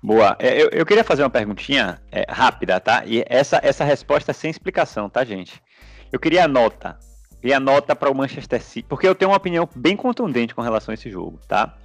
Boa. 0.04 0.36
É, 0.40 0.62
eu, 0.62 0.70
eu 0.72 0.86
queria 0.86 1.04
fazer 1.04 1.24
uma 1.24 1.30
perguntinha 1.30 2.02
é, 2.12 2.26
rápida, 2.30 2.80
tá? 2.80 3.04
E 3.06 3.24
essa, 3.28 3.60
essa 3.64 3.86
resposta 3.86 4.32
é 4.32 4.34
sem 4.34 4.52
explicação, 4.52 5.10
tá, 5.10 5.24
gente? 5.24 5.62
Eu 6.12 6.20
queria 6.20 6.46
a 6.46 6.48
nota. 6.48 6.98
Queria 7.42 7.58
a 7.58 7.60
nota 7.60 7.96
para 7.96 8.10
o 8.10 8.16
Manchester 8.16 8.62
City, 8.62 8.88
porque 8.88 9.08
eu 9.08 9.16
tenho 9.16 9.32
uma 9.32 9.38
opinião 9.38 9.70
bem 9.76 9.96
contundente 9.96 10.56
com 10.56 10.62
relação 10.62 10.92
a 10.92 10.96
esse 10.96 11.10
jogo, 11.10 11.40
tá? 11.48 11.78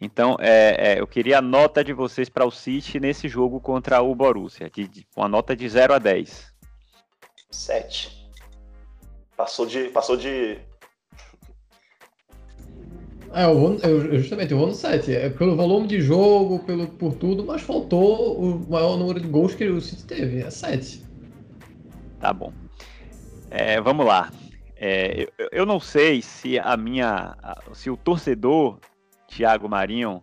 Então, 0.00 0.36
é, 0.38 0.92
é, 0.92 1.00
eu 1.00 1.06
queria 1.06 1.38
a 1.38 1.42
nota 1.42 1.82
de 1.82 1.92
vocês 1.92 2.28
para 2.28 2.44
o 2.44 2.50
City 2.50 3.00
nesse 3.00 3.28
jogo 3.28 3.60
contra 3.60 4.00
o 4.02 4.14
Borussia, 4.14 4.70
de, 4.70 4.86
de, 4.86 5.06
uma 5.16 5.28
nota 5.28 5.56
de 5.56 5.68
0 5.68 5.94
a 5.94 5.98
10. 5.98 6.52
7. 7.50 8.30
Passou 9.36 9.66
de, 9.66 9.84
passou 9.88 10.16
de 10.16 10.58
é, 13.32 13.44
eu 13.44 13.58
vou, 13.58 13.76
eu, 13.82 14.18
justamente, 14.18 14.52
eu 14.52 14.58
vou 14.58 14.68
no 14.68 14.74
7. 14.74 15.14
É 15.14 15.28
pelo 15.28 15.56
volume 15.56 15.86
de 15.86 16.00
jogo, 16.00 16.60
pelo, 16.60 16.86
por 16.86 17.14
tudo, 17.14 17.44
mas 17.44 17.60
faltou 17.60 18.38
o 18.38 18.70
maior 18.70 18.96
número 18.96 19.20
de 19.20 19.28
gols 19.28 19.54
que 19.54 19.66
o 19.66 19.80
City 19.80 20.04
teve. 20.04 20.40
É 20.40 20.50
7. 20.50 21.02
Tá 22.20 22.32
bom. 22.32 22.52
É, 23.50 23.80
vamos 23.80 24.06
lá. 24.06 24.30
É, 24.76 25.22
eu, 25.38 25.48
eu, 25.50 25.66
não 25.66 25.80
sei 25.80 26.22
se 26.22 26.58
a 26.58 26.76
minha. 26.76 27.36
se 27.72 27.90
o 27.90 27.96
torcedor 27.96 28.78
Thiago 29.26 29.68
Marinho 29.68 30.22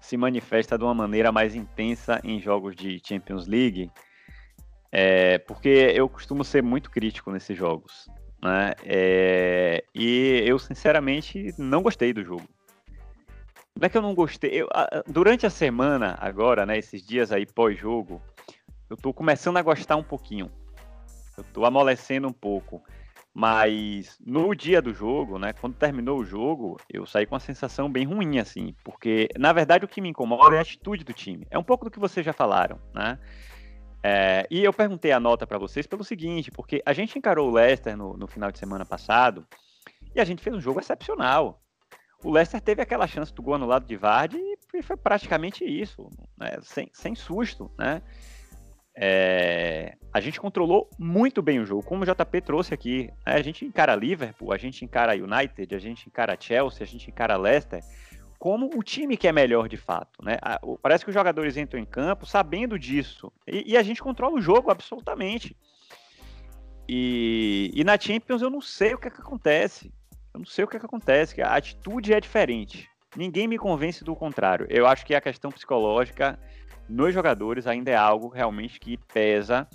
se 0.00 0.16
manifesta 0.16 0.76
de 0.76 0.84
uma 0.84 0.94
maneira 0.94 1.30
mais 1.30 1.54
intensa 1.54 2.20
em 2.24 2.40
jogos 2.40 2.74
de 2.74 3.00
Champions 3.04 3.46
League. 3.46 3.90
É, 4.90 5.38
porque 5.38 5.92
eu 5.94 6.08
costumo 6.08 6.44
ser 6.44 6.62
muito 6.62 6.90
crítico 6.90 7.30
nesses 7.30 7.56
jogos. 7.56 8.08
Né? 8.42 8.74
É, 8.84 9.84
e 9.94 10.42
eu, 10.44 10.58
sinceramente, 10.58 11.54
não 11.58 11.82
gostei 11.82 12.12
do 12.12 12.24
jogo. 12.24 12.46
Não 13.76 13.86
é 13.86 13.88
que 13.88 13.98
eu 13.98 14.02
não 14.02 14.14
gostei. 14.14 14.50
Eu, 14.52 14.68
durante 15.06 15.46
a 15.46 15.50
semana, 15.50 16.16
agora, 16.20 16.64
né, 16.64 16.78
esses 16.78 17.02
dias 17.02 17.32
aí 17.32 17.44
pós-jogo, 17.44 18.22
eu 18.88 18.96
tô 18.96 19.12
começando 19.12 19.56
a 19.56 19.62
gostar 19.62 19.96
um 19.96 20.02
pouquinho. 20.02 20.50
Eu 21.36 21.44
tô 21.44 21.64
amolecendo 21.64 22.28
um 22.28 22.32
pouco. 22.32 22.82
Mas 23.36 24.16
no 24.24 24.54
dia 24.54 24.80
do 24.80 24.94
jogo, 24.94 25.40
né, 25.40 25.52
quando 25.52 25.74
terminou 25.74 26.20
o 26.20 26.24
jogo, 26.24 26.78
eu 26.88 27.04
saí 27.04 27.26
com 27.26 27.34
uma 27.34 27.40
sensação 27.40 27.90
bem 27.90 28.04
ruim, 28.04 28.38
assim, 28.38 28.76
porque 28.84 29.28
na 29.36 29.52
verdade 29.52 29.84
o 29.84 29.88
que 29.88 30.00
me 30.00 30.08
incomoda 30.08 30.54
é 30.54 30.58
a 30.60 30.62
atitude 30.62 31.02
do 31.02 31.12
time. 31.12 31.44
É 31.50 31.58
um 31.58 31.64
pouco 31.64 31.84
do 31.84 31.90
que 31.90 31.98
vocês 31.98 32.24
já 32.24 32.32
falaram, 32.32 32.78
né? 32.94 33.18
É, 34.06 34.46
e 34.48 34.62
eu 34.62 34.72
perguntei 34.72 35.10
a 35.10 35.18
nota 35.18 35.46
para 35.46 35.58
vocês 35.58 35.84
pelo 35.84 36.04
seguinte, 36.04 36.50
porque 36.50 36.80
a 36.86 36.92
gente 36.92 37.18
encarou 37.18 37.48
o 37.48 37.52
Leicester 37.52 37.96
no, 37.96 38.16
no, 38.16 38.28
final 38.28 38.52
de 38.52 38.58
semana 38.58 38.84
passado 38.84 39.44
e 40.14 40.20
a 40.20 40.24
gente 40.24 40.42
fez 40.42 40.54
um 40.54 40.60
jogo 40.60 40.78
excepcional. 40.78 41.60
O 42.22 42.30
Leicester 42.30 42.60
teve 42.60 42.82
aquela 42.82 43.06
chance 43.06 43.34
do 43.34 43.42
gol 43.42 43.58
no 43.58 43.66
lado 43.66 43.86
de 43.86 43.96
Vardy 43.96 44.38
e 44.74 44.82
foi 44.82 44.96
praticamente 44.96 45.64
isso, 45.64 46.08
né? 46.36 46.58
sem, 46.62 46.90
sem 46.92 47.14
susto, 47.14 47.70
né? 47.78 48.02
É, 48.96 49.96
a 50.12 50.20
gente 50.20 50.40
controlou 50.40 50.88
muito 50.98 51.42
bem 51.42 51.58
o 51.58 51.66
jogo, 51.66 51.82
como 51.82 52.04
o 52.04 52.06
JP 52.06 52.40
trouxe 52.40 52.72
aqui. 52.72 53.10
Né? 53.26 53.34
A 53.34 53.42
gente 53.42 53.64
encara 53.64 53.96
Liverpool, 53.96 54.52
a 54.52 54.56
gente 54.56 54.84
encara 54.84 55.14
United, 55.14 55.74
a 55.74 55.78
gente 55.78 56.06
encara 56.06 56.36
Chelsea, 56.38 56.82
a 56.82 56.86
gente 56.86 57.10
encara 57.10 57.36
Leicester 57.36 57.82
como 58.44 58.68
o 58.76 58.82
time 58.82 59.16
que 59.16 59.26
é 59.26 59.32
melhor 59.32 59.70
de 59.70 59.78
fato. 59.78 60.22
Né? 60.22 60.36
Parece 60.82 61.02
que 61.02 61.10
os 61.10 61.14
jogadores 61.14 61.56
entram 61.56 61.80
em 61.80 61.84
campo 61.86 62.26
sabendo 62.26 62.78
disso. 62.78 63.32
E, 63.46 63.72
e 63.72 63.76
a 63.76 63.82
gente 63.82 64.02
controla 64.02 64.34
o 64.34 64.40
jogo 64.40 64.70
absolutamente. 64.70 65.56
E, 66.86 67.70
e, 67.74 67.82
na 67.82 67.98
Champions 67.98 68.42
eu 68.42 68.50
não 68.50 68.60
sei 68.60 68.92
o 68.92 68.98
que, 68.98 69.08
é 69.08 69.10
que 69.10 69.20
acontece. 69.20 69.90
Eu 70.34 70.40
não 70.40 70.46
sei 70.46 70.62
o 70.62 70.68
que, 70.68 70.76
é 70.76 70.80
que 70.80 70.84
acontece. 70.84 71.40
A 71.40 71.54
atitude 71.54 72.12
é 72.12 72.20
diferente. 72.20 72.86
Ninguém 73.16 73.48
me 73.48 73.56
convence 73.56 74.04
do 74.04 74.14
contrário. 74.14 74.66
Eu 74.68 74.86
acho 74.86 75.06
que 75.06 75.14
a 75.14 75.22
questão 75.22 75.50
psicológica 75.50 76.38
nos 76.88 77.12
jogadores 77.14 77.66
ainda 77.66 77.90
é 77.90 77.96
algo 77.96 78.28
realmente 78.28 78.78
que 78.78 78.96
pesa. 79.12 79.68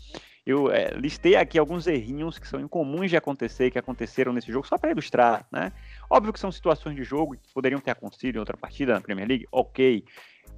Eu 0.45 0.72
é, 0.72 0.91
listei 0.95 1.36
aqui 1.36 1.60
alguns 1.60 1.86
errinhos 1.86 2.39
que 2.39 2.47
são 2.47 2.60
incomuns 2.60 3.10
de 3.10 3.18
acontecer, 3.18 3.70
que 3.70 3.78
aconteceram 3.78 4.34
nesse 4.34 4.51
jogo, 4.51 4.66
só 4.66 4.78
para 4.78 4.91
ilustrar, 4.91 5.45
né? 5.51 5.72
Óbvio 6.10 6.34
que 6.34 6.39
são 6.39 6.51
situações 6.51 6.95
de 6.95 7.03
jogo 7.03 7.36
que 7.36 7.53
poderiam 7.53 7.80
ter 7.80 7.91
acontecido 7.91 8.38
em 8.38 8.39
outra 8.39 8.57
partida 8.57 8.93
na 8.93 9.01
Premier 9.01 9.28
League, 9.28 9.47
ok. 9.51 10.03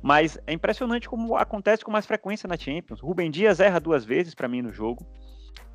Mas 0.01 0.39
é 0.47 0.53
impressionante 0.53 1.09
como 1.09 1.35
acontece 1.35 1.83
com 1.83 1.91
mais 1.91 2.05
frequência 2.05 2.47
na 2.47 2.57
Champions. 2.57 3.01
Rubem 3.01 3.29
Dias 3.29 3.59
erra 3.59 3.79
duas 3.79 4.05
vezes 4.05 4.33
para 4.33 4.47
mim 4.47 4.61
no 4.61 4.71
jogo. 4.71 5.05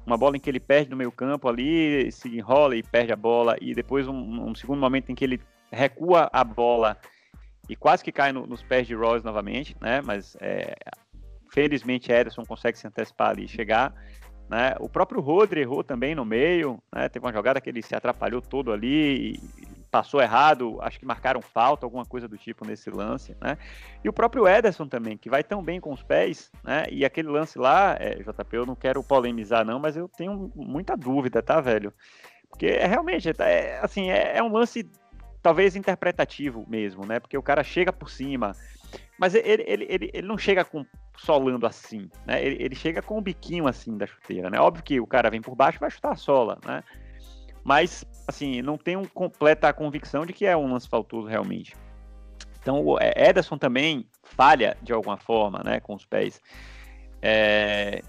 Uma 0.06 0.16
bola 0.16 0.36
em 0.36 0.40
que 0.40 0.48
ele 0.48 0.60
perde 0.60 0.90
no 0.90 0.96
meio 0.96 1.12
campo 1.12 1.48
ali, 1.48 2.10
se 2.10 2.28
enrola 2.28 2.76
e 2.76 2.82
perde 2.82 3.12
a 3.12 3.16
bola. 3.16 3.56
E 3.60 3.74
depois 3.74 4.08
um, 4.08 4.48
um 4.48 4.54
segundo 4.54 4.80
momento 4.80 5.10
em 5.10 5.14
que 5.14 5.24
ele 5.24 5.40
recua 5.70 6.30
a 6.32 6.42
bola 6.42 6.96
e 7.68 7.76
quase 7.76 8.02
que 8.02 8.12
cai 8.12 8.32
no, 8.32 8.46
nos 8.46 8.62
pés 8.62 8.86
de 8.86 8.94
Royce 8.94 9.24
novamente, 9.24 9.76
né? 9.80 10.00
Mas 10.04 10.36
é, 10.40 10.74
felizmente 11.50 12.12
Ederson 12.12 12.44
consegue 12.44 12.78
se 12.78 12.86
antecipar 12.86 13.30
ali 13.30 13.44
e 13.44 13.48
chegar. 13.48 13.94
Né? 14.48 14.76
O 14.78 14.88
próprio 14.88 15.20
Rodri 15.20 15.60
errou 15.60 15.82
também 15.82 16.14
no 16.14 16.24
meio, 16.24 16.80
né? 16.94 17.08
teve 17.08 17.24
uma 17.24 17.32
jogada 17.32 17.60
que 17.60 17.68
ele 17.68 17.82
se 17.82 17.96
atrapalhou 17.96 18.40
todo 18.40 18.72
ali 18.72 19.40
passou 19.96 20.20
errado, 20.20 20.78
acho 20.82 20.98
que 20.98 21.06
marcaram 21.06 21.40
falta, 21.40 21.86
alguma 21.86 22.04
coisa 22.04 22.28
do 22.28 22.36
tipo 22.36 22.66
nesse 22.66 22.90
lance, 22.90 23.34
né? 23.40 23.56
E 24.04 24.08
o 24.08 24.12
próprio 24.12 24.46
Ederson 24.46 24.86
também, 24.86 25.16
que 25.16 25.30
vai 25.30 25.42
tão 25.42 25.62
bem 25.62 25.80
com 25.80 25.90
os 25.90 26.02
pés, 26.02 26.50
né? 26.62 26.84
E 26.90 27.02
aquele 27.02 27.28
lance 27.28 27.58
lá, 27.58 27.96
é, 27.98 28.16
JP, 28.16 28.56
eu 28.56 28.66
não 28.66 28.74
quero 28.74 29.02
polemizar 29.02 29.64
não, 29.64 29.78
mas 29.78 29.96
eu 29.96 30.06
tenho 30.06 30.52
muita 30.54 30.96
dúvida, 30.96 31.42
tá, 31.42 31.62
velho? 31.62 31.94
Porque 32.50 32.66
é, 32.66 32.86
realmente, 32.86 33.30
é, 33.38 33.80
assim, 33.82 34.10
é, 34.10 34.36
é 34.36 34.42
um 34.42 34.52
lance 34.52 34.86
talvez 35.46 35.76
interpretativo 35.76 36.66
mesmo, 36.66 37.06
né? 37.06 37.20
Porque 37.20 37.38
o 37.38 37.42
cara 37.42 37.62
chega 37.62 37.92
por 37.92 38.10
cima, 38.10 38.50
mas 39.16 39.32
ele, 39.32 39.62
ele, 39.64 39.86
ele, 39.88 40.10
ele 40.12 40.26
não 40.26 40.36
chega 40.36 40.64
com 40.64 40.84
solando 41.16 41.64
assim, 41.68 42.10
né? 42.26 42.44
Ele, 42.44 42.60
ele 42.64 42.74
chega 42.74 43.00
com 43.00 43.16
o 43.16 43.20
biquinho 43.20 43.68
assim 43.68 43.96
da 43.96 44.08
chuteira, 44.08 44.50
né? 44.50 44.58
Óbvio 44.58 44.82
que 44.82 44.98
o 44.98 45.06
cara 45.06 45.30
vem 45.30 45.40
por 45.40 45.54
baixo 45.54 45.78
e 45.78 45.82
vai 45.82 45.88
chutar 45.88 46.10
a 46.10 46.16
sola, 46.16 46.58
né? 46.66 46.82
Mas, 47.62 48.04
assim, 48.26 48.60
não 48.60 48.76
tenho 48.76 49.08
completa 49.10 49.72
convicção 49.72 50.26
de 50.26 50.32
que 50.32 50.44
é 50.44 50.56
um 50.56 50.72
lance 50.72 50.88
faltoso 50.88 51.28
realmente. 51.28 51.76
Então, 52.60 52.84
o 52.84 52.98
Ederson 53.00 53.56
também 53.56 54.04
falha 54.24 54.76
de 54.82 54.92
alguma 54.92 55.16
forma, 55.16 55.62
né, 55.64 55.78
com 55.78 55.94
os 55.94 56.04
pés. 56.04 56.40
É... 57.22 58.02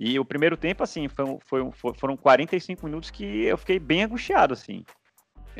E 0.00 0.18
o 0.18 0.24
primeiro 0.24 0.56
tempo, 0.56 0.82
assim, 0.82 1.06
foi, 1.08 1.70
foi, 1.70 1.94
foram 1.94 2.16
45 2.16 2.84
minutos 2.84 3.12
que 3.12 3.44
eu 3.44 3.56
fiquei 3.56 3.78
bem 3.78 4.02
angustiado, 4.02 4.54
assim. 4.54 4.84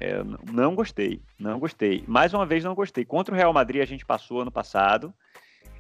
É, 0.01 0.23
não 0.51 0.75
gostei, 0.75 1.21
não 1.39 1.59
gostei. 1.59 2.03
Mais 2.09 2.33
uma 2.33 2.47
vez, 2.47 2.65
não 2.65 2.75
gostei. 2.75 3.05
Contra 3.05 3.35
o 3.35 3.37
Real 3.37 3.53
Madrid, 3.53 3.83
a 3.83 3.87
gente 3.87 4.07
passou 4.07 4.41
ano 4.41 4.51
passado. 4.51 5.13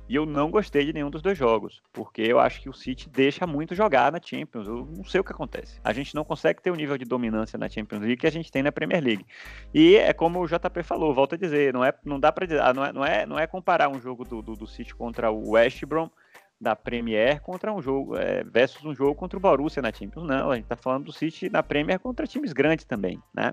E 0.06 0.16
eu 0.16 0.26
não 0.26 0.50
gostei 0.50 0.84
de 0.84 0.92
nenhum 0.92 1.08
dos 1.08 1.22
dois 1.22 1.38
jogos, 1.38 1.80
porque 1.92 2.20
eu 2.20 2.40
acho 2.40 2.60
que 2.60 2.68
o 2.68 2.72
City 2.72 3.08
deixa 3.08 3.46
muito 3.46 3.76
jogar 3.76 4.10
na 4.10 4.20
Champions. 4.20 4.66
Eu 4.66 4.88
não 4.96 5.04
sei 5.04 5.20
o 5.20 5.24
que 5.24 5.30
acontece. 5.30 5.80
A 5.84 5.92
gente 5.92 6.16
não 6.16 6.24
consegue 6.24 6.60
ter 6.60 6.72
o 6.72 6.74
nível 6.74 6.98
de 6.98 7.04
dominância 7.04 7.56
na 7.56 7.68
Champions 7.68 8.00
League 8.00 8.16
que 8.16 8.26
a 8.26 8.32
gente 8.32 8.50
tem 8.50 8.60
na 8.60 8.72
Premier 8.72 9.02
League. 9.02 9.24
E 9.72 9.94
é 9.94 10.12
como 10.12 10.40
o 10.40 10.48
JP 10.48 10.82
falou, 10.82 11.14
volto 11.14 11.36
a 11.36 11.38
dizer, 11.38 11.72
não 11.72 11.84
é, 11.84 11.94
não 12.04 12.18
dá 12.18 12.32
para 12.32 12.44
dizer, 12.44 12.60
ah, 12.60 12.74
não 12.74 12.84
é, 12.84 12.92
não 12.92 13.04
é, 13.04 13.24
não 13.24 13.38
é 13.38 13.46
comparar 13.46 13.88
um 13.88 14.00
jogo 14.00 14.24
do, 14.24 14.42
do, 14.42 14.56
do 14.56 14.66
City 14.66 14.92
contra 14.92 15.30
o 15.30 15.50
West 15.50 15.84
Brom 15.84 16.10
da 16.60 16.76
Premier 16.76 17.40
contra 17.40 17.72
um 17.72 17.80
jogo 17.80 18.16
é, 18.16 18.44
versus 18.44 18.84
um 18.84 18.94
jogo 18.94 19.14
contra 19.14 19.38
o 19.38 19.40
Borussia 19.40 19.80
na 19.80 19.92
Champions. 19.92 20.26
Não, 20.26 20.50
a 20.50 20.56
gente 20.56 20.64
está 20.64 20.76
falando 20.76 21.04
do 21.04 21.12
City 21.12 21.48
na 21.48 21.62
Premier 21.62 21.98
contra 21.98 22.26
times 22.26 22.52
grandes 22.52 22.84
também, 22.84 23.22
né? 23.32 23.52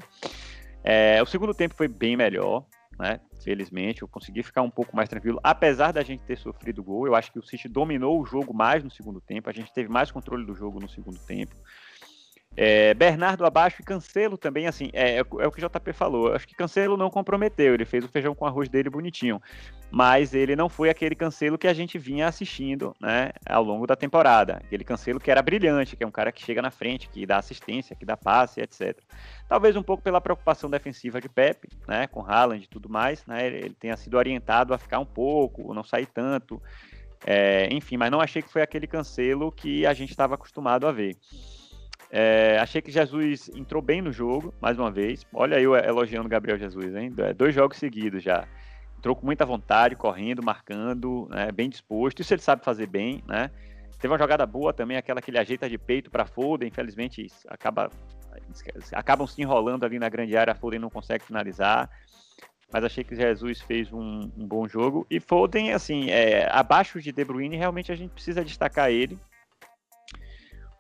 É, 0.90 1.22
o 1.22 1.26
segundo 1.26 1.54
tempo 1.54 1.76
foi 1.76 1.90
bem 1.90 2.16
melhor 2.16 2.64
né? 3.00 3.20
Felizmente, 3.44 4.02
eu 4.02 4.08
consegui 4.08 4.42
ficar 4.42 4.62
um 4.62 4.70
pouco 4.70 4.96
mais 4.96 5.08
tranquilo, 5.08 5.40
apesar 5.44 5.92
da 5.92 6.04
gente 6.04 6.24
ter 6.24 6.38
sofrido 6.38 6.84
gol. 6.84 7.06
Eu 7.06 7.16
acho 7.16 7.32
que 7.32 7.40
o 7.40 7.44
City 7.44 7.68
dominou 7.68 8.20
o 8.20 8.26
jogo 8.26 8.54
mais 8.54 8.84
no 8.84 8.90
segundo 8.90 9.22
tempo, 9.22 9.50
a 9.50 9.54
gente 9.54 9.72
teve 9.72 9.90
mais 9.90 10.12
controle 10.12 10.46
do 10.46 10.56
jogo 10.56 10.80
no 10.80 10.90
segundo 10.90 11.18
tempo. 11.20 11.56
É, 12.60 12.96
Bernardo 12.96 13.46
abaixo 13.46 13.84
e 13.84 13.86
Cancelo 13.86 14.36
também, 14.36 14.66
assim, 14.66 14.90
é, 14.92 15.18
é, 15.20 15.22
o 15.22 15.52
que 15.52 15.64
o 15.64 15.70
JP 15.70 15.94
falou. 15.94 16.34
Acho 16.34 16.48
que 16.48 16.56
Cancelo 16.56 16.98
não 16.98 17.08
comprometeu, 17.08 17.76
ele 17.76 17.86
fez 17.86 18.04
o 18.04 18.08
feijão 18.08 18.34
com 18.34 18.48
arroz 18.48 18.68
dele 18.68 18.90
bonitinho. 18.90 19.40
Mas 19.92 20.34
ele 20.34 20.56
não 20.56 20.68
foi 20.68 20.90
aquele 20.90 21.14
Cancelo 21.14 21.56
que 21.56 21.68
a 21.68 21.74
gente 21.74 22.00
vinha 22.00 22.28
assistindo 22.28 22.96
né, 23.00 23.30
ao 23.48 23.64
longo 23.64 23.86
da 23.86 23.96
temporada. 23.96 24.56
Aquele 24.56 24.84
Cancelo 24.84 25.20
que 25.20 25.30
era 25.30 25.40
brilhante, 25.44 25.96
que 25.96 26.04
é 26.04 26.08
um 26.08 26.12
cara 26.12 26.32
que 26.32 26.44
chega 26.44 26.60
na 26.60 26.72
frente, 26.72 27.08
que 27.08 27.28
dá 27.28 27.38
assistência, 27.38 27.96
que 27.96 28.04
dá 28.04 28.18
passe, 28.18 28.60
etc. 28.60 28.98
Talvez 29.48 29.76
um 29.76 29.84
pouco 29.84 30.02
pela 30.02 30.20
preocupação 30.20 30.68
defensiva 30.68 31.22
de 31.22 31.30
Pepe, 31.30 31.70
né, 31.88 32.08
com 32.08 32.26
Haaland 32.26 32.64
e 32.64 32.68
tudo 32.68 32.90
mais, 32.90 33.24
né, 33.28 33.46
ele 33.46 33.76
tenha 33.80 33.96
sido 33.96 34.18
orientado 34.18 34.74
a 34.74 34.80
ficar 34.80 34.98
um 34.98 35.06
pouco, 35.06 35.76
não 35.76 35.84
sair 35.84 36.08
tanto. 36.08 36.60
É, 37.24 37.68
enfim, 37.72 37.98
mas 37.98 38.10
não 38.10 38.20
achei 38.20 38.42
que 38.42 38.52
foi 38.52 38.64
aquele 38.64 38.88
Cancelo 38.88 39.52
que 39.52 39.86
a 39.86 39.94
gente 39.94 40.10
estava 40.10 40.34
acostumado 40.34 40.88
a 40.88 40.92
ver. 40.92 41.16
É, 42.10 42.58
achei 42.60 42.82
que 42.82 42.92
Jesus 42.92 43.50
entrou 43.50 43.82
bem 43.82 44.02
no 44.02 44.12
jogo, 44.12 44.54
mais 44.62 44.80
uma 44.80 44.90
vez. 44.90 45.26
Olha 45.34 45.60
eu 45.60 45.76
elogiando 45.76 46.30
Gabriel 46.30 46.58
Jesus, 46.58 46.96
hein? 46.96 47.14
É, 47.18 47.34
dois 47.34 47.54
jogos 47.54 47.78
seguidos 47.78 48.24
já. 48.24 48.48
Entrou 48.98 49.16
com 49.16 49.26
muita 49.26 49.46
vontade, 49.46 49.96
correndo, 49.96 50.42
marcando, 50.42 51.28
né? 51.30 51.52
bem 51.52 51.70
disposto. 51.70 52.22
Isso 52.22 52.34
ele 52.34 52.42
sabe 52.42 52.64
fazer 52.64 52.88
bem, 52.88 53.24
né? 53.28 53.52
Teve 54.00 54.12
uma 54.12 54.18
jogada 54.18 54.46
boa 54.46 54.74
também, 54.74 54.96
aquela 54.96 55.22
que 55.22 55.32
ele 55.32 55.40
ajeita 55.40 55.70
de 55.70 55.78
peito 55.78 56.10
para 56.10 56.26
Foden. 56.26 56.68
Infelizmente, 56.68 57.28
acaba, 57.48 57.92
acabam 58.94 59.28
se 59.28 59.42
enrolando 59.42 59.84
ali 59.84 60.00
na 60.00 60.08
grande 60.08 60.38
área. 60.38 60.56
Foden 60.56 60.80
não 60.80 60.90
consegue 60.90 61.26
finalizar. 61.26 61.90
Mas 62.72 62.84
achei 62.84 63.04
que 63.04 63.16
Jesus 63.16 63.62
fez 63.62 63.92
um, 63.92 64.32
um 64.38 64.48
bom 64.48 64.68
jogo. 64.68 65.06
E 65.10 65.20
Foden, 65.20 65.74
assim, 65.74 66.10
é, 66.10 66.48
abaixo 66.52 67.02
de 67.02 67.12
De 67.12 67.26
Bruyne, 67.26 67.56
realmente 67.56 67.92
a 67.92 67.96
gente 67.96 68.12
precisa 68.12 68.44
destacar 68.44 68.92
ele 68.92 69.18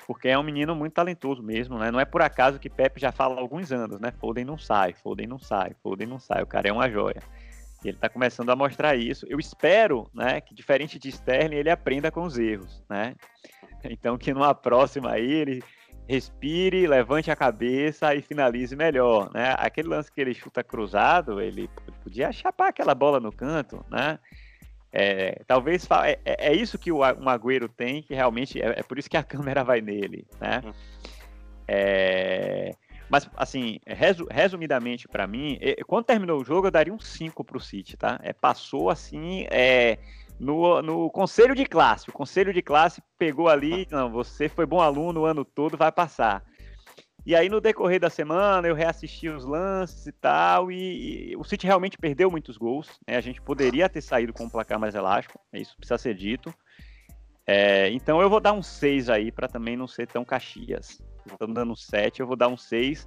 porque 0.08 0.30
é 0.30 0.40
um 0.40 0.44
menino 0.44 0.74
muito 0.74 0.94
talentoso 0.94 1.44
mesmo, 1.44 1.78
né? 1.78 1.92
Não 1.92 2.00
é 2.00 2.06
por 2.06 2.22
acaso 2.22 2.58
que 2.58 2.70
Pepe 2.70 3.02
já 3.02 3.12
fala 3.12 3.36
há 3.36 3.40
alguns 3.40 3.74
anos, 3.74 4.00
né? 4.00 4.14
Foden 4.18 4.46
não 4.46 4.58
sai, 4.58 4.94
Foden 4.94 5.28
não 5.28 5.38
sai, 5.38 5.76
Foden 5.84 6.08
não 6.08 6.18
sai, 6.18 6.42
o 6.42 6.48
cara 6.48 6.70
é 6.70 6.72
uma 6.72 6.90
joia. 6.90 7.22
E 7.84 7.90
ele 7.90 7.98
tá 7.98 8.08
começando 8.08 8.50
a 8.50 8.56
mostrar 8.56 8.96
isso. 8.96 9.26
Eu 9.30 9.38
espero, 9.38 10.10
né, 10.14 10.40
que 10.40 10.56
diferente 10.56 10.98
de 10.98 11.10
Sterling, 11.10 11.58
ele 11.58 11.70
aprenda 11.70 12.10
com 12.10 12.24
os 12.24 12.40
erros, 12.40 12.82
né? 12.90 13.16
Então 13.84 14.18
que 14.18 14.34
numa 14.34 14.56
próxima 14.56 15.12
aí 15.12 15.30
ele 15.30 15.62
respire, 16.08 16.88
levante 16.88 17.30
a 17.30 17.36
cabeça 17.36 18.16
e 18.16 18.22
finalize 18.22 18.76
melhor, 18.78 19.30
né? 19.34 19.56
Aquele 19.58 19.90
lance 19.90 20.10
que 20.10 20.22
ele 20.22 20.34
chuta 20.34 20.64
cruzado, 20.64 21.42
ele 21.42 21.70
podia 22.02 22.32
chapar 22.32 22.70
aquela 22.70 22.96
bola 22.96 23.20
no 23.20 23.32
canto, 23.32 23.86
né? 23.90 24.18
É, 25.00 25.44
talvez 25.46 25.88
é, 26.04 26.20
é, 26.26 26.48
é, 26.48 26.56
isso 26.56 26.76
que 26.80 26.92
o 26.92 27.04
Agüero 27.04 27.70
tem, 27.70 28.02
que 28.02 28.16
realmente 28.16 28.60
é, 28.60 28.80
é, 28.80 28.82
por 28.82 28.98
isso 28.98 29.08
que 29.08 29.16
a 29.16 29.22
câmera 29.22 29.64
vai 29.64 29.80
nele, 29.80 30.26
né? 30.42 30.64
Uhum. 30.66 30.74
É, 31.68 32.72
mas, 33.08 33.30
assim, 33.38 33.80
resu, 33.86 34.26
resumidamente 34.28 35.08
para 35.08 35.28
mim, 35.28 35.60
quando 35.86 36.06
terminou 36.06 36.42
o 36.42 36.44
jogo, 36.44 36.66
eu 36.66 36.72
daria 36.72 36.92
um 36.92 37.00
5 37.00 37.44
pro 37.44 37.60
City, 37.60 37.96
tá? 37.96 38.20
É, 38.24 38.34
passou 38.34 38.90
assim, 38.90 39.46
no, 40.40 40.82
no 40.82 41.12
conselho 41.12 41.54
de 41.54 41.66
classe. 41.66 42.10
O 42.10 42.14
conselho 42.14 42.52
de 42.52 42.64
classe 42.64 43.00
pegou 43.20 43.48
ali, 43.48 43.88
não, 43.92 44.12
você 44.12 44.50
foi 44.50 44.66
bom 44.66 44.82
aluno 44.82 45.22
o 45.22 45.26
ano 45.26 45.46
todo, 45.46 45.78
vai 45.78 45.92
passar. 45.92 46.44
E 47.28 47.36
aí, 47.36 47.50
no 47.50 47.60
decorrer 47.60 48.00
da 48.00 48.10
semana, 48.10 48.70
eu 48.70 48.74
reassisti 48.74 49.28
os 49.28 49.44
lances 49.44 50.08
e 50.08 50.14
tal, 50.14 50.72
e, 50.72 51.32
e 51.32 51.36
o 51.36 51.44
City 51.44 51.68
realmente 51.68 51.98
perdeu 51.98 52.32
muitos 52.32 52.56
gols. 52.56 53.02
Né? 53.06 53.18
A 53.18 53.22
gente 53.22 53.42
poderia 53.42 53.90
ter 53.90 54.00
saído 54.00 54.32
com 54.32 54.46
um 54.46 54.50
placar 54.50 54.80
mais 54.80 54.96
elástico, 54.96 55.38
é 55.52 55.60
isso 55.60 55.76
precisa 55.76 55.98
ser 55.98 56.16
dito. 56.16 56.54
É, 57.46 57.90
então 57.90 58.22
eu 58.22 58.30
vou 58.30 58.40
dar 58.40 58.54
um 58.54 58.64
6 58.64 59.10
aí, 59.10 59.30
para 59.30 59.50
também 59.50 59.76
não 59.76 59.90
ser 59.90 60.08
tão 60.08 60.24
caxias. 60.24 61.04
Estamos 61.30 61.54
dando 61.54 61.74
um 61.74 61.76
7, 61.76 62.22
eu 62.22 62.28
vou 62.28 62.38
dar 62.38 62.48
um 62.48 62.56
6 62.56 63.06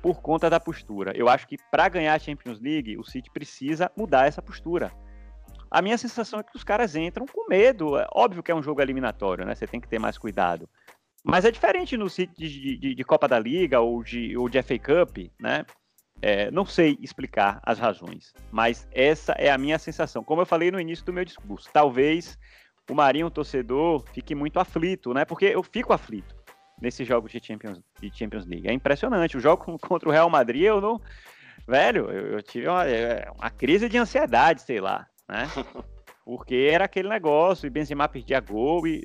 por 0.00 0.20
conta 0.22 0.48
da 0.48 0.60
postura. 0.60 1.10
Eu 1.16 1.28
acho 1.28 1.48
que 1.48 1.58
para 1.68 1.88
ganhar 1.88 2.14
a 2.14 2.20
Champions 2.20 2.60
League, 2.60 2.96
o 2.96 3.02
City 3.02 3.28
precisa 3.32 3.90
mudar 3.96 4.28
essa 4.28 4.40
postura. 4.40 4.92
A 5.68 5.82
minha 5.82 5.98
sensação 5.98 6.38
é 6.38 6.44
que 6.44 6.56
os 6.56 6.62
caras 6.62 6.94
entram 6.94 7.26
com 7.26 7.48
medo. 7.48 7.98
É 7.98 8.06
óbvio 8.14 8.44
que 8.44 8.52
é 8.52 8.54
um 8.54 8.62
jogo 8.62 8.80
eliminatório, 8.80 9.44
né? 9.44 9.56
Você 9.56 9.66
tem 9.66 9.80
que 9.80 9.88
ter 9.88 9.98
mais 9.98 10.16
cuidado. 10.16 10.68
Mas 11.26 11.44
é 11.44 11.50
diferente 11.50 11.96
no 11.96 12.08
sítio 12.08 12.36
de, 12.38 12.76
de, 12.78 12.94
de, 12.94 13.04
Copa 13.04 13.26
da 13.26 13.36
Liga 13.36 13.80
ou 13.80 14.00
de, 14.00 14.36
ou 14.36 14.48
de 14.48 14.62
FA 14.62 14.78
Cup, 14.78 15.18
né? 15.40 15.66
É, 16.22 16.52
não 16.52 16.64
sei 16.64 16.96
explicar 17.02 17.60
as 17.64 17.80
razões, 17.80 18.32
mas 18.52 18.88
essa 18.92 19.32
é 19.32 19.50
a 19.50 19.58
minha 19.58 19.76
sensação. 19.76 20.22
Como 20.22 20.40
eu 20.40 20.46
falei 20.46 20.70
no 20.70 20.80
início 20.80 21.04
do 21.04 21.12
meu 21.12 21.24
discurso, 21.24 21.68
talvez 21.72 22.38
o 22.88 22.94
Marinho, 22.94 23.26
o 23.26 23.30
torcedor, 23.30 24.04
fique 24.14 24.36
muito 24.36 24.60
aflito, 24.60 25.12
né? 25.12 25.24
Porque 25.24 25.46
eu 25.46 25.64
fico 25.64 25.92
aflito 25.92 26.32
nesses 26.80 27.06
jogos 27.06 27.32
de 27.32 27.44
Champions, 27.44 27.80
de 28.00 28.16
Champions 28.16 28.46
League. 28.46 28.68
É 28.68 28.72
impressionante. 28.72 29.36
O 29.36 29.40
jogo 29.40 29.64
contra 29.82 30.08
o 30.08 30.12
Real 30.12 30.30
Madrid, 30.30 30.62
eu 30.62 30.80
não. 30.80 31.00
Velho, 31.66 32.08
eu, 32.08 32.34
eu 32.34 32.42
tive 32.42 32.68
uma, 32.68 32.86
é, 32.86 33.28
uma, 33.32 33.50
crise 33.50 33.88
de 33.88 33.98
ansiedade, 33.98 34.62
sei 34.62 34.80
lá, 34.80 35.04
né? 35.28 35.48
Porque 36.24 36.68
era 36.72 36.84
aquele 36.84 37.08
negócio, 37.08 37.66
e 37.66 37.70
Benzema 37.70 38.08
perdia 38.08 38.38
gol, 38.38 38.86
e 38.86 39.04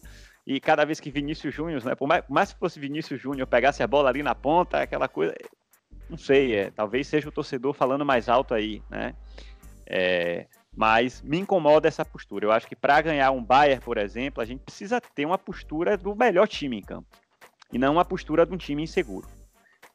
e 0.56 0.60
cada 0.60 0.84
vez 0.84 1.00
que 1.00 1.10
Vinícius 1.10 1.56
Júnior, 1.56 1.82
né, 1.86 1.96
por 1.96 2.08
mais, 2.08 2.26
por 2.26 2.34
mais 2.34 2.52
que 2.52 2.60
fosse 2.60 2.78
Vinícius 2.78 3.22
Júnior 3.22 3.48
pegasse 3.48 3.82
a 3.82 3.88
bola 3.88 4.10
ali 4.10 4.22
na 4.22 4.36
ponta, 4.36 4.82
aquela 4.82 5.08
coisa, 5.08 5.34
não 6.10 6.18
sei, 6.18 6.54
é, 6.54 6.72
talvez 6.72 7.08
seja 7.08 7.30
o 7.30 7.32
torcedor 7.32 7.74
falando 7.74 8.06
mais 8.06 8.28
alto 8.28 8.54
aí, 8.54 8.84
né? 8.90 9.16
É, 9.88 10.48
mas 10.76 11.22
me 11.22 11.38
incomoda 11.38 11.88
essa 11.88 12.04
postura. 12.04 12.46
Eu 12.46 12.52
acho 12.52 12.68
que 12.68 12.76
para 12.76 13.02
ganhar 13.02 13.32
um 13.32 13.42
Bayern, 13.42 13.82
por 13.82 13.98
exemplo, 13.98 14.42
a 14.42 14.46
gente 14.46 14.60
precisa 14.60 15.00
ter 15.00 15.26
uma 15.26 15.38
postura 15.38 15.98
do 15.98 16.14
melhor 16.14 16.50
time 16.50 16.80
em 16.80 16.82
campo 16.82 17.08
e 17.72 17.78
não 17.78 17.94
uma 17.94 18.04
postura 18.04 18.46
de 18.46 18.54
um 18.54 18.58
time 18.58 18.84
inseguro. 18.84 19.28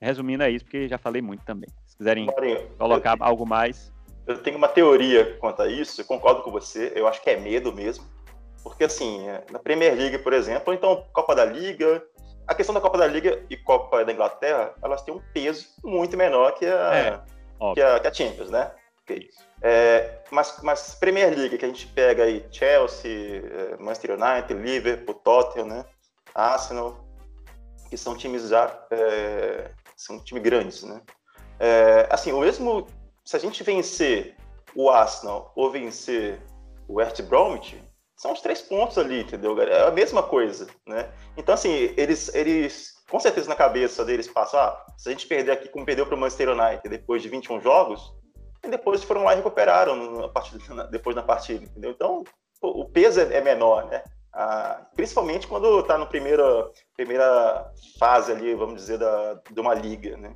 Resumindo 0.01 0.43
é 0.43 0.51
isso, 0.51 0.65
porque 0.65 0.89
já 0.89 0.97
falei 0.97 1.21
muito 1.21 1.45
também. 1.45 1.69
Se 1.87 1.99
quiserem 1.99 2.25
Marinho, 2.27 2.67
colocar 2.79 3.19
eu, 3.19 3.25
algo 3.25 3.47
mais. 3.47 3.93
Eu 4.27 4.43
tenho 4.43 4.57
uma 4.57 4.69
teoria 4.69 5.37
quanto 5.39 5.61
a 5.61 5.69
isso, 5.69 6.01
eu 6.01 6.05
concordo 6.07 6.43
com 6.43 6.51
você, 6.51 6.93
eu 6.95 7.07
acho 7.07 7.23
que 7.23 7.29
é 7.29 7.39
medo 7.39 7.75
mesmo. 7.75 8.07
Porque, 8.67 8.83
assim, 8.83 9.29
é, 9.29 9.45
na 9.53 9.61
Premier 9.61 9.95
League, 9.95 10.19
por 10.19 10.33
exemplo, 10.33 10.65
ou 10.67 10.75
então 10.75 11.05
Copa 11.13 11.37
da 11.37 11.45
Liga, 11.45 12.03
a 12.49 12.53
questão 12.53 12.75
da 12.75 12.81
Copa 12.81 12.99
da 12.99 13.07
Liga 13.07 13.41
e 13.49 13.57
Copa 13.57 14.05
da 14.05 14.13
Inglaterra, 14.13 14.75
elas 14.83 15.03
têm 15.03 15.15
um 15.15 15.23
peso 15.33 15.69
muito 15.85 16.17
menor 16.17 16.53
que 16.53 16.67
a, 16.67 16.97
é, 16.97 17.21
que 17.75 17.81
a, 17.81 18.01
que 18.01 18.09
a 18.09 18.13
Champions, 18.13 18.51
né? 18.51 18.73
Okay. 19.05 19.31
É, 19.63 20.19
mas, 20.33 20.59
mas 20.65 20.97
Premier 20.97 21.33
League, 21.33 21.57
que 21.57 21.65
a 21.65 21.69
gente 21.69 21.87
pega 21.87 22.25
aí 22.25 22.45
Chelsea, 22.51 23.09
é, 23.13 23.77
Manchester 23.79 24.19
United, 24.21 24.55
Liverpool, 24.55 25.15
Tottenham, 25.15 25.69
né? 25.69 25.85
Arsenal, 26.35 27.05
que 27.89 27.97
são 27.97 28.17
times 28.17 28.49
já 28.49 28.85
é, 28.91 29.71
são 29.95 30.19
times 30.19 30.43
grandes, 30.43 30.83
né? 30.83 31.01
É, 31.61 32.09
assim, 32.11 32.33
o 32.33 32.41
mesmo. 32.41 32.89
Se 33.25 33.37
a 33.37 33.39
gente 33.39 33.63
vencer 33.63 34.35
o 34.75 34.91
Arsenal 34.91 35.53
ou 35.55 35.71
vencer 35.71 36.41
o 36.89 36.95
West 36.95 37.23
Bromwich, 37.23 37.81
são 38.17 38.33
os 38.33 38.41
três 38.41 38.63
pontos 38.63 38.97
ali, 38.97 39.21
entendeu? 39.21 39.61
É 39.61 39.87
a 39.87 39.91
mesma 39.91 40.23
coisa, 40.23 40.67
né? 40.87 41.13
Então, 41.37 41.55
assim, 41.55 41.93
eles, 41.97 42.35
eles 42.35 42.95
com 43.09 43.21
certeza 43.21 43.49
na 43.49 43.55
cabeça 43.55 44.05
deles 44.05 44.27
passa, 44.27 44.59
ah, 44.59 44.87
se 44.97 45.09
a 45.09 45.13
gente 45.13 45.27
perder 45.27 45.53
aqui 45.53 45.69
como 45.69 45.87
perdeu 45.87 46.07
para 46.07 46.15
o 46.15 46.19
Manchester 46.19 46.51
United 46.51 46.89
depois 46.89 47.23
de 47.23 47.29
21 47.29 47.61
jogos, 47.61 48.15
e 48.65 48.69
depois 48.69 49.05
foram 49.05 49.25
lá 49.25 49.35
e 49.35 49.37
recuperaram 49.37 50.21
na 50.21 50.29
partida, 50.29 50.85
depois 50.91 51.15
na 51.15 51.23
partida, 51.23 51.65
entendeu? 51.65 51.91
Então, 51.91 52.25
o 52.63 52.85
peso 52.87 53.21
é, 53.21 53.37
é 53.37 53.41
menor, 53.41 53.87
né? 53.87 54.03
Ah, 54.33 54.87
principalmente 54.95 55.47
quando 55.47 55.81
está 55.81 55.97
na 55.97 56.07
primeira, 56.07 56.71
primeira 56.95 57.71
fase 57.99 58.33
ali, 58.33 58.55
vamos 58.55 58.77
dizer, 58.77 58.99
da, 58.99 59.41
de 59.51 59.61
uma 59.61 59.75
liga, 59.75 60.17
né? 60.17 60.35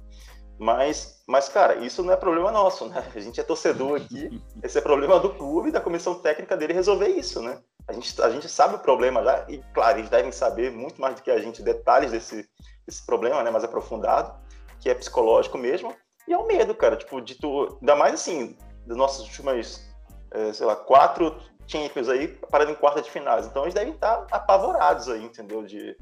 Mas, 0.59 1.23
mas, 1.27 1.49
cara, 1.49 1.77
isso 1.77 2.03
não 2.03 2.13
é 2.13 2.17
problema 2.17 2.51
nosso, 2.51 2.87
né? 2.87 3.03
A 3.15 3.21
gente 3.21 3.41
é 3.41 3.43
torcedor 3.43 4.01
aqui, 4.01 4.43
esse 4.63 4.79
é 4.79 4.81
problema 4.81 5.19
do 5.19 5.35
clube, 5.35 5.71
da 5.71 5.81
comissão 5.81 6.15
técnica 6.15 6.57
dele 6.57 6.73
resolver 6.73 7.09
isso, 7.09 7.43
né? 7.43 7.61
A 7.89 7.93
gente, 7.93 8.23
a 8.23 8.31
gente 8.31 8.49
sabe 8.49 8.77
o 8.77 8.79
problema 8.79 9.23
já, 9.23 9.45
e 9.49 9.59
claro, 9.75 9.99
eles 9.99 10.11
devem 10.11 10.33
saber 10.33 10.71
muito 10.71 11.01
mais 11.01 11.17
do 11.17 11.23
que 11.23 11.31
a 11.31 11.41
gente 11.41 11.63
detalhes 11.63 12.13
desse, 12.13 12.49
desse 12.87 13.05
problema, 13.05 13.43
né? 13.43 13.51
Mais 13.51 13.65
aprofundado, 13.65 14.33
que 14.81 14.89
é 14.89 14.95
psicológico 14.95 15.59
mesmo, 15.59 15.95
e 16.27 16.33
é 16.33 16.39
o 16.39 16.47
medo, 16.47 16.75
cara, 16.75 16.97
tipo, 16.97 17.21
de 17.21 17.35
tu, 17.35 17.79
ainda 17.81 17.97
mais 17.97 18.15
assim, 18.15 18.57
das 18.87 18.97
nossas 18.97 19.27
últimas, 19.27 19.89
é, 20.31 20.53
sei 20.53 20.67
lá, 20.67 20.77
quatro 20.77 21.37
Champions 21.67 22.09
aí, 22.09 22.29
parando 22.51 22.73
em 22.73 22.77
quarta 22.77 23.01
de 23.01 23.11
finais. 23.11 23.47
Então 23.47 23.63
eles 23.63 23.75
devem 23.75 23.93
estar 23.93 24.27
apavorados 24.31 25.09
aí, 25.09 25.25
entendeu? 25.25 25.63
De, 25.63 25.97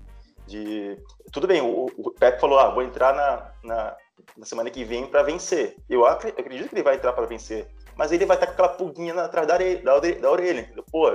de... 0.46 0.96
Tudo 1.32 1.46
bem, 1.46 1.60
o, 1.60 1.86
o 1.96 2.10
Pepe 2.12 2.40
falou, 2.40 2.58
ah, 2.58 2.70
vou 2.70 2.82
entrar 2.82 3.14
na, 3.14 3.52
na 3.62 3.96
na 4.36 4.44
semana 4.44 4.70
que 4.70 4.84
vem 4.84 5.06
para 5.06 5.22
vencer. 5.22 5.76
Eu 5.88 6.04
acredito 6.06 6.68
que 6.68 6.74
ele 6.74 6.82
vai 6.82 6.96
entrar 6.96 7.12
para 7.12 7.26
vencer, 7.26 7.68
mas 7.96 8.12
ele 8.12 8.26
vai 8.26 8.36
estar 8.36 8.46
com 8.46 8.52
aquela 8.52 8.68
pulguinha 8.68 9.14
atrás 9.14 9.46
da 9.46 9.56
da 9.56 9.94
orelha, 9.94 10.20
da 10.20 10.30
orelha 10.30 10.74
Pô, 10.90 11.10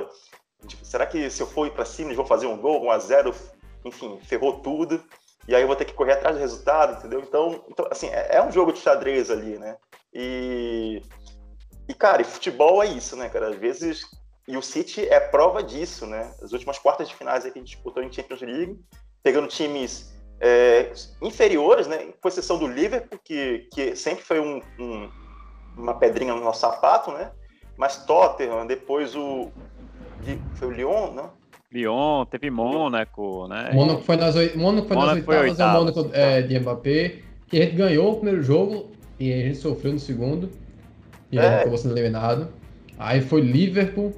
tipo, 0.67 0.85
será 0.85 1.05
que 1.05 1.29
se 1.29 1.41
eu 1.41 1.47
for 1.47 1.69
para 1.71 1.85
cima 1.85 2.09
eles 2.09 2.17
vão 2.17 2.25
fazer 2.25 2.47
um 2.47 2.57
gol, 2.57 2.83
um 2.83 2.91
a 2.91 2.99
zero, 2.99 3.33
enfim, 3.83 4.19
ferrou 4.23 4.59
tudo, 4.59 5.03
e 5.47 5.55
aí 5.55 5.61
eu 5.61 5.67
vou 5.67 5.75
ter 5.75 5.85
que 5.85 5.93
correr 5.93 6.13
atrás 6.13 6.35
do 6.35 6.41
resultado, 6.41 6.97
entendeu? 6.97 7.19
Então, 7.21 7.63
então 7.69 7.87
assim, 7.91 8.07
é, 8.07 8.37
é 8.37 8.43
um 8.43 8.51
jogo 8.51 8.71
de 8.71 8.79
xadrez 8.79 9.29
ali, 9.29 9.57
né? 9.57 9.77
E, 10.13 11.01
e, 11.87 11.93
cara, 11.93 12.21
e 12.21 12.25
futebol 12.25 12.81
é 12.81 12.87
isso, 12.87 13.15
né, 13.15 13.29
cara? 13.29 13.49
Às 13.49 13.55
vezes, 13.55 14.05
e 14.47 14.55
o 14.55 14.61
City 14.61 15.07
é 15.07 15.19
prova 15.19 15.61
disso, 15.61 16.05
né? 16.05 16.33
As 16.41 16.53
últimas 16.53 16.79
quartas 16.79 17.09
de 17.09 17.15
finais 17.15 17.43
que 17.43 17.49
a 17.49 17.53
gente 17.53 17.73
disputou 17.73 18.03
em 18.03 18.11
Champions 18.11 18.41
League, 18.41 18.79
pegando 19.21 19.47
times 19.47 20.13
é, 20.39 20.91
inferiores, 21.21 21.87
né, 21.87 22.13
com 22.19 22.27
exceção 22.27 22.57
do 22.57 22.67
Liverpool, 22.67 23.19
que, 23.23 23.67
que 23.71 23.95
sempre 23.95 24.23
foi 24.23 24.39
um, 24.39 24.61
um, 24.77 25.09
uma 25.77 25.97
pedrinha 25.97 26.33
no 26.33 26.41
nosso 26.41 26.59
sapato, 26.59 27.11
né? 27.11 27.31
Mas 27.77 28.05
Tottenham, 28.05 28.67
depois 28.67 29.15
o. 29.15 29.51
Foi 30.55 30.67
o 30.67 30.71
Lyon, 30.71 31.13
né? 31.13 31.23
Lyon, 31.71 32.25
teve 32.25 32.49
Mônaco, 32.49 33.47
né? 33.47 33.71
Mônaco 33.73 34.01
foi 34.01 34.15
nas, 34.15 34.35
Mônaco 34.55 34.87
foi 34.87 34.97
nas 34.97 35.13
oitavas, 35.13 35.59
é 35.59 35.65
o 35.65 35.73
Mônaco 35.73 36.09
é, 36.13 36.41
de 36.41 36.59
Mbappé, 36.59 37.15
que 37.47 37.57
a 37.57 37.65
gente 37.65 37.75
ganhou 37.75 38.11
o 38.11 38.15
primeiro 38.15 38.43
jogo 38.43 38.91
e 39.19 39.33
a 39.33 39.37
gente 39.37 39.57
sofreu 39.57 39.93
no 39.93 39.99
segundo. 39.99 40.49
E 41.31 41.39
é. 41.39 41.61
acabou 41.61 41.77
sendo 41.77 41.97
eliminado. 41.97 42.49
Aí 42.99 43.21
foi 43.21 43.41
Liverpool. 43.41 44.13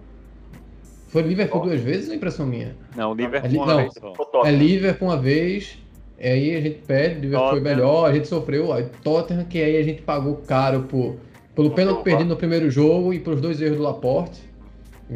Foi 1.08 1.22
Liverpool 1.22 1.62
oh. 1.62 1.66
duas 1.66 1.80
vezes 1.80 2.08
ou 2.08 2.14
é 2.14 2.18
impressão 2.18 2.46
minha? 2.46 2.76
Não, 2.96 3.14
Liverpool 3.14 3.50
é, 3.50 3.58
uma 3.58 3.66
não, 3.66 3.78
vez 3.78 3.94
só. 3.94 4.46
É 4.46 4.52
Liverpool 4.52 5.08
uma 5.08 5.18
vez 5.18 5.78
Aí 6.20 6.56
a 6.56 6.62
gente 6.62 6.80
perde, 6.88 7.30
foi 7.30 7.60
melhor, 7.60 8.10
a 8.10 8.14
gente 8.14 8.28
sofreu. 8.28 8.72
Aí 8.72 8.86
Tottenham, 9.04 9.44
que 9.46 9.62
aí 9.62 9.78
a 9.78 9.84
gente 9.84 10.02
pagou 10.02 10.38
caro 10.48 10.84
por, 10.84 11.18
pelo 11.54 11.72
pênalti 11.72 12.04
perdido 12.04 12.30
no 12.30 12.38
primeiro 12.38 12.70
jogo 12.70 13.14
e 13.14 13.20
pelos 13.20 13.42
dois 13.42 13.62
erros 13.62 13.78
do 13.78 13.84
Laporte, 13.84 14.42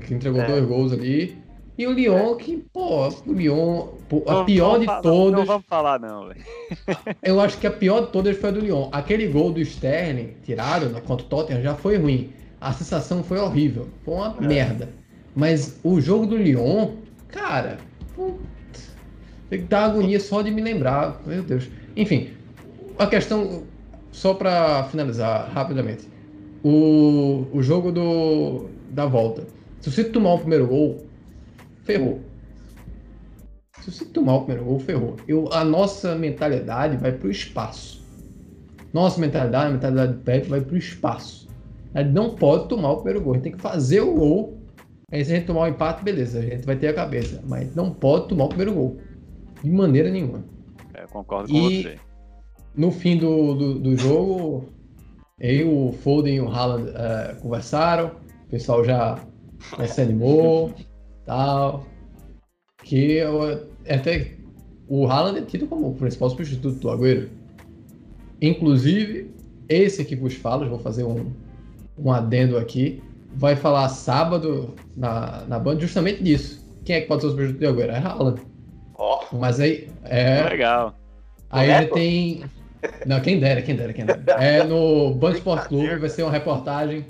que 0.05 0.13
entregou 0.13 0.41
é. 0.41 0.47
dois 0.47 0.65
gols 0.65 0.93
ali. 0.93 1.37
E 1.77 1.87
o 1.87 1.93
Lyon, 1.93 2.33
é. 2.33 2.35
que, 2.35 2.57
pô, 2.73 3.07
o 3.07 3.33
Lyon, 3.33 3.87
pô, 4.09 4.21
a 4.27 4.33
não, 4.33 4.45
pior 4.45 4.73
não, 4.73 4.79
de 4.79 5.01
todas. 5.01 5.39
Não, 5.39 5.45
vamos 5.45 5.65
falar, 5.65 5.97
não, 5.97 6.27
velho. 6.27 6.43
eu 7.23 7.39
acho 7.39 7.57
que 7.57 7.65
a 7.65 7.71
pior 7.71 8.01
de 8.01 8.11
todas 8.11 8.37
foi 8.37 8.49
a 8.49 8.51
do 8.51 8.59
Lyon. 8.59 8.89
Aquele 8.91 9.27
gol 9.27 9.53
do 9.53 9.61
Sterling, 9.61 10.33
tirado 10.43 10.89
né, 10.89 10.99
contra 10.99 11.25
o 11.25 11.29
Tottenham, 11.29 11.61
já 11.61 11.75
foi 11.75 11.97
ruim. 11.97 12.31
A 12.59 12.73
sensação 12.73 13.23
foi 13.23 13.39
horrível. 13.39 13.87
Foi 14.03 14.15
uma 14.15 14.35
é. 14.41 14.45
merda. 14.45 14.89
Mas 15.33 15.79
o 15.81 16.01
jogo 16.01 16.25
do 16.25 16.35
Lyon, 16.35 16.95
cara, 17.29 17.77
tem 19.49 19.61
que 19.61 19.67
dar 19.67 19.85
agonia 19.85 20.19
só 20.19 20.41
de 20.41 20.51
me 20.51 20.61
lembrar. 20.61 21.21
Meu 21.25 21.43
Deus. 21.43 21.69
Enfim, 21.95 22.31
a 22.97 23.07
questão, 23.07 23.63
só 24.11 24.33
para 24.33 24.83
finalizar 24.85 25.49
rapidamente. 25.53 26.09
O, 26.61 27.47
o 27.53 27.63
jogo 27.63 27.89
do, 27.89 28.65
da 28.89 29.05
volta. 29.05 29.47
Se 29.81 29.91
você 29.91 30.03
tomar 30.03 30.33
o 30.33 30.39
primeiro 30.39 30.67
gol, 30.67 31.05
ferrou. 31.83 32.19
Se 33.81 33.91
você 33.91 34.05
tomar 34.05 34.35
o 34.35 34.39
primeiro 34.41 34.65
gol, 34.65 34.79
ferrou. 34.79 35.15
Eu, 35.27 35.51
a 35.51 35.63
nossa 35.63 36.15
mentalidade 36.15 36.97
vai 36.97 37.11
para 37.11 37.27
o 37.27 37.31
espaço. 37.31 38.05
Nossa 38.93 39.21
mentalidade, 39.21 39.67
a 39.67 39.71
mentalidade 39.71 40.13
do 40.13 40.19
Pepe 40.19 40.49
vai 40.49 40.61
para 40.61 40.73
o 40.73 40.77
espaço. 40.77 41.47
A 41.93 42.03
gente 42.03 42.13
não 42.13 42.35
pode 42.35 42.67
tomar 42.67 42.91
o 42.91 42.95
primeiro 42.97 43.21
gol. 43.21 43.33
A 43.33 43.35
gente 43.35 43.43
tem 43.43 43.51
que 43.53 43.61
fazer 43.61 44.01
o 44.01 44.13
gol. 44.13 44.57
Aí 45.11 45.23
se 45.23 45.31
a 45.31 45.35
gente 45.35 45.47
tomar 45.47 45.61
o 45.61 45.67
empate, 45.67 46.03
beleza, 46.03 46.39
a 46.39 46.41
gente 46.41 46.65
vai 46.65 46.75
ter 46.75 46.87
a 46.87 46.93
cabeça. 46.93 47.41
Mas 47.47 47.73
não 47.73 47.91
pode 47.91 48.27
tomar 48.27 48.45
o 48.45 48.49
primeiro 48.49 48.73
gol. 48.73 48.97
De 49.63 49.71
maneira 49.71 50.09
nenhuma. 50.09 50.43
É, 50.93 51.05
concordo 51.07 51.49
com 51.49 51.55
e 51.55 51.83
você. 51.83 51.95
No 52.75 52.91
fim 52.91 53.17
do, 53.17 53.55
do, 53.55 53.79
do 53.79 53.97
jogo, 53.97 54.65
eu, 55.39 55.87
o 55.87 55.91
Foden 55.91 56.35
e 56.35 56.41
o 56.41 56.47
Haaland 56.47 56.89
é, 56.89 57.35
conversaram, 57.41 58.11
o 58.45 58.49
pessoal 58.49 58.83
já, 58.83 59.19
já 59.77 59.87
se 59.87 60.01
animou, 60.01 60.73
tal. 61.25 61.85
Que 62.83 63.13
eu, 63.13 63.67
é 63.85 63.95
até 63.95 64.39
o 64.87 65.07
Haaland 65.07 65.39
é 65.39 65.41
tido 65.43 65.67
como 65.67 65.89
o 65.89 65.93
principal 65.93 66.29
substituto 66.29 66.79
do 66.79 66.89
Agüero. 66.89 67.29
Inclusive, 68.41 69.31
esse 69.67 70.03
que 70.03 70.15
vos 70.15 70.33
falo, 70.33 70.67
vou 70.67 70.79
fazer 70.79 71.03
um, 71.03 71.31
um 71.97 72.11
adendo 72.11 72.57
aqui, 72.57 73.01
vai 73.35 73.55
falar 73.55 73.87
sábado 73.89 74.73
na, 74.97 75.43
na 75.47 75.59
banda 75.59 75.81
justamente 75.81 76.23
disso. 76.23 76.67
Quem 76.83 76.95
é 76.95 77.01
que 77.01 77.07
pode 77.07 77.21
ser 77.21 77.27
o 77.27 77.31
substituto 77.31 77.59
do 77.59 77.67
Agüero? 77.67 77.91
É 77.91 77.99
Haaland. 77.99 78.41
Oh. 78.97 79.19
Mas 79.33 79.59
aí. 79.59 79.89
É. 80.05 80.43
Legal. 80.43 80.95
Aí 81.51 81.69
ele 81.71 81.87
tem. 81.87 82.43
Não, 83.05 83.19
quem 83.19 83.39
dera, 83.39 83.61
quem 83.61 83.75
dera, 83.75 83.93
quem 83.93 84.05
dera. 84.05 84.23
É 84.43 84.63
no 84.63 85.13
Band 85.13 85.33
Sport 85.33 85.67
Clube, 85.67 85.97
vai 85.97 86.09
ser 86.09 86.23
uma 86.23 86.31
reportagem 86.31 87.05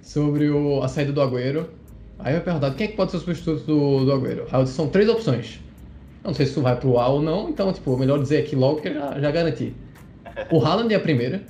sobre 0.00 0.48
o, 0.48 0.82
a 0.82 0.88
saída 0.88 1.12
do 1.12 1.20
Agüero. 1.20 1.68
Aí 2.18 2.32
vai 2.32 2.42
perguntar 2.42 2.74
quem 2.74 2.86
é 2.86 2.90
que 2.90 2.96
pode 2.96 3.10
ser 3.10 3.18
o 3.18 3.20
substituto 3.20 3.64
do, 3.64 4.04
do 4.04 4.12
Agüero. 4.12 4.46
Aí 4.50 4.66
são 4.66 4.88
três 4.88 5.08
opções. 5.08 5.60
Não 6.24 6.34
sei 6.34 6.46
se 6.46 6.54
tu 6.54 6.62
vai 6.62 6.76
pro 6.76 6.98
A 6.98 7.08
ou 7.08 7.22
não, 7.22 7.48
então, 7.48 7.72
tipo, 7.72 7.96
melhor 7.96 8.18
dizer 8.18 8.44
aqui 8.44 8.56
logo 8.56 8.80
que 8.80 8.88
eu 8.88 8.94
já, 8.94 9.20
já 9.20 9.30
garanti. 9.30 9.74
O 10.50 10.64
Haaland 10.64 10.92
é 10.92 10.96
a 10.96 11.00
primeira. 11.00 11.42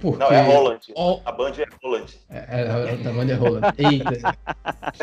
Porque... 0.00 0.18
Não, 0.18 0.32
é 0.32 0.42
Holland. 0.42 0.80
O... 0.96 1.20
A 1.24 1.30
Band 1.30 1.52
é 1.58 1.66
Holland. 1.82 2.18
É, 2.28 2.62
é, 2.62 3.08
a 3.08 3.12
Band 3.12 3.30
é 3.30 3.34
Holland. 3.34 3.66
Eita. 3.78 4.36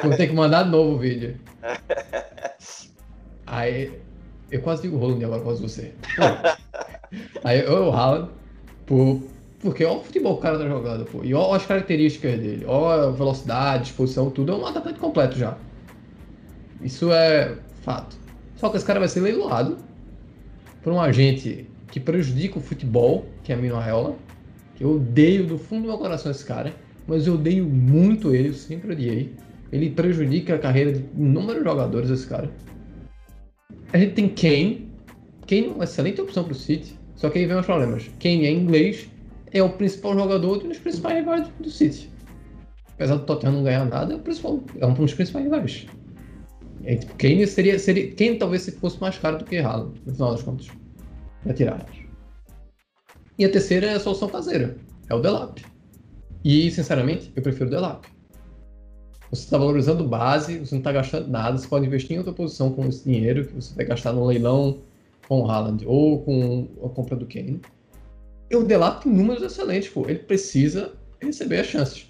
Vou 0.03 0.17
ter 0.17 0.27
que 0.27 0.33
mandar 0.33 0.65
novo 0.65 0.95
o 0.95 0.97
vídeo. 0.97 1.39
Aí 3.47 3.99
eu 4.51 4.61
quase 4.61 4.81
digo 4.81 4.97
Roland 4.97 5.23
agora 5.23 5.41
quase 5.41 5.61
você. 5.61 5.93
Aí 7.43 7.61
eu 7.61 7.87
o 7.87 7.91
Haaland, 7.91 8.29
por, 8.85 9.21
porque 9.59 9.83
olha 9.83 9.99
o 9.99 10.03
futebol 10.03 10.33
que 10.33 10.39
o 10.39 10.41
cara 10.41 10.57
tá 10.57 10.67
jogando, 10.67 11.05
pô. 11.05 11.23
E 11.23 11.33
olha 11.33 11.57
as 11.57 11.65
características 11.65 12.39
dele, 12.39 12.65
olha 12.65 13.07
a 13.07 13.11
velocidade, 13.11 13.83
disposição, 13.83 14.29
tudo. 14.29 14.53
É 14.53 14.55
um 14.55 14.65
atacante 14.65 14.99
completo 14.99 15.37
já. 15.37 15.57
Isso 16.81 17.11
é 17.11 17.57
fato. 17.81 18.15
Só 18.55 18.69
que 18.69 18.77
esse 18.77 18.85
cara 18.85 18.99
vai 18.99 19.09
ser 19.09 19.19
leiloado 19.19 19.77
por 20.81 20.93
um 20.93 21.01
agente 21.01 21.67
que 21.91 21.99
prejudica 21.99 22.57
o 22.57 22.61
futebol, 22.61 23.25
que 23.43 23.51
é 23.51 23.55
a 23.55 23.57
Mino. 23.57 24.15
Eu 24.79 24.95
odeio 24.95 25.45
do 25.45 25.57
fundo 25.57 25.81
do 25.83 25.87
meu 25.89 25.97
coração 25.97 26.31
esse 26.31 26.45
cara, 26.45 26.73
mas 27.05 27.27
eu 27.27 27.33
odeio 27.33 27.65
muito 27.65 28.33
ele, 28.33 28.49
eu 28.49 28.53
sempre 28.53 28.93
odiei. 28.93 29.33
Ele 29.71 29.89
prejudica 29.89 30.55
a 30.55 30.59
carreira 30.59 30.93
de 30.93 31.05
inúmeros 31.17 31.63
jogadores, 31.63 32.09
esse 32.09 32.25
cara. 32.25 32.49
A 33.91 33.97
gente 33.97 34.13
tem 34.13 34.29
Kane. 34.29 34.89
Kane 35.47 35.67
é 35.67 35.71
uma 35.71 35.83
excelente 35.83 36.21
opção 36.21 36.43
para 36.43 36.53
o 36.53 36.55
City. 36.55 36.97
Só 37.15 37.29
que 37.29 37.39
aí 37.39 37.45
vem 37.45 37.57
os 37.57 37.65
problemas. 37.65 38.09
Kane 38.19 38.45
é 38.45 38.51
inglês, 38.51 39.09
é 39.51 39.63
o 39.63 39.69
principal 39.69 40.13
jogador 40.13 40.59
de 40.59 40.65
um 40.65 40.69
dos 40.69 40.79
principais 40.79 41.15
rivais 41.17 41.47
do 41.59 41.69
City. 41.69 42.09
Apesar 42.93 43.15
do 43.15 43.25
Tottenham 43.25 43.53
não 43.53 43.63
ganhar 43.63 43.85
nada, 43.85 44.13
é, 44.13 44.15
o 44.15 44.19
principal, 44.19 44.61
é 44.77 44.85
um 44.85 44.93
dos 44.93 45.13
principais 45.13 45.45
rivais. 45.45 45.87
E, 46.83 46.95
tipo, 46.95 47.15
Kane 47.15 47.47
seria, 47.47 47.79
seria. 47.79 48.13
Kane 48.13 48.37
talvez 48.37 48.69
fosse 48.69 48.99
mais 48.99 49.17
caro 49.17 49.37
do 49.37 49.45
que 49.45 49.57
Haaland, 49.57 49.99
no 50.05 50.13
final 50.13 50.31
das 50.31 50.43
contas. 50.43 50.67
Pra 51.43 51.53
tirar. 51.53 51.85
E 53.37 53.45
a 53.45 53.49
terceira 53.49 53.87
é 53.87 53.93
a 53.95 53.99
solução 53.99 54.27
caseira. 54.27 54.75
É 55.09 55.15
o 55.15 55.21
Delap. 55.21 55.63
E, 56.43 56.69
sinceramente, 56.71 57.31
eu 57.35 57.41
prefiro 57.41 57.67
o 57.67 57.69
Delap. 57.69 58.05
Você 59.31 59.43
está 59.43 59.57
valorizando 59.57 60.07
base, 60.07 60.59
você 60.59 60.73
não 60.73 60.79
está 60.79 60.91
gastando 60.91 61.27
nada, 61.27 61.57
você 61.57 61.67
pode 61.67 61.85
investir 61.85 62.15
em 62.15 62.17
outra 62.17 62.33
posição 62.33 62.71
com 62.71 62.85
esse 62.87 63.03
dinheiro 63.03 63.45
que 63.45 63.53
você 63.53 63.75
vai 63.75 63.85
gastar 63.85 64.11
no 64.11 64.25
leilão 64.25 64.79
com 65.27 65.41
o 65.41 65.49
Haaland 65.49 65.85
ou 65.85 66.23
com 66.23 66.67
a 66.83 66.89
compra 66.89 67.15
do 67.15 67.27
Kane. 67.27 67.61
E 68.49 68.55
o 68.55 68.63
Delap 68.63 69.03
tem 69.03 69.11
números 69.11 69.43
excelentes, 69.43 69.89
pô. 69.89 70.05
Ele 70.07 70.19
precisa 70.19 70.93
receber 71.21 71.59
as 71.59 71.67
chances. 71.67 72.07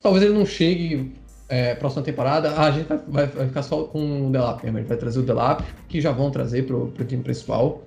Talvez 0.00 0.24
ele 0.24 0.34
não 0.34 0.46
chegue 0.46 1.12
é, 1.48 1.74
próxima 1.74 2.02
temporada, 2.02 2.50
ah, 2.50 2.66
a 2.66 2.70
gente 2.70 2.86
vai, 3.08 3.26
vai, 3.26 3.46
ficar 3.46 3.62
só 3.62 3.84
com 3.84 4.28
o 4.28 4.30
Delap 4.32 4.62
mesmo. 4.64 4.78
Ele 4.78 4.86
vai 4.86 4.96
trazer 4.96 5.18
o 5.18 5.22
Delap, 5.22 5.62
que 5.88 6.00
já 6.00 6.12
vão 6.12 6.30
trazer 6.30 6.66
pro, 6.66 6.88
pro 6.88 7.04
time 7.04 7.22
principal. 7.22 7.82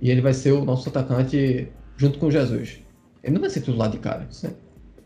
E 0.00 0.10
ele 0.10 0.20
vai 0.20 0.34
ser 0.34 0.52
o 0.52 0.64
nosso 0.64 0.88
atacante 0.88 1.68
junto 1.96 2.18
com 2.18 2.26
o 2.26 2.30
Jesus. 2.30 2.80
Ele 3.22 3.34
não 3.34 3.40
vai 3.40 3.50
ser 3.50 3.60
titular 3.60 3.88
de 3.88 3.98
cara, 3.98 4.26
isso 4.30 4.46
é 4.46 4.50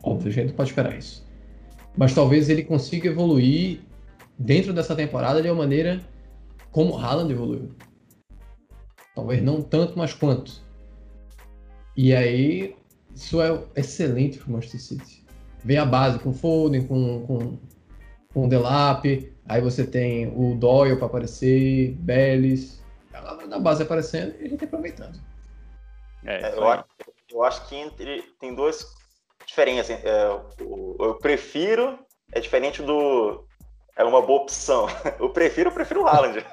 óbvio, 0.02 0.30
a 0.30 0.32
gente 0.32 0.52
pode 0.52 0.70
esperar 0.70 0.96
isso. 0.96 1.26
Mas 1.96 2.14
talvez 2.14 2.48
ele 2.48 2.62
consiga 2.62 3.08
evoluir 3.08 3.80
dentro 4.38 4.72
dessa 4.72 4.94
temporada 4.94 5.42
de 5.42 5.48
uma 5.48 5.56
maneira 5.56 6.00
como 6.70 6.94
o 6.94 6.98
Haaland 6.98 7.32
evoluiu. 7.32 7.70
Talvez 9.14 9.42
não 9.42 9.62
tanto, 9.62 9.98
mas 9.98 10.14
quanto. 10.14 10.62
E 11.96 12.14
aí, 12.14 12.76
isso 13.14 13.40
é 13.40 13.58
excelente 13.74 14.38
para 14.38 14.48
o 14.48 14.52
Manchester 14.52 14.80
City. 14.80 15.24
Vem 15.64 15.78
a 15.78 15.84
base 15.84 16.18
com 16.18 16.32
Foden, 16.32 16.86
com, 16.86 17.26
com, 17.26 17.58
com 18.32 18.44
o 18.44 18.48
Delap, 18.48 19.04
aí 19.48 19.60
você 19.60 19.86
tem 19.86 20.28
o 20.28 20.54
Doyle 20.54 20.96
para 20.96 21.06
aparecer, 21.06 21.92
Bellis, 21.98 22.84
a 23.14 23.20
galera 23.20 23.48
da 23.48 23.58
base 23.58 23.82
aparecendo 23.82 24.34
e 24.38 24.44
a 24.44 24.48
gente 24.48 24.64
aproveitando. 24.64 25.18
É, 26.24 26.54
eu, 26.54 26.68
acho, 26.68 26.84
eu, 27.30 27.42
acho, 27.42 27.68
que 27.68 27.76
entre, 27.76 28.22
tem 28.38 28.54
duas 28.54 28.94
diferenças. 29.46 30.04
É, 30.04 30.26
eu, 30.58 30.96
eu 31.00 31.14
prefiro, 31.14 31.98
é 32.32 32.40
diferente 32.40 32.82
do. 32.82 33.46
É 33.96 34.04
uma 34.04 34.20
boa 34.20 34.42
opção. 34.42 34.86
Eu 35.18 35.30
prefiro, 35.30 35.70
eu 35.70 35.74
prefiro 35.74 36.02
o 36.02 36.06
Haaland. 36.06 36.44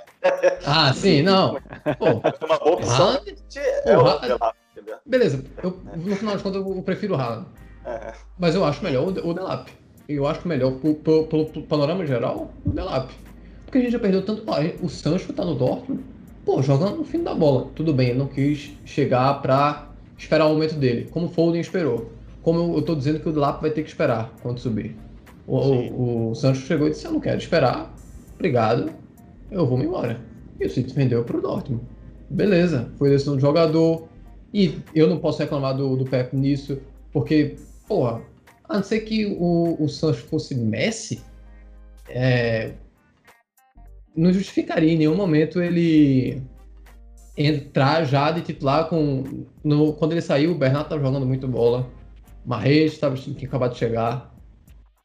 Ah, 0.65 0.93
sim, 0.93 1.21
não. 1.21 1.55
Pô, 1.99 2.05
é 2.05 2.45
uma 2.45 2.57
boa 2.57 2.75
opção. 2.75 3.09
Haaland, 3.09 3.35
é 3.83 3.97
o 3.97 4.62
Delap, 4.83 5.01
Beleza, 5.05 5.43
eu, 5.61 5.79
no 5.95 6.15
final 6.15 6.37
de 6.37 6.43
contas 6.43 6.65
eu 6.65 6.83
prefiro 6.83 7.13
o 7.13 7.17
Haaland. 7.17 7.47
É. 7.85 8.13
Mas 8.39 8.55
eu 8.55 8.63
acho 8.63 8.83
melhor 8.83 9.07
o, 9.07 9.29
o 9.29 9.33
Delap. 9.33 9.69
Eu 10.07 10.27
acho 10.27 10.47
melhor, 10.47 10.73
pelo 10.73 11.45
panorama 11.63 12.05
geral, 12.05 12.51
o 12.65 12.69
Delap. 12.69 13.09
Porque 13.65 13.77
a 13.77 13.81
gente 13.81 13.91
já 13.91 13.99
perdeu 13.99 14.23
tanto. 14.23 14.43
O 14.81 14.89
Sancho 14.89 15.33
tá 15.33 15.43
no 15.43 15.55
Dortmund 15.55 16.03
pô, 16.45 16.61
jogando 16.61 16.97
no 16.97 17.03
fim 17.03 17.23
da 17.23 17.33
bola. 17.33 17.67
Tudo 17.75 17.93
bem, 17.93 18.09
ele 18.09 18.19
não 18.19 18.27
quis 18.27 18.71
chegar 18.85 19.41
pra 19.41 19.89
esperar 20.17 20.45
o 20.45 20.53
momento 20.53 20.75
dele, 20.75 21.07
como 21.11 21.27
o 21.27 21.29
Foden 21.29 21.61
esperou. 21.61 22.11
Como 22.41 22.59
eu, 22.59 22.75
eu 22.75 22.81
tô 22.81 22.95
dizendo 22.95 23.19
que 23.19 23.29
o 23.29 23.35
Lap 23.35 23.61
vai 23.61 23.71
ter 23.71 23.83
que 23.83 23.89
esperar 23.89 24.33
quando 24.41 24.59
subir. 24.59 24.95
O, 25.47 25.57
o, 25.57 26.29
o, 26.31 26.35
Sancho 26.35 26.65
chegou 26.65 26.87
e 26.87 26.91
disse: 26.91 27.05
Eu 27.05 27.11
não 27.11 27.19
quero 27.19 27.37
esperar, 27.37 27.93
obrigado, 28.35 28.91
eu 29.51 29.65
vou 29.65 29.77
me 29.77 29.85
embora. 29.85 30.19
E 30.59 30.65
o 30.65 30.69
City 30.69 30.93
vendeu 30.93 31.23
pro 31.23 31.41
Dortmund. 31.41 31.83
Beleza, 32.29 32.89
foi 32.97 33.09
decisão 33.09 33.35
do 33.35 33.41
jogador. 33.41 34.07
E 34.53 34.79
eu 34.93 35.07
não 35.07 35.17
posso 35.17 35.39
reclamar 35.39 35.75
do, 35.75 35.95
do 35.95 36.05
Pep 36.05 36.35
nisso, 36.35 36.79
porque, 37.11 37.55
porra, 37.87 38.21
a 38.69 38.75
não 38.75 38.83
ser 38.83 39.01
que 39.01 39.25
o, 39.25 39.75
o 39.83 39.89
Sancho 39.89 40.25
fosse 40.25 40.53
Messi, 40.55 41.21
é, 42.07 42.73
não 44.15 44.31
justificaria 44.31 44.93
em 44.93 44.97
nenhum 44.97 45.15
momento 45.15 45.61
ele 45.61 46.41
entrar 47.37 48.03
já 48.05 48.31
de 48.31 48.41
titular 48.41 48.87
com. 48.87 49.45
No, 49.63 49.93
quando 49.93 50.11
ele 50.11 50.21
saiu, 50.21 50.51
o 50.51 50.55
Bernardo 50.55 50.85
estava 50.85 51.01
jogando 51.01 51.25
muito 51.25 51.47
bola. 51.47 51.89
Marreis 52.45 52.93
estava 52.93 53.15
tinha 53.15 53.47
acabado 53.47 53.73
de 53.73 53.79
chegar. 53.79 54.33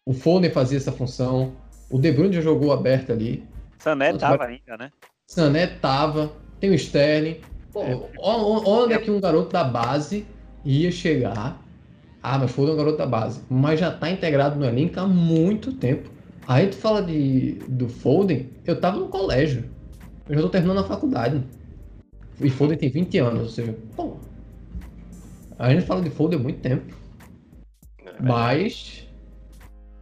O 0.04 0.12
Foden 0.12 0.50
fazia 0.50 0.78
essa 0.78 0.92
função. 0.92 1.56
O 1.90 1.98
De 1.98 2.12
Bruyne 2.12 2.34
já 2.34 2.40
jogou 2.40 2.72
aberto 2.72 3.12
ali. 3.12 3.46
Sané 3.78 4.12
estava 4.12 4.44
ainda, 4.44 4.76
né? 4.76 4.90
Sané 5.26 5.66
tava. 5.66 6.32
Tem 6.60 6.70
o 6.70 6.74
Sterling. 6.74 7.40
Pô, 7.72 7.82
é. 7.82 8.00
onde 8.18 8.94
é 8.94 8.98
que 8.98 9.10
um 9.10 9.20
garoto 9.20 9.52
da 9.52 9.64
base 9.64 10.26
ia 10.64 10.90
chegar? 10.90 11.62
Ah, 12.22 12.38
mas 12.38 12.56
é 12.56 12.60
um 12.60 12.76
garoto 12.76 12.98
da 12.98 13.06
base. 13.06 13.42
Mas 13.48 13.80
já 13.80 13.90
está 13.90 14.10
integrado 14.10 14.58
no 14.58 14.64
elenco 14.64 14.98
há 14.98 15.06
muito 15.06 15.72
tempo. 15.72 16.10
Aí 16.46 16.66
tu 16.66 16.76
fala 16.76 17.02
de, 17.02 17.52
do 17.68 17.88
Foden, 17.88 18.48
eu 18.64 18.80
tava 18.80 18.98
no 18.98 19.08
colégio. 19.08 19.64
Eu 20.28 20.36
já 20.36 20.42
tô 20.42 20.48
terminando 20.48 20.78
a 20.78 20.84
faculdade. 20.84 21.42
E 22.40 22.50
Foden 22.50 22.76
tem 22.76 22.88
20 22.88 23.18
anos, 23.18 23.40
ou 23.40 23.48
seja, 23.48 23.76
pô. 23.94 24.16
A 25.58 25.70
gente 25.70 25.86
fala 25.86 26.02
de 26.02 26.10
Foden 26.10 26.38
há 26.38 26.42
muito 26.42 26.60
tempo. 26.60 26.94
É 28.04 28.22
Mas 28.22 29.06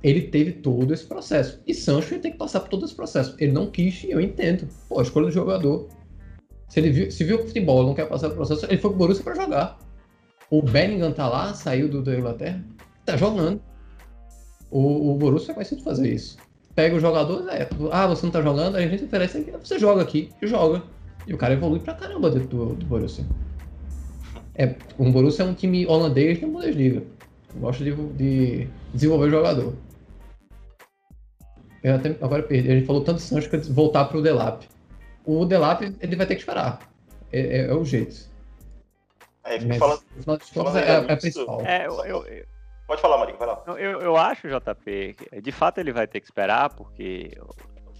ele 0.02 0.22
teve 0.22 0.52
todo 0.52 0.94
esse 0.94 1.04
processo. 1.04 1.60
E 1.66 1.74
Sancho 1.74 2.14
ia 2.14 2.20
ter 2.20 2.30
que 2.30 2.38
passar 2.38 2.60
por 2.60 2.68
todo 2.68 2.84
esse 2.84 2.94
processo. 2.94 3.34
Ele 3.38 3.52
não 3.52 3.70
quis, 3.70 4.04
eu 4.04 4.20
entendo. 4.20 4.68
Pô, 4.88 5.00
a 5.00 5.02
escolha 5.02 5.26
do 5.26 5.32
jogador. 5.32 5.88
Se 6.68 6.80
ele 6.80 6.90
viu, 6.90 7.10
se 7.10 7.24
viu 7.24 7.38
que 7.38 7.44
o 7.44 7.46
futebol 7.48 7.84
não 7.84 7.94
quer 7.94 8.08
passar 8.08 8.28
por 8.28 8.36
processo, 8.36 8.66
ele 8.66 8.78
foi 8.78 8.90
pro 8.90 8.98
Borussia 8.98 9.22
pra 9.22 9.34
jogar. 9.34 9.78
O 10.50 10.62
Bellingham 10.62 11.12
tá 11.12 11.28
lá, 11.28 11.54
saiu 11.54 11.88
do, 11.88 12.02
da 12.02 12.16
Inglaterra, 12.16 12.62
tá 13.04 13.16
jogando. 13.16 13.60
O, 14.70 15.12
o 15.12 15.14
Borussia 15.16 15.52
é 15.52 15.54
conhecido 15.54 15.82
fazer 15.82 16.12
isso. 16.12 16.36
Pega 16.74 16.94
o 16.94 17.00
jogador, 17.00 17.48
é, 17.48 17.68
ah, 17.90 18.06
você 18.06 18.26
não 18.26 18.32
tá 18.32 18.42
jogando, 18.42 18.76
a 18.76 18.80
gente 18.86 19.04
oferece 19.04 19.38
aqui, 19.38 19.50
você 19.50 19.78
joga 19.78 20.02
aqui 20.02 20.30
joga. 20.42 20.82
E 21.26 21.34
o 21.34 21.38
cara 21.38 21.54
evolui 21.54 21.80
pra 21.80 21.94
caramba 21.94 22.30
dentro 22.30 22.48
do, 22.48 22.74
do 22.74 22.86
Borussia. 22.86 23.24
É, 24.54 24.74
o 24.96 25.10
Borussia 25.10 25.44
é 25.44 25.48
um 25.48 25.54
time 25.54 25.86
holandês 25.86 26.38
de 26.38 26.46
Bundesliga. 26.46 27.02
Gosta 27.56 27.82
de, 27.82 27.94
de 27.94 28.68
desenvolver 28.92 29.30
jogador. 29.30 29.74
Eu 31.82 31.94
até 31.94 32.16
agora 32.20 32.42
perdi. 32.42 32.70
A 32.70 32.74
gente 32.74 32.86
falou 32.86 33.02
tanto 33.02 33.20
Sancho 33.20 33.50
que 33.50 33.56
voltar 33.70 34.06
pro 34.06 34.22
Delap. 34.22 34.66
O 35.26 35.44
Delap, 35.44 35.82
ele 35.82 36.16
vai 36.16 36.24
ter 36.24 36.36
que 36.36 36.40
esperar. 36.40 36.78
É, 37.32 37.40
é, 37.40 37.66
é 37.66 37.74
o 37.74 37.84
jeito. 37.84 38.30
É, 39.44 39.60
Mas, 39.64 39.76
falando, 39.76 40.02
falando 40.52 40.78
é, 40.78 41.12
é, 41.12 41.16
principal. 41.16 41.60
É, 41.66 41.86
eu, 41.86 42.04
eu, 42.04 42.46
Pode 42.86 43.00
falar, 43.00 43.18
Marinho, 43.18 43.38
vai 43.38 43.48
lá. 43.48 43.62
Eu, 43.66 44.00
eu 44.00 44.16
acho, 44.16 44.48
JP, 44.48 45.16
de 45.42 45.52
fato 45.52 45.78
ele 45.78 45.92
vai 45.92 46.06
ter 46.06 46.20
que 46.20 46.26
esperar, 46.26 46.70
porque 46.70 47.32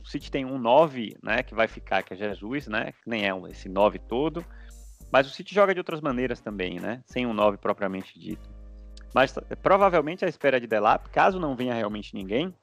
o 0.00 0.08
City 0.08 0.30
tem 0.30 0.44
um 0.44 0.58
9, 0.58 1.16
né, 1.22 1.42
que 1.42 1.54
vai 1.54 1.66
ficar, 1.66 2.04
que 2.04 2.14
é 2.14 2.16
Jesus, 2.16 2.68
né, 2.68 2.92
que 2.92 3.10
nem 3.10 3.28
é 3.28 3.50
esse 3.50 3.68
9 3.68 3.98
todo, 3.98 4.44
mas 5.10 5.26
o 5.26 5.30
City 5.30 5.52
joga 5.52 5.74
de 5.74 5.80
outras 5.80 6.00
maneiras 6.00 6.40
também, 6.40 6.78
né, 6.78 7.02
sem 7.04 7.26
um 7.26 7.34
9 7.34 7.58
propriamente 7.58 8.16
dito. 8.18 8.48
Mas 9.12 9.34
provavelmente 9.60 10.24
a 10.24 10.28
espera 10.28 10.60
de 10.60 10.68
Delap, 10.68 11.08
caso 11.10 11.40
não 11.40 11.56
venha 11.56 11.74
realmente 11.74 12.14
ninguém, 12.14 12.54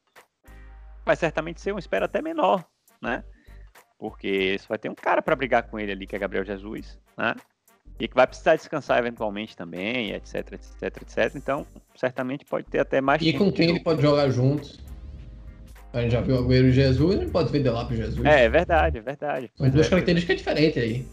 vai 1.06 1.18
certamente 1.18 1.60
ser 1.60 1.72
uma 1.72 1.80
espera 1.80 2.06
até 2.06 2.22
menor, 2.22 2.64
né, 3.02 3.26
porque 4.04 4.58
você 4.60 4.68
vai 4.68 4.78
ter 4.78 4.90
um 4.90 4.96
cara 4.96 5.22
para 5.22 5.34
brigar 5.34 5.64
com 5.64 5.80
ele 5.80 5.94
ali, 5.94 6.06
que 6.06 6.14
é 6.14 6.20
Gabriel 6.20 6.44
Jesus, 6.44 7.00
né, 7.18 7.34
e 7.98 8.06
que 8.06 8.14
vai 8.14 8.28
precisar 8.28 8.58
descansar 8.58 9.00
eventualmente 9.00 9.56
também, 9.56 10.12
etc, 10.12 10.52
etc, 10.52 11.02
etc. 11.02 11.36
Então, 11.36 11.66
certamente 11.96 12.44
pode 12.44 12.68
ter 12.68 12.80
até 12.80 13.00
mais 13.00 13.22
E 13.22 13.32
com 13.32 13.50
quem 13.50 13.70
ele 13.70 13.80
pode 13.80 14.02
jogar 14.02 14.30
juntos? 14.30 14.78
A 15.94 16.02
gente 16.02 16.12
já 16.12 16.20
viu 16.20 16.36
o 16.36 16.40
Agüero 16.40 16.68
e 16.68 16.74
Jesus, 16.74 17.16
a 17.16 17.20
gente 17.22 17.32
pode 17.32 17.50
ver 17.50 17.64
Delap 17.64 17.94
e 17.94 17.96
Jesus. 17.96 18.26
É, 18.26 18.44
é 18.44 18.50
verdade, 18.50 18.98
é 18.98 19.02
verdade. 19.02 19.50
São 19.56 19.70
duas 19.70 19.88
é, 19.88 19.90
características 19.90 20.36
é 20.36 20.38
diferentes 20.38 20.84
aí. 20.84 21.08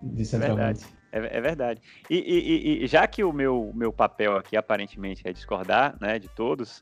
De. 0.00 0.36
É 0.36 0.38
verdade. 0.38 0.80
É, 1.10 1.18
é 1.18 1.40
verdade. 1.40 1.80
E, 2.08 2.18
e, 2.18 2.84
e, 2.84 2.86
já 2.86 3.04
que 3.08 3.24
o 3.24 3.32
meu, 3.32 3.72
meu 3.74 3.92
papel 3.92 4.36
aqui 4.36 4.56
aparentemente 4.56 5.22
é 5.24 5.32
discordar 5.32 5.96
né, 6.00 6.20
de 6.20 6.28
todos, 6.28 6.80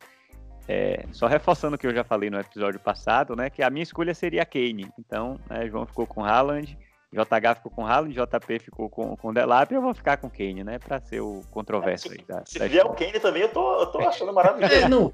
é, 0.69 1.05
só 1.13 1.27
reforçando 1.27 1.77
o 1.77 1.79
que 1.79 1.87
eu 1.87 1.95
já 1.95 2.05
falei 2.05 2.29
no 2.29 2.39
episódio 2.39 2.79
passado, 2.79 3.35
né, 3.35 3.49
que 3.49 3.63
a 3.63 3.71
minha 3.71 3.83
escolha 3.83 4.15
seria 4.15 4.45
Kane. 4.45 4.91
Então, 4.99 5.41
né, 5.49 5.67
João 5.67 5.87
ficou 5.87 6.07
com 6.07 6.23
Haaland, 6.23 6.77
JH 7.11 7.55
ficou 7.57 7.73
com 7.73 7.87
Haaland, 7.87 8.15
JP 8.15 8.59
ficou 8.59 8.91
com, 8.91 9.17
com 9.17 9.33
Delap, 9.33 9.73
eu 9.73 9.81
vou 9.81 9.95
ficar 9.95 10.19
com 10.19 10.29
Kane, 10.29 10.63
né? 10.63 10.79
Pra 10.79 11.01
ser 11.01 11.21
o 11.21 11.43
controverso 11.51 12.13
aí. 12.13 12.19
Da, 12.29 12.45
se 12.45 12.59
da 12.59 12.67
vier 12.67 12.85
o 12.85 12.91
Kane 12.91 13.19
também, 13.19 13.43
eu 13.43 13.49
tô, 13.49 13.81
eu 13.81 13.87
tô 13.87 13.99
achando 14.01 14.33
maravilhoso. 14.33 14.75
É, 14.75 14.89
não. 14.89 15.13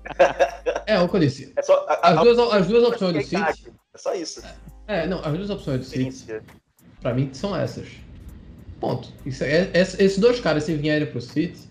É, 0.87 0.99
o 0.99 1.09
que 1.09 1.17
eu 1.17 1.21
disse. 1.21 1.53
É 1.57 1.63
só, 1.63 1.87
a, 1.89 2.09
as, 2.09 2.19
a, 2.19 2.23
duas, 2.23 2.39
as 2.39 2.67
duas 2.67 2.85
opções 2.85 3.13
do 3.15 3.23
City. 3.23 3.73
É 3.95 3.99
só 3.99 4.13
isso. 4.13 4.43
É, 4.89 5.07
não, 5.07 5.21
as 5.21 5.33
duas 5.35 5.51
opções 5.51 5.79
do 5.79 5.85
City, 5.85 6.43
pra 7.01 7.15
mim, 7.15 7.31
são 7.33 7.55
essas. 7.55 7.89
Ponto. 8.81 9.13
Isso, 9.25 9.45
é, 9.45 9.71
é, 9.73 9.81
esses 9.81 10.19
dois 10.19 10.41
caras, 10.41 10.65
se 10.65 10.75
vierem 10.75 11.07
pro 11.07 11.21
City, 11.21 11.69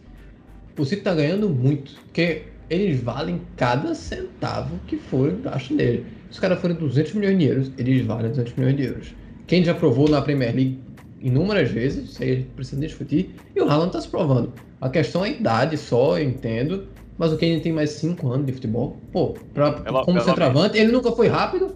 o 0.80 0.86
City 0.86 1.02
tá 1.02 1.14
ganhando 1.14 1.50
muito. 1.50 2.00
Porque 2.06 2.48
eles 2.70 3.02
valem 3.02 3.42
cada 3.56 3.94
centavo 3.94 4.80
que 4.88 4.98
for 4.98 5.30
embaixo 5.30 5.74
dele. 5.76 6.06
Se 6.30 6.34
os 6.34 6.40
caras 6.40 6.60
forem 6.60 6.76
200 6.76 7.14
milhões 7.14 7.38
de 7.38 7.46
euros, 7.46 7.72
eles 7.78 8.06
valem 8.06 8.30
200 8.30 8.54
milhões 8.56 8.78
de 8.78 8.84
euros. 8.84 9.16
Quem 9.48 9.64
já 9.64 9.74
provou 9.74 10.10
na 10.10 10.22
Premier 10.22 10.56
League 10.56 10.80
inúmeras 11.22 11.72
vezes, 11.72 12.12
isso 12.12 12.24
aí 12.24 12.44
precisa 12.56 12.82
discutir, 12.82 13.36
e 13.56 13.62
o 13.62 13.64
Haaland 13.64 13.88
está 13.88 14.02
se 14.02 14.08
provando. 14.10 14.52
A 14.82 14.90
questão 14.90 15.24
é 15.24 15.30
a 15.30 15.32
idade 15.32 15.78
só, 15.78 16.18
eu 16.18 16.28
entendo, 16.28 16.86
mas 17.18 17.32
o 17.32 17.38
Kane 17.38 17.62
tem 17.62 17.72
mais 17.72 17.92
5 17.92 18.30
anos 18.30 18.46
de 18.46 18.54
futebol. 18.54 18.98
Pô, 19.12 19.34
pra, 19.54 19.72
pela, 19.72 20.04
como 20.04 20.18
pela 20.18 20.30
centroavante, 20.30 20.78
ele 20.78 20.92
nunca 20.92 21.12
foi 21.12 21.28
rápido, 21.28 21.74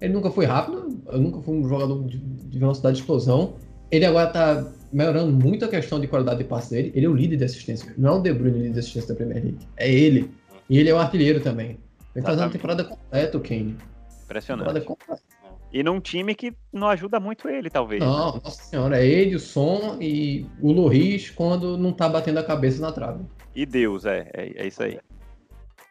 ele 0.00 0.12
nunca 0.12 0.30
foi 0.30 0.44
rápido, 0.44 1.00
eu 1.10 1.18
nunca 1.18 1.40
fui 1.40 1.56
um 1.56 1.68
jogador 1.68 2.04
de, 2.04 2.18
de 2.18 2.58
velocidade 2.58 2.96
de 2.96 3.00
explosão. 3.00 3.54
Ele 3.90 4.04
agora 4.04 4.28
está 4.28 4.72
melhorando 4.96 5.30
muito 5.30 5.62
a 5.62 5.68
questão 5.68 6.00
de 6.00 6.08
qualidade 6.08 6.38
de 6.38 6.44
passe 6.44 6.70
dele. 6.70 6.90
Ele 6.94 7.04
é 7.04 7.08
o 7.08 7.14
líder 7.14 7.36
de 7.36 7.44
assistência. 7.44 7.92
Não 7.98 8.08
é 8.08 8.12
o 8.12 8.22
De 8.22 8.32
Bruyne 8.32 8.56
o 8.56 8.62
líder 8.62 8.72
de 8.72 8.78
assistência 8.78 9.10
da 9.10 9.14
Premier 9.14 9.44
League. 9.44 9.68
É 9.76 9.92
ele. 9.92 10.30
E 10.70 10.78
ele 10.78 10.88
é 10.88 10.94
o 10.94 10.98
artilheiro 10.98 11.38
também. 11.38 11.78
Vem 12.14 12.24
fazendo 12.24 12.44
uma 12.44 12.50
temporada 12.50 12.82
completa, 12.82 13.36
o 13.36 13.40
Kane. 13.42 13.76
Impressionante. 14.24 14.66
Temporada 14.66 14.86
completa. 14.86 15.22
E 15.70 15.82
num 15.82 16.00
time 16.00 16.34
que 16.34 16.54
não 16.72 16.88
ajuda 16.88 17.20
muito 17.20 17.46
ele, 17.46 17.68
talvez. 17.68 18.00
Não, 18.00 18.36
né? 18.36 18.40
nossa 18.42 18.62
senhora, 18.62 18.98
é 18.98 19.06
ele, 19.06 19.36
o 19.36 19.38
Som 19.38 19.98
e 20.00 20.46
o 20.62 20.72
Loris 20.72 21.28
quando 21.28 21.76
não 21.76 21.92
tá 21.92 22.08
batendo 22.08 22.38
a 22.38 22.42
cabeça 22.42 22.80
na 22.80 22.90
trave. 22.90 23.22
E 23.54 23.66
Deus, 23.66 24.06
é, 24.06 24.30
é, 24.32 24.62
é 24.62 24.66
isso 24.66 24.82
aí. 24.82 24.98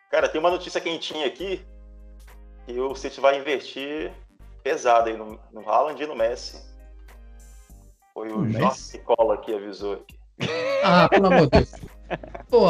Cara, 0.09 0.27
tem 0.27 0.41
uma 0.41 0.49
notícia 0.49 0.81
quentinha 0.81 1.27
aqui 1.27 1.61
que 2.65 2.79
o 2.79 2.95
City 2.95 3.21
vai 3.21 3.39
investir 3.39 4.11
pesado 4.63 5.09
aí 5.09 5.15
no, 5.15 5.39
no 5.53 5.69
Haaland 5.69 6.01
e 6.01 6.07
no 6.07 6.15
Messi. 6.15 6.59
Foi 8.15 8.29
o, 8.31 8.39
O 8.43 8.49
Jorge 8.49 8.97
Cola 8.99 9.37
que 9.37 9.53
avisou 9.53 9.93
aqui. 9.95 10.17
Ah, 10.83 11.09
pelo 11.09 11.27
amor 11.27 11.41
de 11.47 11.49
Deus. 11.49 11.71
Pô, 12.49 12.65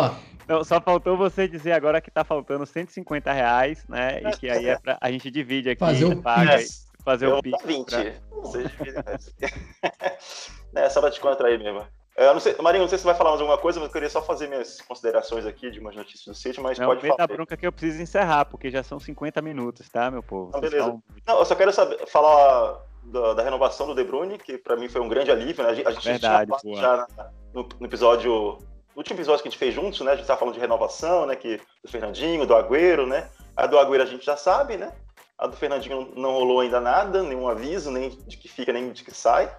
Não, 0.47 0.63
só 0.63 0.81
faltou 0.81 1.15
você 1.15 1.47
dizer 1.47 1.73
agora 1.73 2.01
que 2.01 2.09
tá 2.09 2.23
faltando 2.23 2.65
150 2.65 3.31
reais, 3.31 3.85
né? 3.87 4.21
E 4.23 4.31
que 4.37 4.49
aí 4.49 4.67
é 4.69 4.77
pra, 4.79 4.97
a 4.99 5.11
gente 5.11 5.29
divide 5.29 5.69
aqui, 5.69 5.79
Fazer 5.79 6.05
o 6.05 6.19
paga, 6.21 6.57
Pix. 6.57 6.87
fazer 7.03 7.27
Eu 7.27 7.37
o 7.37 7.41
Pix. 7.43 7.57
dou 7.59 7.67
20. 7.67 7.85
pra- 7.91 8.13
Vocês 8.41 8.71
é, 10.73 10.89
só 10.89 10.99
pra 10.99 11.11
te 11.11 11.19
contrair 11.19 11.59
mesmo. 11.59 11.85
Eu 12.17 12.33
não 12.33 12.39
sei, 12.39 12.55
Marinho, 12.61 12.83
não 12.83 12.89
sei 12.89 12.97
se 12.97 13.01
você 13.03 13.07
vai 13.09 13.15
falar 13.17 13.31
mais 13.31 13.41
alguma 13.41 13.57
coisa, 13.59 13.77
mas 13.79 13.87
eu 13.89 13.93
queria 13.93 14.09
só 14.09 14.21
fazer 14.23 14.47
minhas 14.47 14.79
considerações 14.81 15.45
aqui 15.45 15.69
de 15.69 15.79
umas 15.79 15.95
notícias 15.95 16.25
do 16.25 16.33
City, 16.33 16.59
mas 16.61 16.79
Não, 16.79 16.87
pode 16.87 17.01
falar. 17.05 17.23
a 17.23 17.27
bronca 17.27 17.57
que 17.57 17.67
eu 17.67 17.71
preciso 17.73 18.01
encerrar, 18.01 18.45
porque 18.45 18.71
já 18.71 18.81
são 18.81 18.99
50 18.99 19.41
minutos, 19.41 19.87
tá, 19.89 20.09
meu 20.09 20.23
povo? 20.23 20.49
Vocês 20.51 20.61
beleza. 20.71 20.85
falam- 20.85 21.03
Não, 21.27 21.39
eu 21.39 21.45
só 21.45 21.55
quero 21.55 21.73
saber, 21.73 22.07
falar 22.07 22.79
da, 23.05 23.33
da 23.33 23.43
renovação 23.43 23.87
do 23.87 23.95
De 23.95 24.03
Bruyne, 24.03 24.37
que 24.37 24.57
pra 24.57 24.75
mim 24.75 24.89
foi 24.89 25.01
um 25.01 25.07
grande 25.07 25.31
alívio, 25.31 25.63
né? 25.63 25.69
A 25.69 25.73
gente, 25.73 26.03
Verdade, 26.03 26.51
já 26.75 26.97
na- 26.97 27.29
no, 27.53 27.67
no 27.79 27.85
episódio, 27.85 28.31
no 28.59 28.97
último 28.97 29.17
episódio 29.17 29.41
que 29.41 29.47
a 29.47 29.51
gente 29.51 29.59
fez 29.59 29.73
juntos, 29.73 30.01
né? 30.01 30.11
A 30.11 30.15
gente 30.15 30.25
tava 30.25 30.39
falando 30.39 30.55
de 30.55 30.59
renovação, 30.59 31.25
né? 31.25 31.35
Que, 31.35 31.59
do 31.83 31.89
Fernandinho, 31.89 32.45
do 32.45 32.55
Agüero, 32.55 33.05
né? 33.05 33.29
A 33.55 33.65
do 33.67 33.77
Agüero 33.79 34.03
a 34.03 34.07
gente 34.07 34.25
já 34.25 34.35
sabe, 34.35 34.77
né? 34.77 34.91
A 35.37 35.47
do 35.47 35.55
Fernandinho 35.55 36.13
não 36.15 36.31
rolou 36.31 36.61
ainda 36.61 36.79
nada, 36.79 37.21
nenhum 37.21 37.47
aviso, 37.47 37.91
nem 37.91 38.09
de 38.09 38.37
que 38.37 38.47
fica, 38.47 38.71
nem 38.71 38.91
de 38.91 39.03
que 39.03 39.13
sai, 39.13 39.53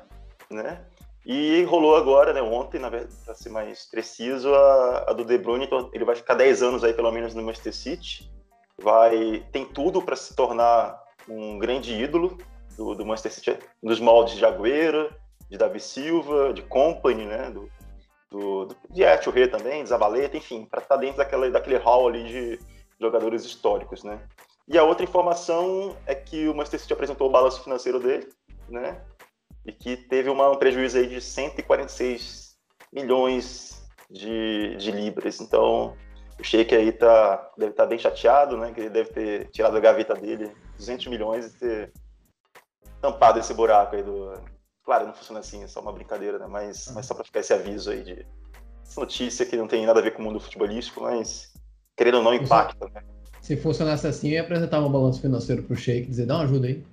né? 0.50 0.84
E 1.24 1.64
rolou 1.64 1.96
agora, 1.96 2.32
né, 2.32 2.40
ontem, 2.40 2.80
para 2.80 3.34
ser 3.34 3.48
mais 3.48 3.84
preciso, 3.86 4.54
a, 4.54 5.06
a 5.08 5.12
do 5.12 5.24
De 5.24 5.36
Bruyne, 5.36 5.64
então 5.64 5.90
ele 5.92 6.04
vai 6.04 6.14
ficar 6.14 6.34
10 6.34 6.62
anos 6.62 6.84
aí, 6.84 6.94
pelo 6.94 7.10
menos, 7.10 7.34
no 7.34 7.42
Manchester 7.42 7.74
City. 7.74 8.30
Vai, 8.78 9.44
tem 9.50 9.64
tudo 9.64 10.00
para 10.00 10.14
se 10.14 10.36
tornar 10.36 10.96
um 11.28 11.58
grande 11.58 11.92
ídolo 11.92 12.38
do, 12.76 12.94
do 12.94 13.06
Manchester 13.06 13.32
City, 13.32 13.58
nos 13.82 14.00
moldes 14.00 14.36
de 14.36 14.44
Agüero, 14.44 15.10
de 15.50 15.56
Davi 15.56 15.80
Silva, 15.80 16.52
de 16.52 16.62
Company, 16.62 17.24
né, 17.24 17.50
do, 17.50 17.70
do, 18.30 18.66
do 18.66 18.76
de 18.90 19.02
Echeverri 19.02 19.48
também, 19.48 19.82
de 19.82 19.88
Zabaleta, 19.88 20.36
enfim, 20.36 20.64
para 20.64 20.82
estar 20.82 20.96
dentro 20.96 21.18
daquela, 21.18 21.50
daquele 21.50 21.76
hall 21.76 22.08
ali 22.08 22.24
de 22.24 22.60
jogadores 23.00 23.44
históricos, 23.44 24.02
né. 24.02 24.20
E 24.68 24.76
a 24.76 24.82
outra 24.82 25.04
informação 25.04 25.96
é 26.06 26.14
que 26.14 26.48
o 26.48 26.54
Manchester 26.54 26.80
City 26.80 26.92
apresentou 26.92 27.28
o 27.28 27.32
balanço 27.32 27.62
financeiro 27.62 28.00
dele, 28.00 28.28
né, 28.68 29.00
e 29.64 29.72
que 29.72 29.96
teve 29.96 30.28
uma, 30.28 30.50
um 30.50 30.56
prejuízo 30.56 30.98
aí 30.98 31.06
de 31.06 31.20
146 31.20 32.56
milhões 32.92 33.84
de, 34.10 34.76
de 34.76 34.90
libras. 34.90 35.40
Então, 35.40 35.96
o 36.38 36.44
Sheik 36.44 36.74
aí 36.74 36.92
tá, 36.92 37.50
deve 37.56 37.72
estar 37.72 37.86
bem 37.86 37.98
chateado, 37.98 38.56
né? 38.56 38.72
Que 38.72 38.80
ele 38.80 38.90
deve 38.90 39.10
ter 39.10 39.50
tirado 39.50 39.72
da 39.72 39.80
gaveta 39.80 40.14
dele 40.14 40.52
200 40.76 41.06
milhões 41.06 41.46
e 41.46 41.58
ter 41.58 41.92
tampado 43.00 43.38
esse 43.38 43.54
buraco 43.54 43.96
aí 43.96 44.02
do... 44.02 44.32
Claro, 44.84 45.06
não 45.06 45.14
funciona 45.14 45.40
assim, 45.40 45.64
é 45.64 45.66
só 45.66 45.80
uma 45.80 45.92
brincadeira, 45.92 46.38
né? 46.38 46.46
Mas, 46.48 46.90
mas 46.94 47.06
só 47.06 47.14
para 47.14 47.24
ficar 47.24 47.40
esse 47.40 47.52
aviso 47.52 47.90
aí 47.90 48.04
de 48.04 48.26
essa 48.82 49.00
notícia 49.00 49.44
que 49.44 49.56
não 49.56 49.66
tem 49.66 49.84
nada 49.84 49.98
a 49.98 50.02
ver 50.02 50.12
com 50.12 50.22
o 50.22 50.24
mundo 50.24 50.38
futebolístico, 50.38 51.02
mas 51.02 51.52
querendo 51.96 52.18
ou 52.18 52.22
não 52.22 52.32
impacta, 52.32 52.88
né? 52.90 53.02
se 53.46 53.56
funcionasse 53.56 54.08
assim, 54.08 54.28
eu 54.30 54.34
ia 54.34 54.40
apresentar 54.42 54.80
um 54.80 54.90
balanço 54.90 55.20
financeiro 55.20 55.62
pro 55.62 55.76
Sheik 55.76 56.06
e 56.06 56.10
dizer, 56.10 56.26
dá 56.26 56.34
uma 56.34 56.42
ajuda 56.42 56.66
aí. 56.66 56.84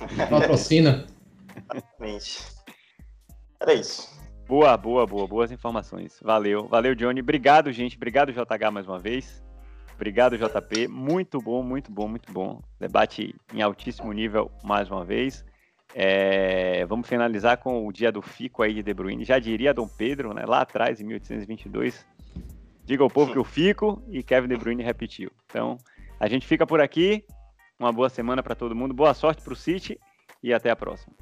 Patrocina. 0.30 1.06
Exatamente. 1.54 2.46
Era 3.60 3.74
isso. 3.74 4.08
Boa, 4.48 4.74
boa, 4.78 5.06
boa, 5.06 5.28
boas 5.28 5.52
informações. 5.52 6.18
Valeu, 6.22 6.66
valeu, 6.66 6.94
Johnny. 6.94 7.20
Obrigado, 7.20 7.70
gente. 7.72 7.96
Obrigado, 7.96 8.32
JH, 8.32 8.70
mais 8.72 8.88
uma 8.88 8.98
vez. 8.98 9.44
Obrigado, 10.00 10.38
JP. 10.38 10.88
Muito 10.88 11.38
bom, 11.42 11.62
muito 11.62 11.92
bom, 11.92 12.08
muito 12.08 12.32
bom. 12.32 12.62
Debate 12.80 13.34
em 13.52 13.60
altíssimo 13.60 14.10
nível 14.14 14.50
mais 14.64 14.90
uma 14.90 15.04
vez. 15.04 15.44
É, 15.94 16.86
vamos 16.86 17.06
finalizar 17.06 17.58
com 17.58 17.86
o 17.86 17.92
dia 17.92 18.10
do 18.10 18.22
Fico 18.22 18.62
aí 18.62 18.72
de 18.72 18.82
De 18.82 18.94
Bruyne. 18.94 19.26
Já 19.26 19.38
diria 19.38 19.74
Dom 19.74 19.86
Pedro, 19.86 20.32
né, 20.32 20.46
lá 20.46 20.62
atrás, 20.62 21.02
em 21.02 21.04
1822. 21.04 22.06
Diga 22.82 23.02
ao 23.02 23.10
povo 23.10 23.30
que 23.30 23.36
eu 23.36 23.44
fico 23.44 24.02
e 24.08 24.22
Kevin 24.22 24.48
De 24.48 24.56
Bruyne 24.56 24.82
repetiu. 24.82 25.30
Então, 25.44 25.76
a 26.18 26.26
gente 26.26 26.46
fica 26.46 26.66
por 26.66 26.80
aqui. 26.80 27.22
Uma 27.78 27.92
boa 27.92 28.08
semana 28.08 28.42
para 28.42 28.54
todo 28.54 28.74
mundo. 28.74 28.94
Boa 28.94 29.12
sorte 29.12 29.42
para 29.42 29.52
o 29.52 29.56
City 29.56 30.00
e 30.42 30.54
até 30.54 30.70
a 30.70 30.76
próxima. 30.76 31.12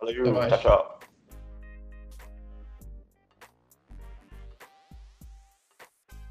Valeu, 0.00 0.22
Até 0.22 0.32
mais. 0.32 0.52
tchau, 0.52 0.58
tchau. 0.58 1.01